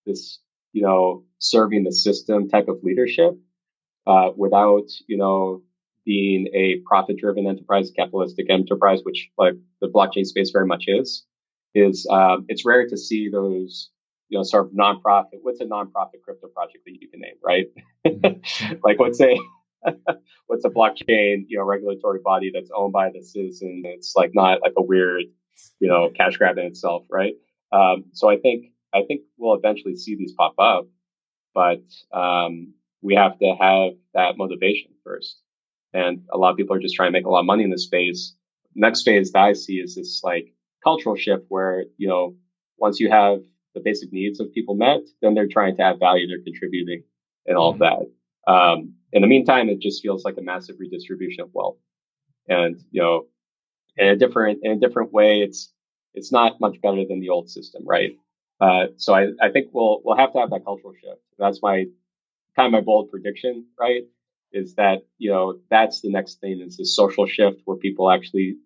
this, 0.06 0.40
you 0.74 0.82
know, 0.82 1.24
serving 1.40 1.84
the 1.84 1.92
system 1.92 2.50
type 2.50 2.68
of 2.68 2.78
leadership, 2.84 3.38
uh, 4.08 4.30
without, 4.36 4.88
you 5.08 5.18
know, 5.18 5.62
being 6.06 6.48
a 6.54 6.82
profit 6.86 7.18
driven 7.18 7.48
enterprise, 7.48 7.92
capitalistic 7.96 8.50
enterprise, 8.50 9.02
which 9.04 9.30
like 9.38 9.54
the 9.82 9.88
blockchain 9.88 10.26
space 10.26 10.52
very 10.52 10.66
much 10.66 10.86
is, 10.88 11.26
is, 11.76 12.08
um, 12.10 12.46
it's 12.48 12.66
rare 12.66 12.88
to 12.88 12.98
see 12.98 13.30
those 13.30 13.92
you 14.30 14.38
know, 14.38 14.44
sort 14.44 14.68
of 14.68 14.72
nonprofit. 14.72 15.40
What's 15.42 15.60
a 15.60 15.66
nonprofit 15.66 16.22
crypto 16.24 16.48
project 16.48 16.86
that 16.86 16.94
you 17.00 17.10
can 17.10 17.20
name, 17.20 17.36
right? 17.44 17.66
Mm-hmm. 18.06 18.76
like, 18.84 19.00
what's 19.00 19.20
a 19.20 19.38
what's 20.48 20.66
a 20.66 20.70
blockchain, 20.70 21.46
you 21.48 21.58
know, 21.58 21.64
regulatory 21.64 22.20
body 22.24 22.52
that's 22.54 22.70
owned 22.74 22.94
by 22.94 23.10
the 23.10 23.24
citizen? 23.24 23.84
It's 23.86 24.14
like 24.16 24.32
not 24.34 24.62
like 24.62 24.74
a 24.78 24.84
weird, 24.84 25.24
you 25.80 25.90
know, 25.90 26.10
cash 26.16 26.38
grab 26.38 26.58
in 26.58 26.66
itself, 26.66 27.04
right? 27.10 27.34
Um, 27.72 28.06
so 28.14 28.30
I 28.30 28.38
think 28.38 28.68
I 28.94 29.04
think 29.08 29.22
we'll 29.38 29.56
eventually 29.56 29.96
see 29.96 30.16
these 30.16 30.34
pop 30.34 30.54
up, 30.60 30.88
but 31.54 31.84
um, 32.14 32.74
we 33.02 33.16
have 33.16 33.38
to 33.40 33.56
have 33.60 33.94
that 34.14 34.38
motivation 34.38 34.92
first. 35.04 35.38
And 35.94 36.24
a 36.32 36.38
lot 36.38 36.52
of 36.52 36.58
people 36.58 36.76
are 36.76 36.80
just 36.80 36.96
trying 36.96 37.08
to 37.08 37.18
make 37.18 37.26
a 37.26 37.30
lot 37.30 37.40
of 37.40 37.46
money 37.46 37.64
in 37.64 37.72
this 37.72 37.86
space. 37.86 38.36
Next 38.76 39.04
phase 39.04 39.32
that 39.32 39.40
I 39.40 39.54
see 39.54 39.76
is 39.76 39.96
this 39.96 40.22
like 40.24 40.54
cultural 40.84 41.16
shift 41.16 41.46
where 41.50 41.86
you 41.98 42.08
know 42.08 42.36
once 42.78 43.00
you 43.00 43.10
have 43.10 43.40
the 43.74 43.82
basic 43.82 44.12
needs 44.12 44.40
of 44.40 44.54
people 44.54 44.76
met, 44.76 45.02
then 45.22 45.34
they're 45.34 45.48
trying 45.48 45.76
to 45.78 45.84
add 45.84 46.00
value, 46.00 46.28
they're 46.28 46.44
contributing 46.44 47.04
and 47.46 47.58
all 47.58 47.74
mm-hmm. 47.74 47.84
of 47.84 48.10
that. 48.46 48.52
Um, 48.52 48.94
in 49.12 49.22
the 49.22 49.28
meantime, 49.28 49.70
it 49.70 49.80
just 49.80 50.02
feels 50.02 50.24
like 50.24 50.38
a 50.38 50.42
massive 50.42 50.78
redistribution 50.80 51.44
of 51.44 51.50
wealth. 51.54 51.78
And, 52.48 52.80
you 52.92 53.02
know, 53.02 53.26
in 53.98 54.08
a 54.08 54.16
different, 54.16 54.60
in 54.64 54.72
a 54.72 54.80
different 54.80 55.14
way, 55.14 55.42
it's, 55.42 55.72
it's 56.14 56.32
not 56.32 56.60
much 56.60 56.82
better 56.82 57.04
than 57.08 57.20
the 57.20 57.30
old 57.30 57.50
system, 57.50 57.84
right? 57.86 58.12
Uh, 58.60 58.88
so 58.98 59.14
I, 59.14 59.28
I 59.42 59.52
think 59.52 59.68
we'll, 59.72 60.02
we'll 60.04 60.18
have 60.18 60.34
to 60.34 60.40
have 60.40 60.50
that 60.50 60.66
cultural 60.66 60.94
shift. 60.94 61.22
That's 61.38 61.62
my 61.62 61.86
kind 62.56 62.66
of 62.66 62.72
my 62.72 62.82
bold 62.82 63.10
prediction, 63.12 63.68
right? 63.80 64.04
Is 64.52 64.76
that, 64.76 65.06
you 65.18 65.30
know, 65.30 65.60
that's 65.70 66.02
the 66.02 66.10
next 66.10 66.42
thing 66.42 66.62
is 66.66 66.78
this 66.78 66.96
social 66.96 67.28
shift 67.28 67.62
where 67.66 67.78
people 67.78 68.10
actually 68.10 68.58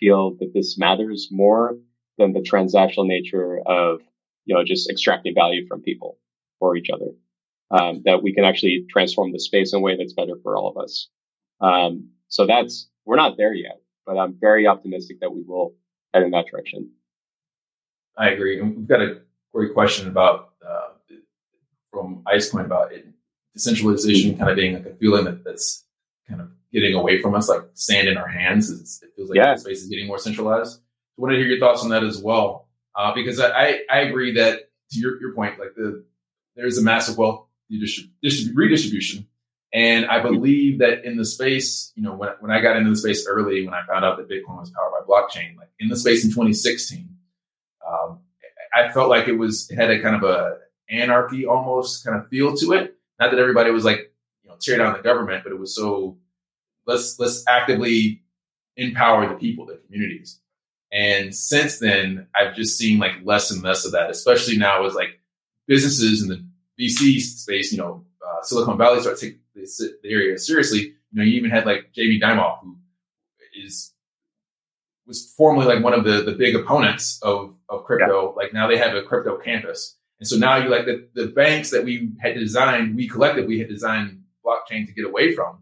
feel 0.00 0.34
that 0.40 0.52
this 0.54 0.78
matters 0.78 1.28
more 1.30 1.76
than 2.18 2.32
the 2.32 2.40
transactional 2.40 3.06
nature 3.06 3.60
of, 3.66 4.00
you 4.46 4.54
know, 4.54 4.64
just 4.64 4.88
extracting 4.88 5.34
value 5.34 5.66
from 5.66 5.82
people 5.82 6.18
or 6.60 6.76
each 6.76 6.88
other. 6.90 7.10
Um, 7.68 8.02
that 8.04 8.22
we 8.22 8.32
can 8.32 8.44
actually 8.44 8.86
transform 8.88 9.32
the 9.32 9.40
space 9.40 9.72
in 9.72 9.80
a 9.80 9.82
way 9.82 9.96
that's 9.96 10.12
better 10.12 10.36
for 10.40 10.56
all 10.56 10.68
of 10.70 10.76
us. 10.76 11.08
Um, 11.60 12.10
so 12.28 12.46
that's, 12.46 12.88
we're 13.04 13.16
not 13.16 13.36
there 13.36 13.52
yet, 13.52 13.80
but 14.06 14.16
I'm 14.16 14.36
very 14.40 14.68
optimistic 14.68 15.18
that 15.20 15.34
we 15.34 15.42
will 15.42 15.74
head 16.14 16.22
in 16.22 16.30
that 16.30 16.46
direction. 16.48 16.92
I 18.16 18.30
agree. 18.30 18.60
And 18.60 18.76
we've 18.76 18.86
got 18.86 19.02
a 19.02 19.20
great 19.52 19.74
question 19.74 20.06
about, 20.06 20.50
uh, 20.64 21.16
from 21.90 22.22
Icecoin 22.32 22.66
about 22.66 22.92
it, 22.92 23.08
decentralization 23.52 24.38
kind 24.38 24.48
of 24.48 24.54
being 24.54 24.74
like 24.74 24.86
a 24.86 24.94
feeling 24.94 25.24
that 25.24 25.42
that's 25.42 25.84
kind 26.28 26.40
of 26.40 26.50
getting 26.72 26.94
away 26.94 27.20
from 27.20 27.34
us, 27.34 27.48
like 27.48 27.62
sand 27.74 28.06
in 28.06 28.16
our 28.16 28.28
hands. 28.28 28.70
It's, 28.70 29.02
it 29.02 29.10
feels 29.16 29.28
like 29.28 29.38
yeah. 29.38 29.54
the 29.54 29.60
space 29.60 29.82
is 29.82 29.88
getting 29.88 30.06
more 30.06 30.18
centralized. 30.18 30.78
I 31.18 31.20
want 31.20 31.32
to 31.32 31.36
hear 31.36 31.48
your 31.48 31.58
thoughts 31.58 31.82
on 31.82 31.88
that 31.88 32.04
as 32.04 32.22
well, 32.22 32.65
uh, 32.96 33.14
because 33.14 33.38
I, 33.40 33.80
I 33.90 34.00
agree 34.00 34.34
that 34.34 34.70
to 34.90 34.98
your, 34.98 35.20
your 35.20 35.34
point, 35.34 35.58
like 35.58 35.74
the 35.76 36.04
there's 36.54 36.78
a 36.78 36.82
massive 36.82 37.18
wealth 37.18 37.46
redistribution, 37.70 39.26
and 39.72 40.06
I 40.06 40.20
believe 40.20 40.78
that 40.78 41.04
in 41.04 41.16
the 41.16 41.24
space, 41.24 41.92
you 41.94 42.02
know, 42.02 42.14
when 42.14 42.30
when 42.40 42.50
I 42.50 42.60
got 42.60 42.76
into 42.76 42.90
the 42.90 42.96
space 42.96 43.26
early, 43.26 43.64
when 43.64 43.74
I 43.74 43.84
found 43.86 44.04
out 44.04 44.16
that 44.16 44.28
Bitcoin 44.28 44.58
was 44.58 44.70
powered 44.70 44.92
by 44.92 45.06
blockchain, 45.06 45.56
like 45.56 45.68
in 45.78 45.88
the 45.88 45.96
space 45.96 46.24
in 46.24 46.30
2016, 46.30 47.08
um, 47.86 48.20
I 48.74 48.90
felt 48.92 49.10
like 49.10 49.28
it 49.28 49.36
was 49.36 49.70
it 49.70 49.76
had 49.76 49.90
a 49.90 50.00
kind 50.00 50.16
of 50.16 50.22
a 50.22 50.58
anarchy 50.88 51.46
almost 51.46 52.04
kind 52.04 52.18
of 52.18 52.28
feel 52.28 52.56
to 52.56 52.72
it. 52.72 52.94
Not 53.20 53.30
that 53.30 53.40
everybody 53.40 53.70
was 53.70 53.84
like, 53.84 54.12
you 54.42 54.50
know, 54.50 54.56
tear 54.60 54.78
down 54.78 54.94
the 54.94 55.02
government, 55.02 55.42
but 55.42 55.52
it 55.52 55.58
was 55.58 55.74
so 55.74 56.16
let's 56.86 57.18
let's 57.18 57.44
actively 57.48 58.22
empower 58.76 59.28
the 59.28 59.34
people, 59.34 59.66
the 59.66 59.80
communities. 59.86 60.40
And 60.96 61.34
since 61.34 61.78
then, 61.78 62.26
I've 62.34 62.56
just 62.56 62.78
seen 62.78 62.98
like 62.98 63.12
less 63.22 63.50
and 63.50 63.62
less 63.62 63.84
of 63.84 63.92
that, 63.92 64.08
especially 64.08 64.56
now 64.56 64.86
as 64.86 64.94
like 64.94 65.20
businesses 65.66 66.22
in 66.22 66.28
the 66.28 66.42
VC 66.80 67.20
space, 67.20 67.70
you 67.70 67.76
know, 67.76 68.06
uh, 68.26 68.42
Silicon 68.42 68.78
Valley 68.78 69.02
start 69.02 69.18
to 69.18 69.26
take 69.26 69.40
this, 69.54 69.76
the 69.76 70.08
area 70.08 70.38
seriously. 70.38 70.80
You 70.80 70.94
know, 71.12 71.22
you 71.22 71.34
even 71.34 71.50
had 71.50 71.66
like 71.66 71.92
Jamie 71.92 72.18
Dimon, 72.18 72.60
who 72.62 72.76
is 73.62 73.92
was 75.06 75.34
formerly 75.36 75.66
like 75.66 75.84
one 75.84 75.92
of 75.92 76.04
the 76.04 76.22
the 76.22 76.32
big 76.32 76.56
opponents 76.56 77.20
of 77.22 77.54
of 77.68 77.84
crypto. 77.84 78.30
Yeah. 78.30 78.42
Like 78.42 78.54
now 78.54 78.66
they 78.66 78.78
have 78.78 78.94
a 78.94 79.02
crypto 79.02 79.36
campus, 79.36 79.98
and 80.18 80.26
so 80.26 80.38
now 80.38 80.56
you 80.56 80.70
like 80.70 80.86
the 80.86 81.08
the 81.14 81.26
banks 81.26 81.70
that 81.72 81.84
we 81.84 82.12
had 82.20 82.34
designed, 82.34 82.96
we 82.96 83.06
collectively 83.06 83.56
we 83.56 83.58
had 83.58 83.68
designed 83.68 84.22
blockchain 84.44 84.86
to 84.86 84.94
get 84.94 85.04
away 85.04 85.34
from 85.34 85.58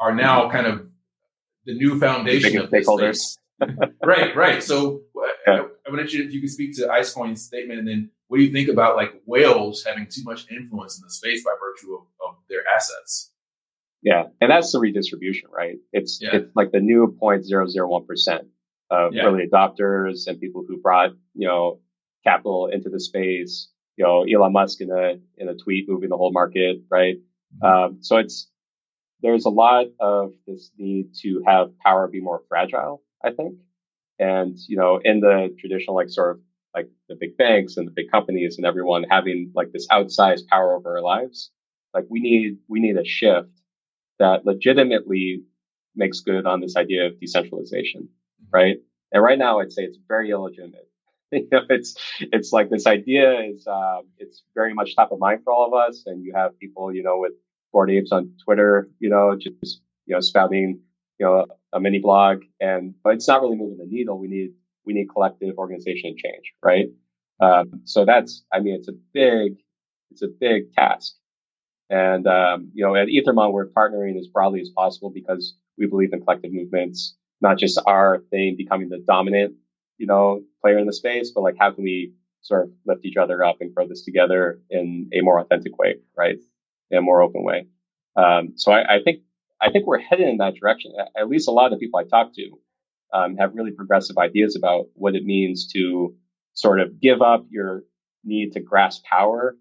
are 0.00 0.14
now 0.14 0.50
kind 0.50 0.66
of 0.66 0.86
the 1.64 1.74
new 1.74 1.98
foundation 2.00 2.58
of 2.58 2.70
stakeholders. 2.70 3.38
Right, 4.04 4.36
right. 4.36 4.62
So 4.62 5.02
yeah. 5.46 5.62
I, 5.86 5.90
I 5.90 6.04
you 6.08 6.24
if 6.24 6.32
you 6.32 6.40
could 6.40 6.50
speak 6.50 6.76
to 6.76 6.88
Icecoin's 6.88 7.44
statement, 7.44 7.78
and 7.78 7.88
then 7.88 8.10
what 8.28 8.38
do 8.38 8.44
you 8.44 8.52
think 8.52 8.68
about 8.68 8.96
like 8.96 9.12
whales 9.26 9.84
having 9.84 10.06
too 10.06 10.22
much 10.24 10.50
influence 10.50 10.98
in 10.98 11.02
the 11.04 11.10
space 11.10 11.44
by 11.44 11.52
virtue 11.60 11.94
of, 11.94 12.02
of 12.26 12.36
their 12.48 12.62
assets? 12.74 13.30
Yeah, 14.02 14.24
and 14.40 14.50
that's 14.50 14.72
the 14.72 14.80
redistribution, 14.80 15.48
right? 15.50 15.76
It's 15.92 16.18
yeah. 16.20 16.36
it's 16.36 16.54
like 16.54 16.72
the 16.72 16.80
new 16.80 17.16
0.001 17.20 18.06
percent 18.06 18.48
of 18.90 19.14
yeah. 19.14 19.22
early 19.22 19.44
adopters 19.50 20.26
and 20.26 20.38
people 20.40 20.64
who 20.66 20.80
brought 20.80 21.10
you 21.34 21.48
know 21.48 21.80
capital 22.24 22.68
into 22.72 22.88
the 22.90 23.00
space. 23.00 23.68
You 23.96 24.04
know, 24.04 24.24
Elon 24.24 24.52
Musk 24.52 24.80
in 24.80 24.90
a 24.90 25.14
in 25.38 25.48
a 25.48 25.54
tweet 25.54 25.88
moving 25.88 26.08
the 26.08 26.16
whole 26.16 26.32
market, 26.32 26.82
right? 26.90 27.16
Mm-hmm. 27.62 27.66
Um, 27.66 27.98
so 28.00 28.16
it's 28.18 28.50
there's 29.22 29.46
a 29.46 29.50
lot 29.50 29.86
of 30.00 30.32
this 30.46 30.70
need 30.76 31.14
to 31.22 31.42
have 31.46 31.78
power 31.78 32.08
be 32.08 32.20
more 32.20 32.42
fragile, 32.48 33.02
I 33.24 33.30
think. 33.30 33.56
And, 34.18 34.56
you 34.68 34.76
know, 34.76 35.00
in 35.02 35.20
the 35.20 35.54
traditional, 35.58 35.96
like 35.96 36.08
sort 36.08 36.36
of 36.36 36.42
like 36.74 36.88
the 37.08 37.16
big 37.18 37.36
banks 37.36 37.76
and 37.76 37.86
the 37.86 37.92
big 37.92 38.10
companies 38.10 38.56
and 38.56 38.66
everyone 38.66 39.04
having 39.10 39.50
like 39.54 39.72
this 39.72 39.88
outsized 39.88 40.46
power 40.48 40.74
over 40.74 40.96
our 40.96 41.02
lives, 41.02 41.50
like 41.92 42.04
we 42.08 42.20
need, 42.20 42.58
we 42.68 42.80
need 42.80 42.96
a 42.96 43.04
shift 43.04 43.50
that 44.18 44.44
legitimately 44.44 45.42
makes 45.96 46.20
good 46.20 46.46
on 46.46 46.60
this 46.60 46.76
idea 46.76 47.06
of 47.06 47.18
decentralization, 47.20 48.02
mm-hmm. 48.02 48.56
right? 48.56 48.76
And 49.12 49.22
right 49.22 49.38
now, 49.38 49.60
I'd 49.60 49.72
say 49.72 49.82
it's 49.82 49.98
very 50.08 50.30
illegitimate. 50.30 50.88
you 51.32 51.48
know, 51.50 51.62
it's 51.68 51.96
it's 52.20 52.52
like 52.52 52.68
this 52.68 52.86
idea 52.86 53.40
is 53.40 53.66
uh, 53.66 54.00
it's 54.18 54.42
very 54.54 54.74
much 54.74 54.94
top 54.94 55.12
of 55.12 55.18
mind 55.18 55.40
for 55.44 55.52
all 55.52 55.66
of 55.66 55.74
us, 55.74 56.02
and 56.06 56.22
you 56.24 56.32
have 56.34 56.58
people, 56.58 56.94
you 56.94 57.02
know, 57.02 57.18
with 57.18 57.32
Bored 57.72 57.90
Apes 57.90 58.12
on 58.12 58.32
Twitter, 58.44 58.88
you 58.98 59.08
know, 59.08 59.36
just, 59.36 59.80
you 60.06 60.14
know, 60.14 60.20
spouting, 60.20 60.80
you 61.18 61.26
know, 61.26 61.46
a 61.72 61.80
mini 61.80 61.98
blog 61.98 62.42
and, 62.60 62.94
but 63.02 63.14
it's 63.14 63.28
not 63.28 63.42
really 63.42 63.56
moving 63.56 63.78
the 63.78 63.86
needle. 63.86 64.18
We 64.18 64.28
need, 64.28 64.52
we 64.84 64.92
need 64.92 65.08
collective 65.12 65.56
organization 65.58 66.16
change, 66.16 66.52
right? 66.62 66.86
Um, 67.40 67.82
so 67.84 68.04
that's, 68.04 68.44
I 68.52 68.60
mean, 68.60 68.74
it's 68.74 68.88
a 68.88 68.94
big, 69.12 69.58
it's 70.10 70.22
a 70.22 70.28
big 70.28 70.72
task. 70.72 71.14
And, 71.90 72.26
um, 72.26 72.70
you 72.74 72.84
know, 72.84 72.94
at 72.94 73.08
Ethermon, 73.08 73.52
we're 73.52 73.68
partnering 73.68 74.18
as 74.18 74.26
broadly 74.26 74.60
as 74.60 74.70
possible 74.70 75.10
because 75.10 75.54
we 75.76 75.86
believe 75.86 76.12
in 76.12 76.22
collective 76.22 76.52
movements, 76.52 77.16
not 77.40 77.58
just 77.58 77.80
our 77.86 78.22
thing 78.30 78.56
becoming 78.56 78.88
the 78.88 78.98
dominant, 79.06 79.54
you 79.98 80.06
know, 80.06 80.42
player 80.62 80.78
in 80.78 80.86
the 80.86 80.92
space, 80.92 81.32
but 81.34 81.42
like 81.42 81.56
how 81.58 81.70
can 81.70 81.84
we 81.84 82.14
sort 82.42 82.64
of 82.64 82.70
lift 82.86 83.04
each 83.04 83.16
other 83.16 83.44
up 83.44 83.56
and 83.60 83.74
grow 83.74 83.86
this 83.88 84.04
together 84.04 84.60
in 84.70 85.10
a 85.12 85.20
more 85.22 85.40
authentic 85.40 85.78
way, 85.78 85.96
right? 86.16 86.38
in 86.90 86.98
a 86.98 87.02
more 87.02 87.22
open 87.22 87.42
way. 87.42 87.66
Um, 88.16 88.52
so 88.56 88.72
I, 88.72 88.96
I, 88.96 89.02
think 89.02 89.20
I 89.64 89.70
think 89.70 89.86
we're 89.86 89.98
headed 89.98 90.28
in 90.28 90.36
that 90.38 90.54
direction. 90.60 90.92
At 91.16 91.28
least 91.28 91.48
a 91.48 91.52
lot 91.52 91.72
of 91.72 91.72
the 91.72 91.78
people 91.78 91.98
I 91.98 92.04
talk 92.04 92.34
to 92.34 92.50
um, 93.12 93.36
have 93.36 93.54
really 93.54 93.70
progressive 93.70 94.18
ideas 94.18 94.56
about 94.56 94.86
what 94.94 95.14
it 95.14 95.24
means 95.24 95.68
to 95.72 96.14
sort 96.52 96.80
of 96.80 97.00
give 97.00 97.22
up 97.22 97.46
your 97.50 97.82
need 98.24 98.52
to 98.52 98.60
grasp 98.60 99.04
power 99.04 99.56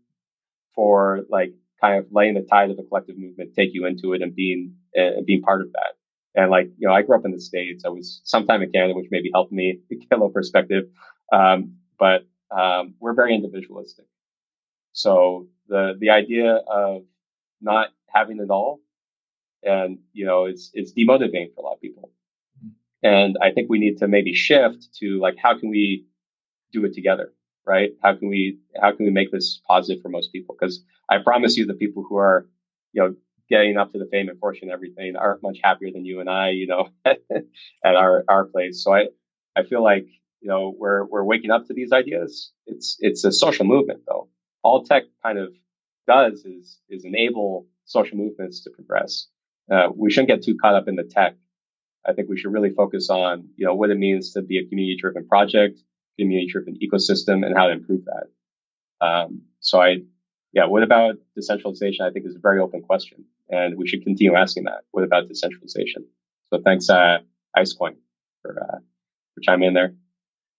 for 0.75 1.21
like 1.29 1.53
kind 1.79 1.99
of 1.99 2.07
letting 2.11 2.33
the 2.33 2.41
tide 2.41 2.71
of 2.71 2.77
the 2.77 2.83
collective 2.83 3.17
movement 3.17 3.53
take 3.55 3.69
you 3.73 3.85
into 3.85 4.13
it 4.13 4.21
and 4.21 4.35
being 4.35 4.75
uh, 4.97 5.21
being 5.25 5.41
part 5.41 5.61
of 5.61 5.71
that. 5.73 5.93
And 6.35 6.51
like 6.51 6.67
you 6.77 6.87
know, 6.87 6.93
I 6.93 7.03
grew 7.03 7.17
up 7.17 7.25
in 7.25 7.31
the 7.31 7.39
states. 7.39 7.83
I 7.85 7.89
was 7.89 8.21
sometime 8.23 8.61
in 8.61 8.71
Canada, 8.71 8.95
which 8.95 9.07
maybe 9.11 9.29
helped 9.33 9.51
me 9.51 9.79
get 9.89 10.07
a 10.11 10.15
little 10.15 10.29
perspective. 10.31 10.85
Um, 11.31 11.77
but 11.97 12.27
um, 12.51 12.95
we're 12.99 13.13
very 13.13 13.35
individualistic. 13.35 14.05
So 14.91 15.47
the 15.67 15.93
the 15.97 16.09
idea 16.09 16.55
of 16.55 17.03
not 17.61 17.89
having 18.07 18.39
it 18.39 18.49
all. 18.49 18.79
And, 19.63 19.99
you 20.13 20.25
know, 20.25 20.45
it's, 20.45 20.71
it's 20.73 20.93
demotivating 20.93 21.53
for 21.53 21.61
a 21.61 21.63
lot 21.63 21.73
of 21.73 21.81
people. 21.81 22.11
Mm-hmm. 22.59 23.07
And 23.07 23.37
I 23.41 23.51
think 23.51 23.69
we 23.69 23.79
need 23.79 23.97
to 23.99 24.07
maybe 24.07 24.33
shift 24.33 24.89
to 24.99 25.19
like, 25.19 25.35
how 25.41 25.57
can 25.57 25.69
we 25.69 26.05
do 26.71 26.85
it 26.85 26.93
together? 26.93 27.33
Right? 27.65 27.91
How 28.01 28.15
can 28.15 28.27
we, 28.27 28.59
how 28.81 28.91
can 28.91 29.05
we 29.05 29.11
make 29.11 29.31
this 29.31 29.61
positive 29.67 30.01
for 30.01 30.09
most 30.09 30.33
people? 30.33 30.55
Cause 30.55 30.83
I 31.09 31.19
promise 31.23 31.55
you 31.55 31.65
the 31.65 31.73
people 31.73 32.05
who 32.07 32.17
are, 32.17 32.47
you 32.91 33.01
know, 33.01 33.15
getting 33.49 33.77
up 33.77 33.91
to 33.93 33.99
the 33.99 34.07
fame 34.11 34.29
and 34.29 34.39
fortune 34.39 34.69
and 34.69 34.73
everything 34.73 35.15
aren't 35.15 35.43
much 35.43 35.59
happier 35.63 35.89
than 35.93 36.05
you 36.05 36.19
and 36.19 36.29
I, 36.29 36.49
you 36.49 36.67
know, 36.67 36.89
at 37.05 37.95
our, 37.95 38.23
our 38.27 38.45
place. 38.45 38.83
So 38.83 38.93
I, 38.93 39.05
I 39.55 39.63
feel 39.63 39.83
like, 39.83 40.07
you 40.41 40.49
know, 40.49 40.73
we're, 40.77 41.05
we're 41.05 41.23
waking 41.23 41.51
up 41.51 41.67
to 41.67 41.73
these 41.73 41.93
ideas. 41.93 42.51
It's, 42.65 42.97
it's 42.99 43.23
a 43.23 43.31
social 43.31 43.65
movement 43.65 44.01
though. 44.07 44.27
All 44.61 44.83
tech 44.83 45.03
kind 45.23 45.39
of 45.39 45.53
does 46.07 46.45
is 46.45 46.79
is 46.89 47.05
enable 47.05 47.67
social 47.85 48.17
movements 48.17 48.61
to 48.63 48.69
progress. 48.69 49.27
Uh, 49.71 49.89
we 49.95 50.11
shouldn't 50.11 50.29
get 50.29 50.43
too 50.43 50.57
caught 50.61 50.75
up 50.75 50.87
in 50.87 50.95
the 50.95 51.03
tech. 51.03 51.35
I 52.05 52.13
think 52.13 52.29
we 52.29 52.37
should 52.37 52.51
really 52.51 52.69
focus 52.69 53.09
on 53.09 53.49
you 53.55 53.65
know 53.65 53.75
what 53.75 53.89
it 53.89 53.97
means 53.97 54.33
to 54.33 54.41
be 54.41 54.57
a 54.57 54.67
community 54.67 54.97
driven 54.99 55.27
project, 55.27 55.79
community 56.19 56.51
driven 56.51 56.77
ecosystem, 56.83 57.45
and 57.45 57.55
how 57.55 57.67
to 57.67 57.73
improve 57.73 58.01
that. 58.05 59.05
Um, 59.05 59.43
so 59.59 59.81
I, 59.81 59.97
yeah, 60.51 60.65
what 60.65 60.83
about 60.83 61.15
decentralization? 61.35 62.05
I 62.05 62.11
think 62.11 62.25
is 62.25 62.35
a 62.35 62.39
very 62.39 62.59
open 62.59 62.81
question, 62.81 63.25
and 63.49 63.77
we 63.77 63.87
should 63.87 64.03
continue 64.03 64.35
asking 64.35 64.65
that. 64.65 64.81
What 64.91 65.03
about 65.03 65.27
decentralization? 65.27 66.05
So 66.51 66.61
thanks, 66.63 66.89
uh, 66.89 67.19
Icecoin, 67.57 67.95
for 68.41 68.61
uh, 68.61 68.79
for 69.33 69.41
chiming 69.41 69.69
in 69.69 69.73
there. 69.73 69.93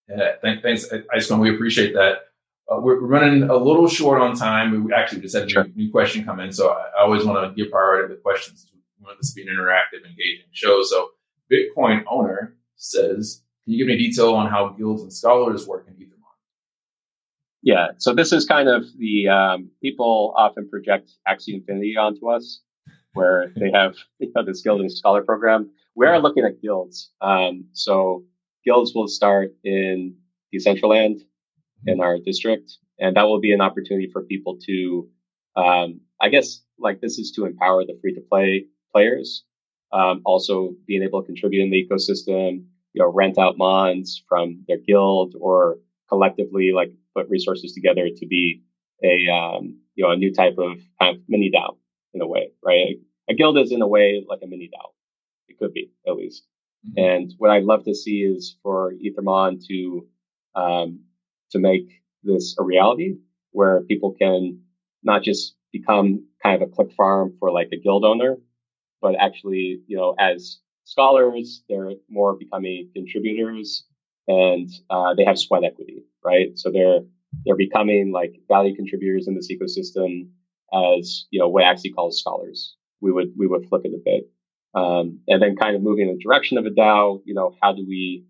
Yeah, 0.08 0.32
thanks, 0.42 0.88
Icecoin. 1.14 1.40
We 1.40 1.54
appreciate 1.54 1.92
that. 1.94 2.18
Uh, 2.70 2.80
we're 2.80 2.98
running 2.98 3.42
a 3.44 3.56
little 3.56 3.88
short 3.88 4.22
on 4.22 4.34
time. 4.34 4.84
We 4.84 4.92
actually 4.94 5.20
just 5.20 5.34
had 5.34 5.44
a 5.44 5.48
sure. 5.48 5.66
new, 5.74 5.90
question 5.90 6.24
come 6.24 6.40
in, 6.40 6.50
so 6.50 6.70
I, 6.70 6.86
I 6.98 7.02
always 7.02 7.24
want 7.24 7.46
to 7.46 7.62
give 7.62 7.70
priority 7.70 8.08
to 8.08 8.14
the 8.14 8.20
questions. 8.20 8.66
Want 9.04 9.18
this 9.18 9.34
to 9.34 9.42
be 9.42 9.48
an 9.48 9.54
interactive, 9.54 10.08
engaging 10.08 10.46
show. 10.52 10.82
So, 10.82 11.10
Bitcoin 11.52 12.04
owner 12.08 12.56
says, 12.76 13.42
"Can 13.64 13.74
you 13.74 13.78
give 13.78 13.86
me 13.86 13.98
detail 13.98 14.34
on 14.34 14.50
how 14.50 14.70
guilds 14.70 15.02
and 15.02 15.12
scholars 15.12 15.66
work 15.66 15.86
in 15.88 15.94
Ethermon?" 15.94 16.14
Yeah, 17.62 17.88
so 17.98 18.14
this 18.14 18.32
is 18.32 18.46
kind 18.46 18.68
of 18.68 18.84
the 18.98 19.28
um, 19.28 19.70
people 19.82 20.32
often 20.36 20.68
project 20.68 21.10
Axie 21.28 21.54
Infinity 21.54 21.96
onto 21.96 22.30
us, 22.30 22.62
where 23.14 23.52
they 23.56 23.70
have 23.72 23.94
you 24.18 24.32
know, 24.34 24.44
this 24.44 24.62
guild 24.62 24.80
and 24.80 24.92
scholar 24.92 25.22
program. 25.22 25.70
We 25.94 26.06
are 26.06 26.20
looking 26.20 26.44
at 26.44 26.60
guilds. 26.60 27.10
Um, 27.20 27.66
so 27.72 28.24
guilds 28.64 28.92
will 28.94 29.08
start 29.08 29.54
in 29.64 30.16
Decentraland 30.54 31.20
in 31.86 32.00
our 32.00 32.18
district, 32.18 32.72
and 32.98 33.16
that 33.16 33.24
will 33.24 33.40
be 33.40 33.52
an 33.52 33.60
opportunity 33.60 34.08
for 34.12 34.22
people 34.22 34.58
to, 34.66 35.08
um, 35.56 36.00
I 36.20 36.28
guess, 36.30 36.60
like 36.78 37.00
this 37.00 37.18
is 37.18 37.32
to 37.32 37.44
empower 37.44 37.84
the 37.84 37.98
free 38.00 38.14
to 38.14 38.20
play 38.20 38.66
players. 38.94 39.44
Um, 39.92 40.22
also 40.24 40.74
being 40.86 41.02
able 41.02 41.22
to 41.22 41.26
contribute 41.26 41.62
in 41.62 41.70
the 41.70 41.86
ecosystem, 41.86 42.64
you 42.92 43.02
know, 43.02 43.12
rent 43.12 43.38
out 43.38 43.58
mons 43.58 44.22
from 44.28 44.64
their 44.66 44.78
guild 44.78 45.34
or 45.38 45.78
collectively 46.08 46.72
like 46.74 46.90
put 47.14 47.28
resources 47.28 47.72
together 47.74 48.08
to 48.16 48.26
be 48.26 48.62
a, 49.04 49.28
um, 49.30 49.78
you 49.94 50.04
know, 50.04 50.10
a 50.10 50.16
new 50.16 50.32
type 50.32 50.56
of 50.58 50.78
kind 51.00 51.16
of 51.16 51.22
mini 51.28 51.50
DAO 51.54 51.76
in 52.12 52.22
a 52.22 52.26
way, 52.26 52.50
right? 52.64 52.96
A 53.28 53.34
guild 53.34 53.58
is 53.58 53.72
in 53.72 53.82
a 53.82 53.86
way 53.86 54.24
like 54.28 54.40
a 54.42 54.46
mini 54.46 54.68
DAO. 54.68 54.90
It 55.48 55.58
could 55.58 55.72
be 55.72 55.92
at 56.06 56.16
least. 56.16 56.44
Mm-hmm. 56.86 57.04
And 57.04 57.34
what 57.38 57.50
I'd 57.50 57.64
love 57.64 57.84
to 57.84 57.94
see 57.94 58.18
is 58.22 58.56
for 58.62 58.94
Ethermon 58.94 59.64
to, 59.68 60.06
um, 60.54 61.00
to 61.50 61.58
make 61.58 62.02
this 62.24 62.56
a 62.58 62.64
reality 62.64 63.16
where 63.52 63.82
people 63.82 64.12
can 64.12 64.60
not 65.02 65.22
just 65.22 65.54
become 65.72 66.26
kind 66.42 66.60
of 66.60 66.68
a 66.68 66.72
click 66.72 66.92
farm 66.92 67.34
for 67.38 67.52
like 67.52 67.68
a 67.72 67.76
guild 67.76 68.04
owner, 68.04 68.36
but 69.04 69.16
actually, 69.20 69.82
you 69.86 69.98
know, 69.98 70.14
as 70.18 70.60
scholars, 70.84 71.62
they're 71.68 71.92
more 72.08 72.34
becoming 72.34 72.88
contributors 72.94 73.84
and 74.26 74.70
uh, 74.88 75.12
they 75.14 75.24
have 75.26 75.38
sweat 75.38 75.62
equity, 75.62 76.04
right? 76.24 76.58
So 76.58 76.70
they're 76.72 77.00
they're 77.44 77.54
becoming 77.66 78.12
like 78.12 78.32
value 78.48 78.74
contributors 78.74 79.28
in 79.28 79.34
this 79.34 79.52
ecosystem 79.52 80.28
as 80.72 81.26
you 81.30 81.38
know 81.38 81.48
what 81.50 81.64
Axie 81.64 81.94
calls 81.94 82.18
scholars. 82.18 82.76
We 83.02 83.12
would 83.12 83.32
we 83.38 83.46
would 83.46 83.68
flip 83.68 83.82
it 83.84 83.92
a 83.92 84.00
bit, 84.02 84.24
um, 84.74 85.20
and 85.28 85.42
then 85.42 85.54
kind 85.54 85.76
of 85.76 85.82
moving 85.82 86.08
in 86.08 86.16
the 86.16 86.24
direction 86.24 86.56
of 86.56 86.64
a 86.64 86.70
DAO. 86.70 87.20
You 87.26 87.34
know, 87.34 87.54
how 87.62 87.74
do 87.74 87.84
we 87.86 88.24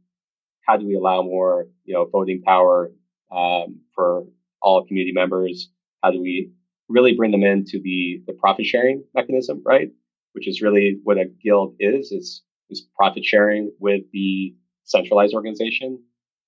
how 0.66 0.76
do 0.76 0.88
we 0.88 0.96
allow 0.96 1.22
more 1.22 1.68
you 1.84 1.94
know 1.94 2.04
voting 2.10 2.42
power 2.42 2.90
um, 3.30 3.78
for 3.94 4.24
all 4.60 4.84
community 4.84 5.12
members? 5.12 5.70
How 6.02 6.10
do 6.10 6.20
we 6.20 6.50
really 6.88 7.14
bring 7.14 7.30
them 7.30 7.44
into 7.44 7.80
the 7.80 8.24
the 8.26 8.32
profit 8.32 8.66
sharing 8.66 9.04
mechanism, 9.14 9.62
right? 9.64 9.90
Which 10.34 10.48
is 10.48 10.62
really 10.62 10.98
what 11.02 11.18
a 11.18 11.24
guild 11.24 11.76
is. 11.80 12.12
Is 12.12 12.42
is 12.70 12.86
profit 12.96 13.24
sharing 13.24 13.72
with 13.78 14.02
the 14.12 14.54
centralized 14.84 15.34
organization, 15.34 15.98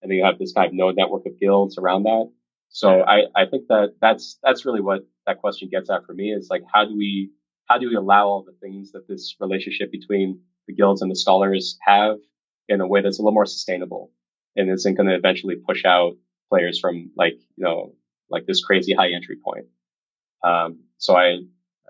and 0.02 0.10
then 0.10 0.18
you 0.18 0.24
have 0.24 0.38
this 0.38 0.52
kind 0.52 0.68
of 0.68 0.74
node 0.74 0.96
network 0.96 1.26
of 1.26 1.38
guilds 1.38 1.78
around 1.78 2.04
that. 2.04 2.30
So 2.68 3.02
I, 3.02 3.26
I 3.34 3.46
think 3.46 3.68
that 3.68 3.94
that's 4.00 4.38
that's 4.42 4.66
really 4.66 4.80
what 4.80 5.06
that 5.26 5.38
question 5.38 5.68
gets 5.70 5.88
at 5.90 6.04
for 6.04 6.14
me 6.14 6.32
is 6.32 6.48
like 6.50 6.62
how 6.72 6.84
do 6.84 6.96
we 6.96 7.30
how 7.66 7.78
do 7.78 7.88
we 7.88 7.96
allow 7.96 8.26
all 8.26 8.44
the 8.44 8.56
things 8.60 8.92
that 8.92 9.08
this 9.08 9.36
relationship 9.40 9.90
between 9.90 10.40
the 10.66 10.74
guilds 10.74 11.02
and 11.02 11.10
the 11.10 11.16
scholars 11.16 11.78
have 11.80 12.16
in 12.68 12.80
a 12.80 12.86
way 12.86 13.02
that's 13.02 13.18
a 13.18 13.22
little 13.22 13.32
more 13.32 13.46
sustainable 13.46 14.10
and 14.56 14.70
isn't 14.70 14.94
going 14.94 15.08
to 15.08 15.14
eventually 15.14 15.56
push 15.56 15.84
out 15.84 16.16
players 16.48 16.78
from 16.80 17.10
like 17.16 17.34
you 17.56 17.64
know 17.64 17.94
like 18.30 18.46
this 18.46 18.64
crazy 18.64 18.92
high 18.92 19.10
entry 19.10 19.36
point. 19.42 19.66
Um, 20.42 20.80
so 20.98 21.16
I, 21.16 21.38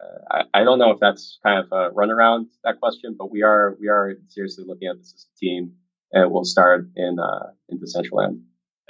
uh, 0.01 0.43
I, 0.55 0.61
I 0.61 0.65
don't 0.65 0.79
know 0.79 0.91
if 0.91 1.01
that's 1.01 1.39
kind 1.43 1.65
of 1.65 1.73
a 1.73 1.91
run 1.91 2.11
around 2.11 2.49
that 2.65 2.81
question, 2.81 3.17
but 3.19 3.31
we 3.31 3.43
are 3.43 3.77
we 3.81 3.89
are 3.89 4.17
seriously 4.29 4.65
looking 4.67 4.89
at 4.89 4.99
this 4.99 5.13
as 5.15 5.27
a 5.35 5.39
team, 5.39 5.73
and 6.13 6.31
we'll 6.31 6.45
start 6.45 6.89
in 6.97 7.19
uh, 7.19 7.51
in 7.69 7.79
Decentraland. 7.79 8.43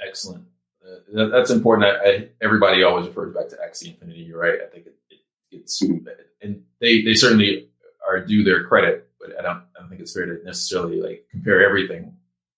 Excellent. 0.05 0.45
Uh, 0.85 1.27
that's 1.27 1.49
important. 1.49 1.87
I, 1.87 2.09
I, 2.09 2.29
everybody 2.41 2.83
always 2.83 3.07
refers 3.07 3.33
back 3.33 3.49
to 3.49 3.55
Axie 3.55 3.93
Infinity. 3.93 4.21
You're 4.21 4.39
right. 4.39 4.59
I 4.65 4.69
think 4.71 4.87
it, 4.87 4.95
it, 5.09 5.19
it's 5.51 5.81
mm-hmm. 5.83 6.07
and 6.41 6.63
they 6.81 7.01
they 7.01 7.13
certainly 7.13 7.69
are 8.07 8.25
due 8.25 8.43
their 8.43 8.65
credit, 8.65 9.09
but 9.19 9.37
I 9.37 9.41
don't 9.41 9.63
I 9.75 9.79
don't 9.79 9.89
think 9.89 10.01
it's 10.01 10.13
fair 10.13 10.25
to 10.25 10.43
necessarily 10.43 11.01
like 11.01 11.25
compare 11.31 11.65
everything 11.65 12.13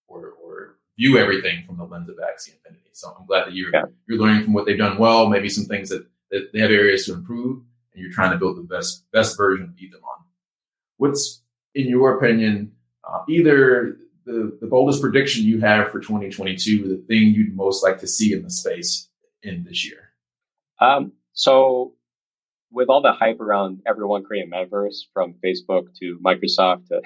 or 0.07 0.33
or 0.43 0.75
view 0.97 1.17
everything 1.17 1.63
from 1.65 1.77
the 1.77 1.85
lens 1.85 2.09
of 2.09 2.17
Axie 2.17 2.55
Infinity. 2.55 2.89
So 2.93 3.15
I'm 3.17 3.25
glad 3.25 3.45
that 3.45 3.53
you're 3.53 3.71
yeah. 3.73 3.85
you're 4.07 4.19
learning 4.19 4.43
from 4.43 4.53
what 4.53 4.65
they've 4.65 4.77
done 4.77 4.97
well, 4.97 5.27
maybe 5.27 5.49
some 5.49 5.65
things 5.65 5.89
that, 5.89 6.05
that 6.31 6.49
they 6.53 6.59
have 6.59 6.71
areas 6.71 7.05
to 7.05 7.13
improve, 7.13 7.63
you're 7.99 8.11
trying 8.11 8.31
to 8.31 8.37
build 8.37 8.57
the 8.57 8.63
best 8.63 9.05
best 9.11 9.37
version 9.37 9.65
of 9.65 9.71
Ethermon. 9.71 10.23
What's 10.97 11.41
in 11.75 11.87
your 11.87 12.17
opinion 12.17 12.71
uh, 13.07 13.19
either 13.27 13.97
the, 14.25 14.57
the 14.61 14.67
boldest 14.67 15.01
prediction 15.01 15.43
you 15.43 15.59
have 15.59 15.91
for 15.91 15.99
2022, 15.99 16.87
the 16.87 17.03
thing 17.07 17.33
you'd 17.33 17.55
most 17.55 17.83
like 17.83 17.99
to 17.99 18.07
see 18.07 18.33
in 18.33 18.43
the 18.43 18.49
space 18.49 19.09
in 19.41 19.63
this 19.63 19.85
year? 19.85 20.11
Um, 20.79 21.13
so, 21.33 21.93
with 22.71 22.89
all 22.89 23.01
the 23.01 23.13
hype 23.13 23.39
around 23.39 23.81
everyone 23.87 24.23
creating 24.23 24.51
metaverse, 24.51 24.97
from 25.13 25.35
Facebook 25.43 25.87
to 25.99 26.19
Microsoft 26.23 26.87
to 26.87 27.01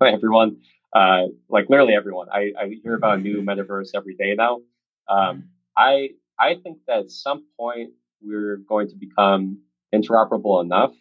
everyone, 0.02 0.58
uh, 0.94 1.24
like 1.48 1.68
literally 1.68 1.94
everyone, 1.94 2.28
I, 2.30 2.52
I, 2.60 2.76
hear 2.82 2.94
about 2.94 3.18
a 3.18 3.22
new 3.22 3.42
metaverse 3.42 3.90
every 3.94 4.14
day 4.14 4.34
now. 4.34 4.60
Um, 5.08 5.48
I 5.76 6.10
I 6.38 6.56
think 6.62 6.78
that 6.86 6.98
at 6.98 7.10
some 7.10 7.46
point 7.58 7.90
we're 8.20 8.58
going 8.68 8.88
to 8.88 8.96
become 8.96 9.60
interoperable 9.94 10.62
enough 10.62 10.92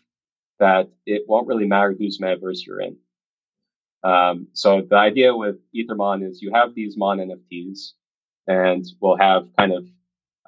that 0.59 0.87
it 1.05 1.23
won't 1.27 1.47
really 1.47 1.67
matter 1.67 1.93
whose 1.97 2.19
metaverse 2.19 2.65
you're 2.65 2.79
in. 2.81 2.97
Um, 4.03 4.47
so 4.53 4.83
the 4.87 4.97
idea 4.97 5.35
with 5.35 5.55
Ethermon 5.75 6.27
is 6.27 6.41
you 6.41 6.51
have 6.53 6.75
these 6.75 6.95
Mon 6.95 7.17
NFTs, 7.17 7.93
and 8.47 8.85
we'll 9.01 9.17
have 9.17 9.43
kind 9.57 9.73
of 9.73 9.85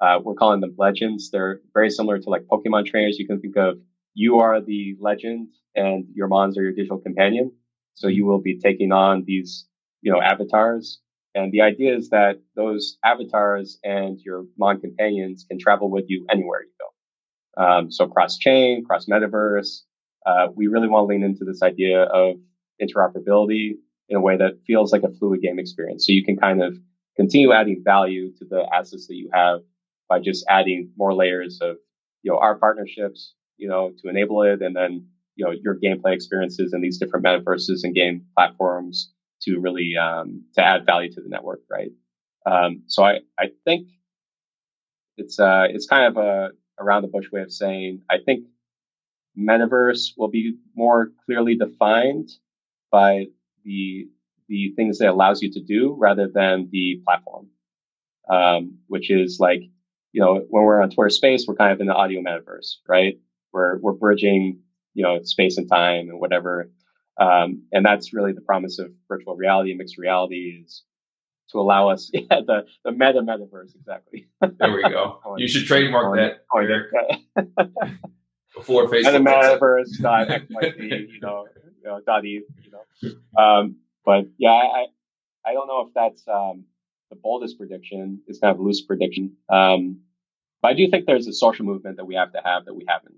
uh, 0.00 0.20
we're 0.22 0.34
calling 0.34 0.60
them 0.60 0.74
legends. 0.78 1.30
They're 1.30 1.60
very 1.74 1.90
similar 1.90 2.18
to 2.20 2.30
like 2.30 2.44
Pokemon 2.50 2.86
trainers. 2.86 3.18
You 3.18 3.26
can 3.26 3.40
think 3.40 3.56
of 3.56 3.78
you 4.14 4.38
are 4.38 4.60
the 4.60 4.96
legend, 5.00 5.48
and 5.74 6.04
your 6.14 6.28
Mons 6.28 6.56
are 6.56 6.62
your 6.62 6.72
digital 6.72 6.98
companion. 6.98 7.52
So 7.94 8.06
you 8.06 8.24
will 8.26 8.40
be 8.40 8.58
taking 8.58 8.92
on 8.92 9.24
these 9.26 9.66
you 10.02 10.12
know 10.12 10.20
avatars, 10.20 11.00
and 11.34 11.50
the 11.50 11.62
idea 11.62 11.96
is 11.96 12.10
that 12.10 12.36
those 12.54 12.96
avatars 13.04 13.78
and 13.82 14.20
your 14.20 14.44
Mon 14.56 14.80
companions 14.80 15.44
can 15.48 15.58
travel 15.58 15.90
with 15.90 16.04
you 16.08 16.24
anywhere 16.30 16.62
you 16.62 16.70
go. 16.78 16.86
Um, 17.58 17.90
so 17.90 18.06
cross 18.06 18.38
chain, 18.38 18.84
cross 18.84 19.06
metaverse. 19.06 19.80
Uh, 20.24 20.48
we 20.54 20.66
really 20.66 20.88
want 20.88 21.04
to 21.04 21.06
lean 21.06 21.24
into 21.24 21.44
this 21.44 21.62
idea 21.62 22.02
of 22.02 22.36
interoperability 22.80 23.72
in 24.08 24.16
a 24.16 24.20
way 24.20 24.36
that 24.36 24.60
feels 24.66 24.92
like 24.92 25.02
a 25.02 25.10
fluid 25.18 25.42
game 25.42 25.58
experience. 25.58 26.06
So 26.06 26.12
you 26.12 26.24
can 26.24 26.36
kind 26.36 26.62
of 26.62 26.76
continue 27.16 27.52
adding 27.52 27.82
value 27.84 28.32
to 28.38 28.44
the 28.44 28.64
assets 28.72 29.06
that 29.08 29.16
you 29.16 29.28
have 29.32 29.60
by 30.08 30.20
just 30.20 30.44
adding 30.48 30.90
more 30.96 31.14
layers 31.14 31.58
of, 31.60 31.76
you 32.22 32.32
know, 32.32 32.38
our 32.38 32.56
partnerships, 32.56 33.34
you 33.56 33.68
know, 33.68 33.92
to 34.02 34.08
enable 34.08 34.42
it. 34.42 34.62
And 34.62 34.74
then, 34.74 35.06
you 35.34 35.44
know, 35.44 35.52
your 35.52 35.76
gameplay 35.78 36.14
experiences 36.14 36.72
in 36.72 36.80
these 36.80 36.98
different 36.98 37.24
metaverses 37.26 37.80
and 37.82 37.94
game 37.94 38.24
platforms 38.36 39.12
to 39.42 39.58
really, 39.60 39.94
um, 40.00 40.44
to 40.54 40.64
add 40.64 40.86
value 40.86 41.12
to 41.12 41.20
the 41.20 41.28
network. 41.28 41.60
Right. 41.70 41.90
Um, 42.46 42.84
so 42.86 43.02
I, 43.02 43.18
I 43.38 43.50
think 43.64 43.88
it's, 45.16 45.38
uh, 45.38 45.66
it's 45.68 45.86
kind 45.86 46.06
of 46.06 46.16
a 46.16 46.50
around 46.80 47.02
the 47.02 47.08
bush 47.08 47.26
way 47.32 47.42
of 47.42 47.52
saying, 47.52 48.00
I 48.10 48.18
think 48.24 48.44
metaverse 49.38 50.12
will 50.16 50.28
be 50.28 50.54
more 50.74 51.10
clearly 51.24 51.56
defined 51.56 52.28
by 52.90 53.26
the 53.64 54.08
the 54.48 54.72
things 54.76 54.98
that 54.98 55.06
it 55.06 55.10
allows 55.10 55.42
you 55.42 55.50
to 55.52 55.60
do 55.60 55.94
rather 55.98 56.26
than 56.26 56.68
the 56.72 57.00
platform, 57.04 57.48
um, 58.30 58.78
which 58.86 59.10
is 59.10 59.38
like 59.40 59.62
you 60.12 60.20
know 60.20 60.44
when 60.48 60.64
we're 60.64 60.82
on 60.82 60.90
Twitter 60.90 61.10
Space, 61.10 61.44
we're 61.46 61.54
kind 61.54 61.72
of 61.72 61.80
in 61.80 61.86
the 61.86 61.94
audio 61.94 62.20
metaverse, 62.20 62.76
right? 62.88 63.18
We're 63.52 63.78
we're 63.78 63.92
bridging 63.92 64.58
you 64.94 65.04
know 65.04 65.20
space 65.22 65.58
and 65.58 65.68
time 65.68 66.08
and 66.08 66.20
whatever, 66.20 66.70
um, 67.20 67.62
and 67.72 67.84
that's 67.84 68.12
really 68.12 68.32
the 68.32 68.40
promise 68.40 68.78
of 68.78 68.90
virtual 69.08 69.36
reality 69.36 69.70
and 69.70 69.78
mixed 69.78 69.98
reality 69.98 70.60
is 70.64 70.82
to 71.50 71.58
allow 71.58 71.88
us 71.88 72.10
yeah, 72.14 72.22
the 72.28 72.66
the 72.84 72.92
meta 72.92 73.20
metaverse 73.20 73.74
exactly. 73.74 74.28
there 74.40 74.72
we 74.72 74.82
go. 74.82 75.20
you 75.36 75.48
should 75.48 75.66
trademark 75.66 76.16
that. 76.16 76.44
Before 78.54 78.88
Facebook. 78.88 79.22
Meta 79.22 79.58
metaverse 79.60 80.00
dot 80.00 80.28
XYZ, 80.28 80.78
you 80.78 81.20
know, 81.20 81.46
you 81.76 81.84
know, 81.84 82.00
dot 82.04 82.24
e, 82.24 82.42
you 82.62 82.70
know. 82.70 83.42
Um, 83.42 83.76
but 84.04 84.24
yeah, 84.36 84.50
I 84.50 84.86
I 85.44 85.52
don't 85.52 85.68
know 85.68 85.86
if 85.86 85.94
that's 85.94 86.26
um, 86.28 86.64
the 87.10 87.16
boldest 87.16 87.58
prediction. 87.58 88.20
It's 88.26 88.38
kind 88.38 88.52
of 88.52 88.58
a 88.58 88.62
loose 88.62 88.82
prediction. 88.82 89.36
Um, 89.48 90.00
but 90.60 90.72
I 90.72 90.74
do 90.74 90.90
think 90.90 91.06
there's 91.06 91.28
a 91.28 91.32
social 91.32 91.64
movement 91.64 91.98
that 91.98 92.04
we 92.04 92.16
have 92.16 92.32
to 92.32 92.40
have 92.44 92.64
that 92.64 92.74
we 92.74 92.84
haven't. 92.88 93.14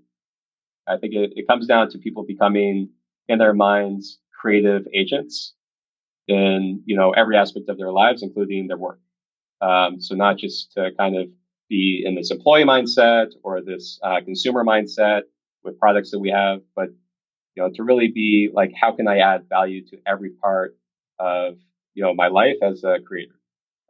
I 0.87 0.97
think 0.97 1.13
it, 1.13 1.33
it 1.35 1.47
comes 1.47 1.67
down 1.67 1.89
to 1.91 1.97
people 1.97 2.23
becoming 2.23 2.89
in 3.27 3.39
their 3.39 3.53
minds 3.53 4.19
creative 4.39 4.87
agents 4.93 5.53
in 6.27 6.81
you 6.85 6.95
know 6.95 7.11
every 7.11 7.37
aspect 7.37 7.69
of 7.69 7.77
their 7.77 7.91
lives, 7.91 8.23
including 8.23 8.67
their 8.67 8.77
work. 8.77 8.99
Um, 9.61 10.01
so 10.01 10.15
not 10.15 10.37
just 10.37 10.71
to 10.73 10.91
kind 10.97 11.15
of 11.17 11.27
be 11.69 12.03
in 12.05 12.15
this 12.15 12.31
employee 12.31 12.63
mindset 12.63 13.27
or 13.43 13.61
this 13.61 13.99
uh, 14.03 14.21
consumer 14.21 14.63
mindset 14.63 15.21
with 15.63 15.79
products 15.79 16.11
that 16.11 16.19
we 16.19 16.29
have, 16.31 16.61
but 16.75 16.89
you 17.55 17.63
know, 17.63 17.69
to 17.75 17.83
really 17.83 18.07
be 18.09 18.49
like, 18.53 18.71
how 18.79 18.93
can 18.95 19.07
I 19.07 19.19
add 19.19 19.47
value 19.49 19.85
to 19.87 19.97
every 20.07 20.31
part 20.31 20.77
of, 21.19 21.55
you 21.93 22.03
know, 22.03 22.13
my 22.13 22.27
life 22.27 22.57
as 22.61 22.83
a 22.83 22.99
creator, 23.05 23.35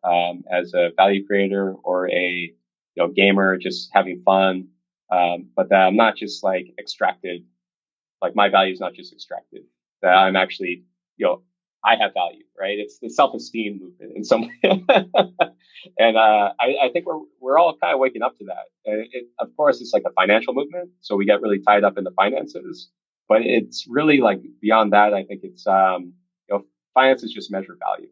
um, 0.04 0.44
as 0.52 0.74
a 0.74 0.92
value 0.98 1.26
creator 1.26 1.74
or 1.84 2.10
a, 2.10 2.54
you 2.96 2.98
know, 2.98 3.08
gamer, 3.08 3.58
just 3.58 3.90
having 3.94 4.22
fun. 4.24 4.68
Um, 5.12 5.50
but 5.56 5.70
that 5.70 5.88
I'm 5.88 5.96
not 5.96 6.16
just 6.16 6.44
like 6.44 6.74
extracted 6.80 7.44
like 8.22 8.36
my 8.36 8.50
value 8.50 8.74
is 8.74 8.80
not 8.80 8.94
just 8.94 9.14
extracted, 9.14 9.64
that 10.02 10.10
I'm 10.10 10.36
actually, 10.36 10.84
you 11.18 11.26
know, 11.26 11.42
I 11.84 11.96
have 11.96 12.14
value, 12.14 12.44
right? 12.60 12.78
It's 12.78 13.00
the 13.00 13.10
self-esteem 13.10 13.80
movement 13.82 14.14
in 14.16 14.24
some 14.24 14.42
way. 14.64 14.86
and 15.98 16.18
uh, 16.18 16.54
I, 16.60 16.76
I, 16.84 16.90
think 16.94 17.06
we're, 17.08 17.20
we're 17.40 17.58
all 17.58 17.76
kind 17.82 17.94
of 17.94 18.00
waking 18.00 18.22
up 18.22 18.38
to 18.38 18.46
that. 18.46 18.66
It, 18.86 19.10
it, 19.12 19.26
of 19.40 19.56
course, 19.58 19.82
it's 19.82 19.94
like 19.94 20.04
a 20.06 20.12
financial 20.12 20.54
movement. 20.54 20.92
So 21.02 21.16
we 21.16 21.26
get 21.26 21.42
really 21.42 21.60
tied 21.60 21.84
up 21.84 21.98
in 21.98 22.04
the 22.04 22.12
finances, 22.12 22.90
but 23.28 23.42
it's 23.42 23.88
really 23.90 24.20
like 24.20 24.42
beyond 24.62 24.94
that. 24.94 25.14
I 25.14 25.24
think 25.24 25.42
it's, 25.44 25.66
um, 25.66 26.14
you 26.48 26.56
know, 26.56 26.66
finances 26.94 27.34
just 27.34 27.52
measure 27.52 27.78
value. 27.80 28.10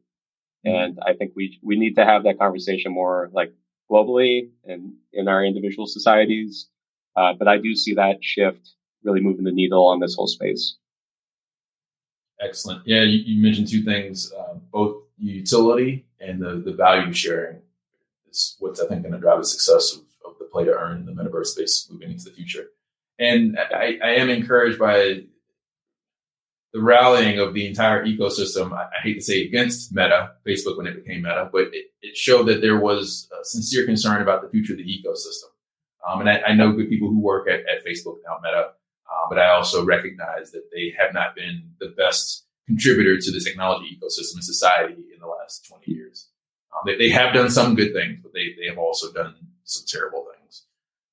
Mm-hmm. 0.65 0.75
And 0.75 0.99
I 1.05 1.13
think 1.13 1.33
we, 1.35 1.59
we 1.61 1.77
need 1.77 1.95
to 1.95 2.05
have 2.05 2.23
that 2.23 2.39
conversation 2.39 2.91
more 2.91 3.29
like 3.33 3.53
globally 3.89 4.49
and 4.65 4.93
in 5.13 5.27
our 5.27 5.43
individual 5.43 5.85
societies. 5.85 6.67
Uh, 7.15 7.33
but 7.37 7.47
I 7.47 7.57
do 7.57 7.75
see 7.75 7.95
that 7.95 8.17
shift 8.21 8.71
really 9.03 9.21
moving 9.21 9.43
the 9.43 9.51
needle 9.51 9.87
on 9.87 9.99
this 9.99 10.15
whole 10.15 10.27
space. 10.27 10.77
Excellent. 12.41 12.81
Yeah, 12.85 13.03
you, 13.03 13.19
you 13.19 13.41
mentioned 13.41 13.67
two 13.67 13.83
things, 13.83 14.31
uh, 14.31 14.55
both 14.71 15.03
utility 15.17 16.05
and 16.19 16.41
the, 16.41 16.61
the 16.65 16.73
value 16.73 17.13
sharing 17.13 17.57
is 18.29 18.55
what's 18.59 18.79
I 18.79 18.87
think 18.87 19.01
going 19.01 19.13
to 19.13 19.19
drive 19.19 19.39
the 19.39 19.45
success 19.45 19.93
of, 19.93 20.01
of, 20.25 20.37
the 20.39 20.45
play 20.45 20.63
to 20.65 20.71
earn 20.71 21.05
the 21.05 21.11
metaverse 21.11 21.47
space 21.47 21.87
moving 21.91 22.11
into 22.11 22.25
the 22.25 22.31
future. 22.31 22.67
And 23.19 23.57
I, 23.59 23.99
I 24.03 24.11
am 24.11 24.29
encouraged 24.29 24.79
by 24.79 25.23
the 26.71 26.81
rallying 26.81 27.39
of 27.39 27.53
the 27.53 27.67
entire 27.67 28.05
ecosystem. 28.05 28.71
I, 28.71 28.83
I, 28.83 29.01
hate 29.03 29.15
to 29.15 29.21
say 29.21 29.45
against 29.45 29.93
Meta, 29.93 30.31
Facebook 30.47 30.77
when 30.77 30.87
it 30.87 31.03
became 31.03 31.23
Meta, 31.23 31.49
but 31.51 31.73
it, 31.73 31.87
it 32.01 32.15
showed 32.15 32.43
that 32.47 32.61
there 32.61 32.79
was 32.79 33.29
sincere 33.43 33.85
concern 33.85 34.21
about 34.21 34.41
the 34.41 34.49
future 34.49 34.73
of 34.73 34.77
the 34.77 34.85
ecosystem. 34.85 35.49
Um, 36.07 36.21
and 36.21 36.29
I, 36.29 36.39
I, 36.47 36.53
know 36.53 36.71
good 36.71 36.89
people 36.89 37.09
who 37.09 37.19
work 37.19 37.49
at, 37.49 37.61
at 37.61 37.85
Facebook 37.85 38.17
now, 38.25 38.39
Meta, 38.41 38.71
uh, 39.09 39.27
but 39.29 39.39
I 39.39 39.49
also 39.49 39.83
recognize 39.83 40.51
that 40.51 40.69
they 40.71 40.93
have 40.97 41.13
not 41.13 41.35
been 41.35 41.71
the 41.79 41.93
best 41.97 42.45
contributor 42.67 43.17
to 43.19 43.31
the 43.31 43.39
technology 43.39 43.97
ecosystem 43.97 44.35
in 44.35 44.41
society 44.41 45.03
in 45.13 45.19
the 45.19 45.27
last 45.27 45.67
20 45.67 45.91
years. 45.91 46.27
Um, 46.73 46.81
they, 46.85 46.97
they, 46.97 47.09
have 47.09 47.33
done 47.33 47.49
some 47.49 47.73
good 47.73 47.93
things, 47.93 48.19
but 48.21 48.31
they, 48.33 48.53
they 48.59 48.67
have 48.69 48.77
also 48.77 49.11
done 49.11 49.35
some 49.63 49.85
terrible 49.87 50.27
things. 50.31 50.65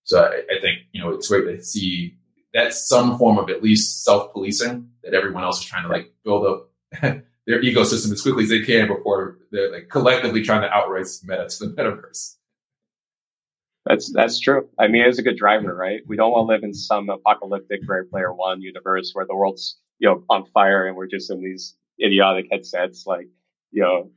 So 0.04 0.22
I, 0.22 0.42
I 0.54 0.60
think, 0.60 0.80
you 0.92 1.00
know, 1.00 1.10
it's 1.10 1.28
great 1.28 1.44
to 1.46 1.64
see 1.64 2.16
that's 2.52 2.88
some 2.88 3.18
form 3.18 3.38
of 3.38 3.50
at 3.50 3.62
least 3.62 4.04
self-policing 4.04 4.88
that 5.02 5.14
everyone 5.14 5.44
else 5.44 5.60
is 5.60 5.66
trying 5.66 5.84
to 5.84 5.88
like 5.88 6.12
build 6.24 6.46
up 6.46 6.70
their 7.46 7.62
ecosystem 7.62 8.12
as 8.12 8.22
quickly 8.22 8.44
as 8.44 8.50
they 8.50 8.62
can 8.62 8.88
before 8.88 9.38
they're 9.50 9.72
like 9.72 9.88
collectively 9.88 10.42
trying 10.42 10.62
to 10.62 10.70
outrace 10.70 11.22
meta 11.24 11.48
to 11.48 11.66
the 11.66 11.74
metaverse. 11.74 12.36
That's 13.86 14.12
that's 14.12 14.40
true. 14.40 14.68
I 14.78 14.88
mean, 14.88 15.02
it's 15.02 15.18
a 15.18 15.22
good 15.22 15.36
driver, 15.36 15.74
right? 15.74 16.00
We 16.06 16.16
don't 16.16 16.32
want 16.32 16.48
to 16.48 16.52
live 16.52 16.64
in 16.64 16.74
some 16.74 17.08
apocalyptic 17.08 17.80
Ready 17.86 18.08
Player 18.08 18.32
One 18.32 18.60
universe 18.60 19.10
where 19.12 19.26
the 19.26 19.36
world's 19.36 19.78
you 19.98 20.08
know 20.08 20.24
on 20.28 20.44
fire 20.46 20.86
and 20.86 20.96
we're 20.96 21.06
just 21.06 21.30
in 21.30 21.40
these 21.40 21.76
idiotic 22.02 22.46
headsets. 22.50 23.04
Like, 23.06 23.28
you 23.70 23.82
know, 23.82 24.10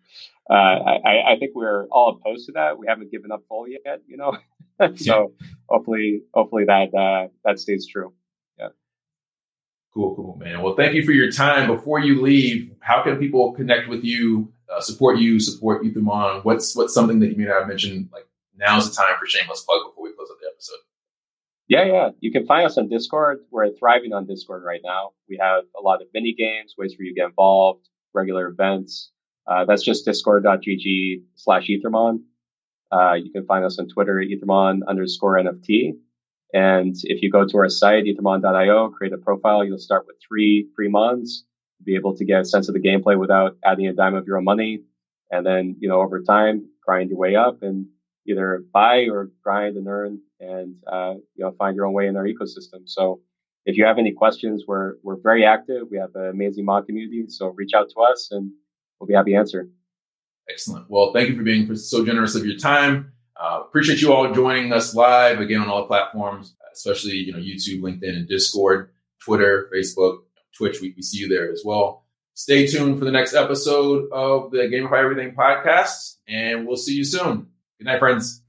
uh, 0.49 0.53
I, 0.53 1.33
I 1.33 1.39
think 1.39 1.51
we're 1.53 1.85
all 1.87 2.19
opposed 2.19 2.47
to 2.47 2.53
that. 2.53 2.79
We 2.79 2.87
haven't 2.87 3.11
given 3.11 3.31
up 3.31 3.43
fully 3.47 3.77
yet, 3.85 4.01
you 4.07 4.17
know. 4.17 4.37
so 4.95 5.33
hopefully, 5.67 6.21
hopefully 6.33 6.65
that 6.65 6.93
uh, 6.95 7.27
that 7.45 7.59
stays 7.59 7.87
true. 7.87 8.13
Yeah. 8.57 8.69
Cool, 9.93 10.15
cool, 10.15 10.37
man. 10.39 10.63
Well, 10.63 10.75
thank 10.75 10.95
you 10.95 11.05
for 11.05 11.11
your 11.11 11.31
time. 11.31 11.67
Before 11.67 11.99
you 11.99 12.21
leave, 12.21 12.71
how 12.79 13.03
can 13.03 13.17
people 13.17 13.53
connect 13.53 13.87
with 13.87 14.03
you, 14.03 14.51
uh, 14.73 14.81
support 14.81 15.19
you, 15.19 15.39
support 15.39 15.83
Ethermon? 15.83 16.43
What's 16.43 16.75
what's 16.75 16.93
something 16.95 17.19
that 17.19 17.27
you 17.27 17.35
may 17.35 17.45
not 17.45 17.59
have 17.59 17.67
mentioned 17.67 18.09
like 18.11 18.25
now's 18.59 18.89
the 18.89 18.95
time 18.95 19.15
for 19.19 19.25
shameless 19.25 19.63
plug 19.63 19.79
before 19.89 20.03
we 20.03 20.13
close 20.13 20.29
up 20.29 20.37
the 20.41 20.49
episode. 20.51 20.83
Yeah, 21.67 21.85
yeah. 21.85 22.09
You 22.19 22.31
can 22.31 22.45
find 22.45 22.65
us 22.65 22.77
on 22.77 22.89
Discord. 22.89 23.39
We're 23.51 23.71
thriving 23.71 24.11
on 24.11 24.25
Discord 24.25 24.63
right 24.63 24.81
now. 24.83 25.11
We 25.29 25.37
have 25.39 25.63
a 25.77 25.81
lot 25.81 26.01
of 26.01 26.07
mini 26.13 26.33
games, 26.37 26.73
ways 26.77 26.95
for 26.95 27.03
you 27.03 27.13
to 27.13 27.19
get 27.19 27.27
involved, 27.27 27.87
regular 28.13 28.47
events. 28.47 29.11
Uh, 29.47 29.65
that's 29.65 29.83
just 29.83 30.05
discord.gg 30.05 31.21
slash 31.35 31.67
Ethermon. 31.67 32.21
Uh, 32.91 33.13
you 33.13 33.31
can 33.31 33.45
find 33.45 33.63
us 33.63 33.77
on 33.79 33.87
Twitter, 33.87 34.15
Ethermon 34.15 34.79
underscore 34.87 35.35
NFT. 35.35 35.91
And 36.53 36.95
if 37.03 37.21
you 37.21 37.31
go 37.31 37.45
to 37.45 37.57
our 37.57 37.69
site, 37.69 38.05
ethermon.io, 38.05 38.89
create 38.89 39.13
a 39.13 39.17
profile, 39.17 39.63
you'll 39.63 39.77
start 39.77 40.05
with 40.07 40.15
three 40.27 40.67
free 40.75 40.89
mons, 40.89 41.45
be 41.83 41.95
able 41.95 42.15
to 42.17 42.25
get 42.25 42.41
a 42.41 42.45
sense 42.45 42.67
of 42.67 42.73
the 42.73 42.81
gameplay 42.81 43.17
without 43.17 43.57
adding 43.63 43.87
a 43.87 43.93
dime 43.93 44.15
of 44.15 44.25
your 44.25 44.37
own 44.37 44.43
money. 44.43 44.81
And 45.29 45.45
then, 45.45 45.75
you 45.79 45.87
know, 45.87 46.01
over 46.01 46.23
time, 46.23 46.67
grind 46.83 47.11
your 47.11 47.19
way 47.19 47.35
up 47.35 47.61
and 47.61 47.85
either 48.29 48.63
buy 48.73 49.07
or 49.11 49.31
grind 49.43 49.75
and 49.77 49.87
earn 49.87 50.19
and 50.39 50.75
uh, 50.91 51.15
you 51.35 51.43
know 51.43 51.51
find 51.57 51.75
your 51.75 51.85
own 51.85 51.93
way 51.93 52.07
in 52.07 52.15
our 52.15 52.25
ecosystem. 52.25 52.81
So 52.85 53.21
if 53.65 53.77
you 53.77 53.85
have 53.85 53.97
any 53.97 54.13
questions, 54.13 54.63
we're 54.67 54.93
we're 55.03 55.17
very 55.21 55.45
active. 55.45 55.87
We 55.91 55.97
have 55.97 56.11
an 56.15 56.29
amazing 56.29 56.65
mod 56.65 56.85
community, 56.85 57.25
so 57.27 57.47
reach 57.47 57.71
out 57.75 57.89
to 57.89 58.01
us 58.01 58.29
and 58.31 58.51
we'll 58.99 59.07
be 59.07 59.13
happy 59.13 59.31
to 59.31 59.37
answer. 59.37 59.67
Excellent. 60.49 60.89
Well, 60.89 61.13
thank 61.13 61.29
you 61.29 61.37
for 61.37 61.43
being 61.43 61.73
so 61.75 62.05
generous 62.05 62.35
of 62.35 62.45
your 62.45 62.57
time. 62.57 63.13
Uh, 63.39 63.61
appreciate 63.65 64.01
you 64.01 64.11
all 64.11 64.33
joining 64.33 64.73
us 64.73 64.93
live 64.95 65.39
again 65.39 65.61
on 65.61 65.69
all 65.69 65.85
platforms, 65.85 66.55
especially 66.73 67.13
you 67.13 67.33
know 67.33 67.39
YouTube, 67.39 67.81
LinkedIn, 67.81 68.15
and 68.15 68.27
Discord, 68.27 68.91
Twitter, 69.23 69.69
Facebook, 69.73 70.19
Twitch. 70.57 70.81
We, 70.81 70.93
we 70.95 71.01
see 71.01 71.19
you 71.19 71.27
there 71.27 71.51
as 71.51 71.63
well. 71.63 72.05
Stay 72.33 72.67
tuned 72.67 72.99
for 72.99 73.05
the 73.05 73.11
next 73.11 73.33
episode 73.33 74.09
of 74.11 74.51
the 74.51 74.59
Gamify 74.59 75.03
Everything 75.03 75.35
podcast, 75.35 76.15
and 76.27 76.65
we'll 76.65 76.77
see 76.77 76.93
you 76.93 77.03
soon. 77.03 77.47
Good 77.79 77.85
night, 77.85 77.99
friends. 77.99 78.41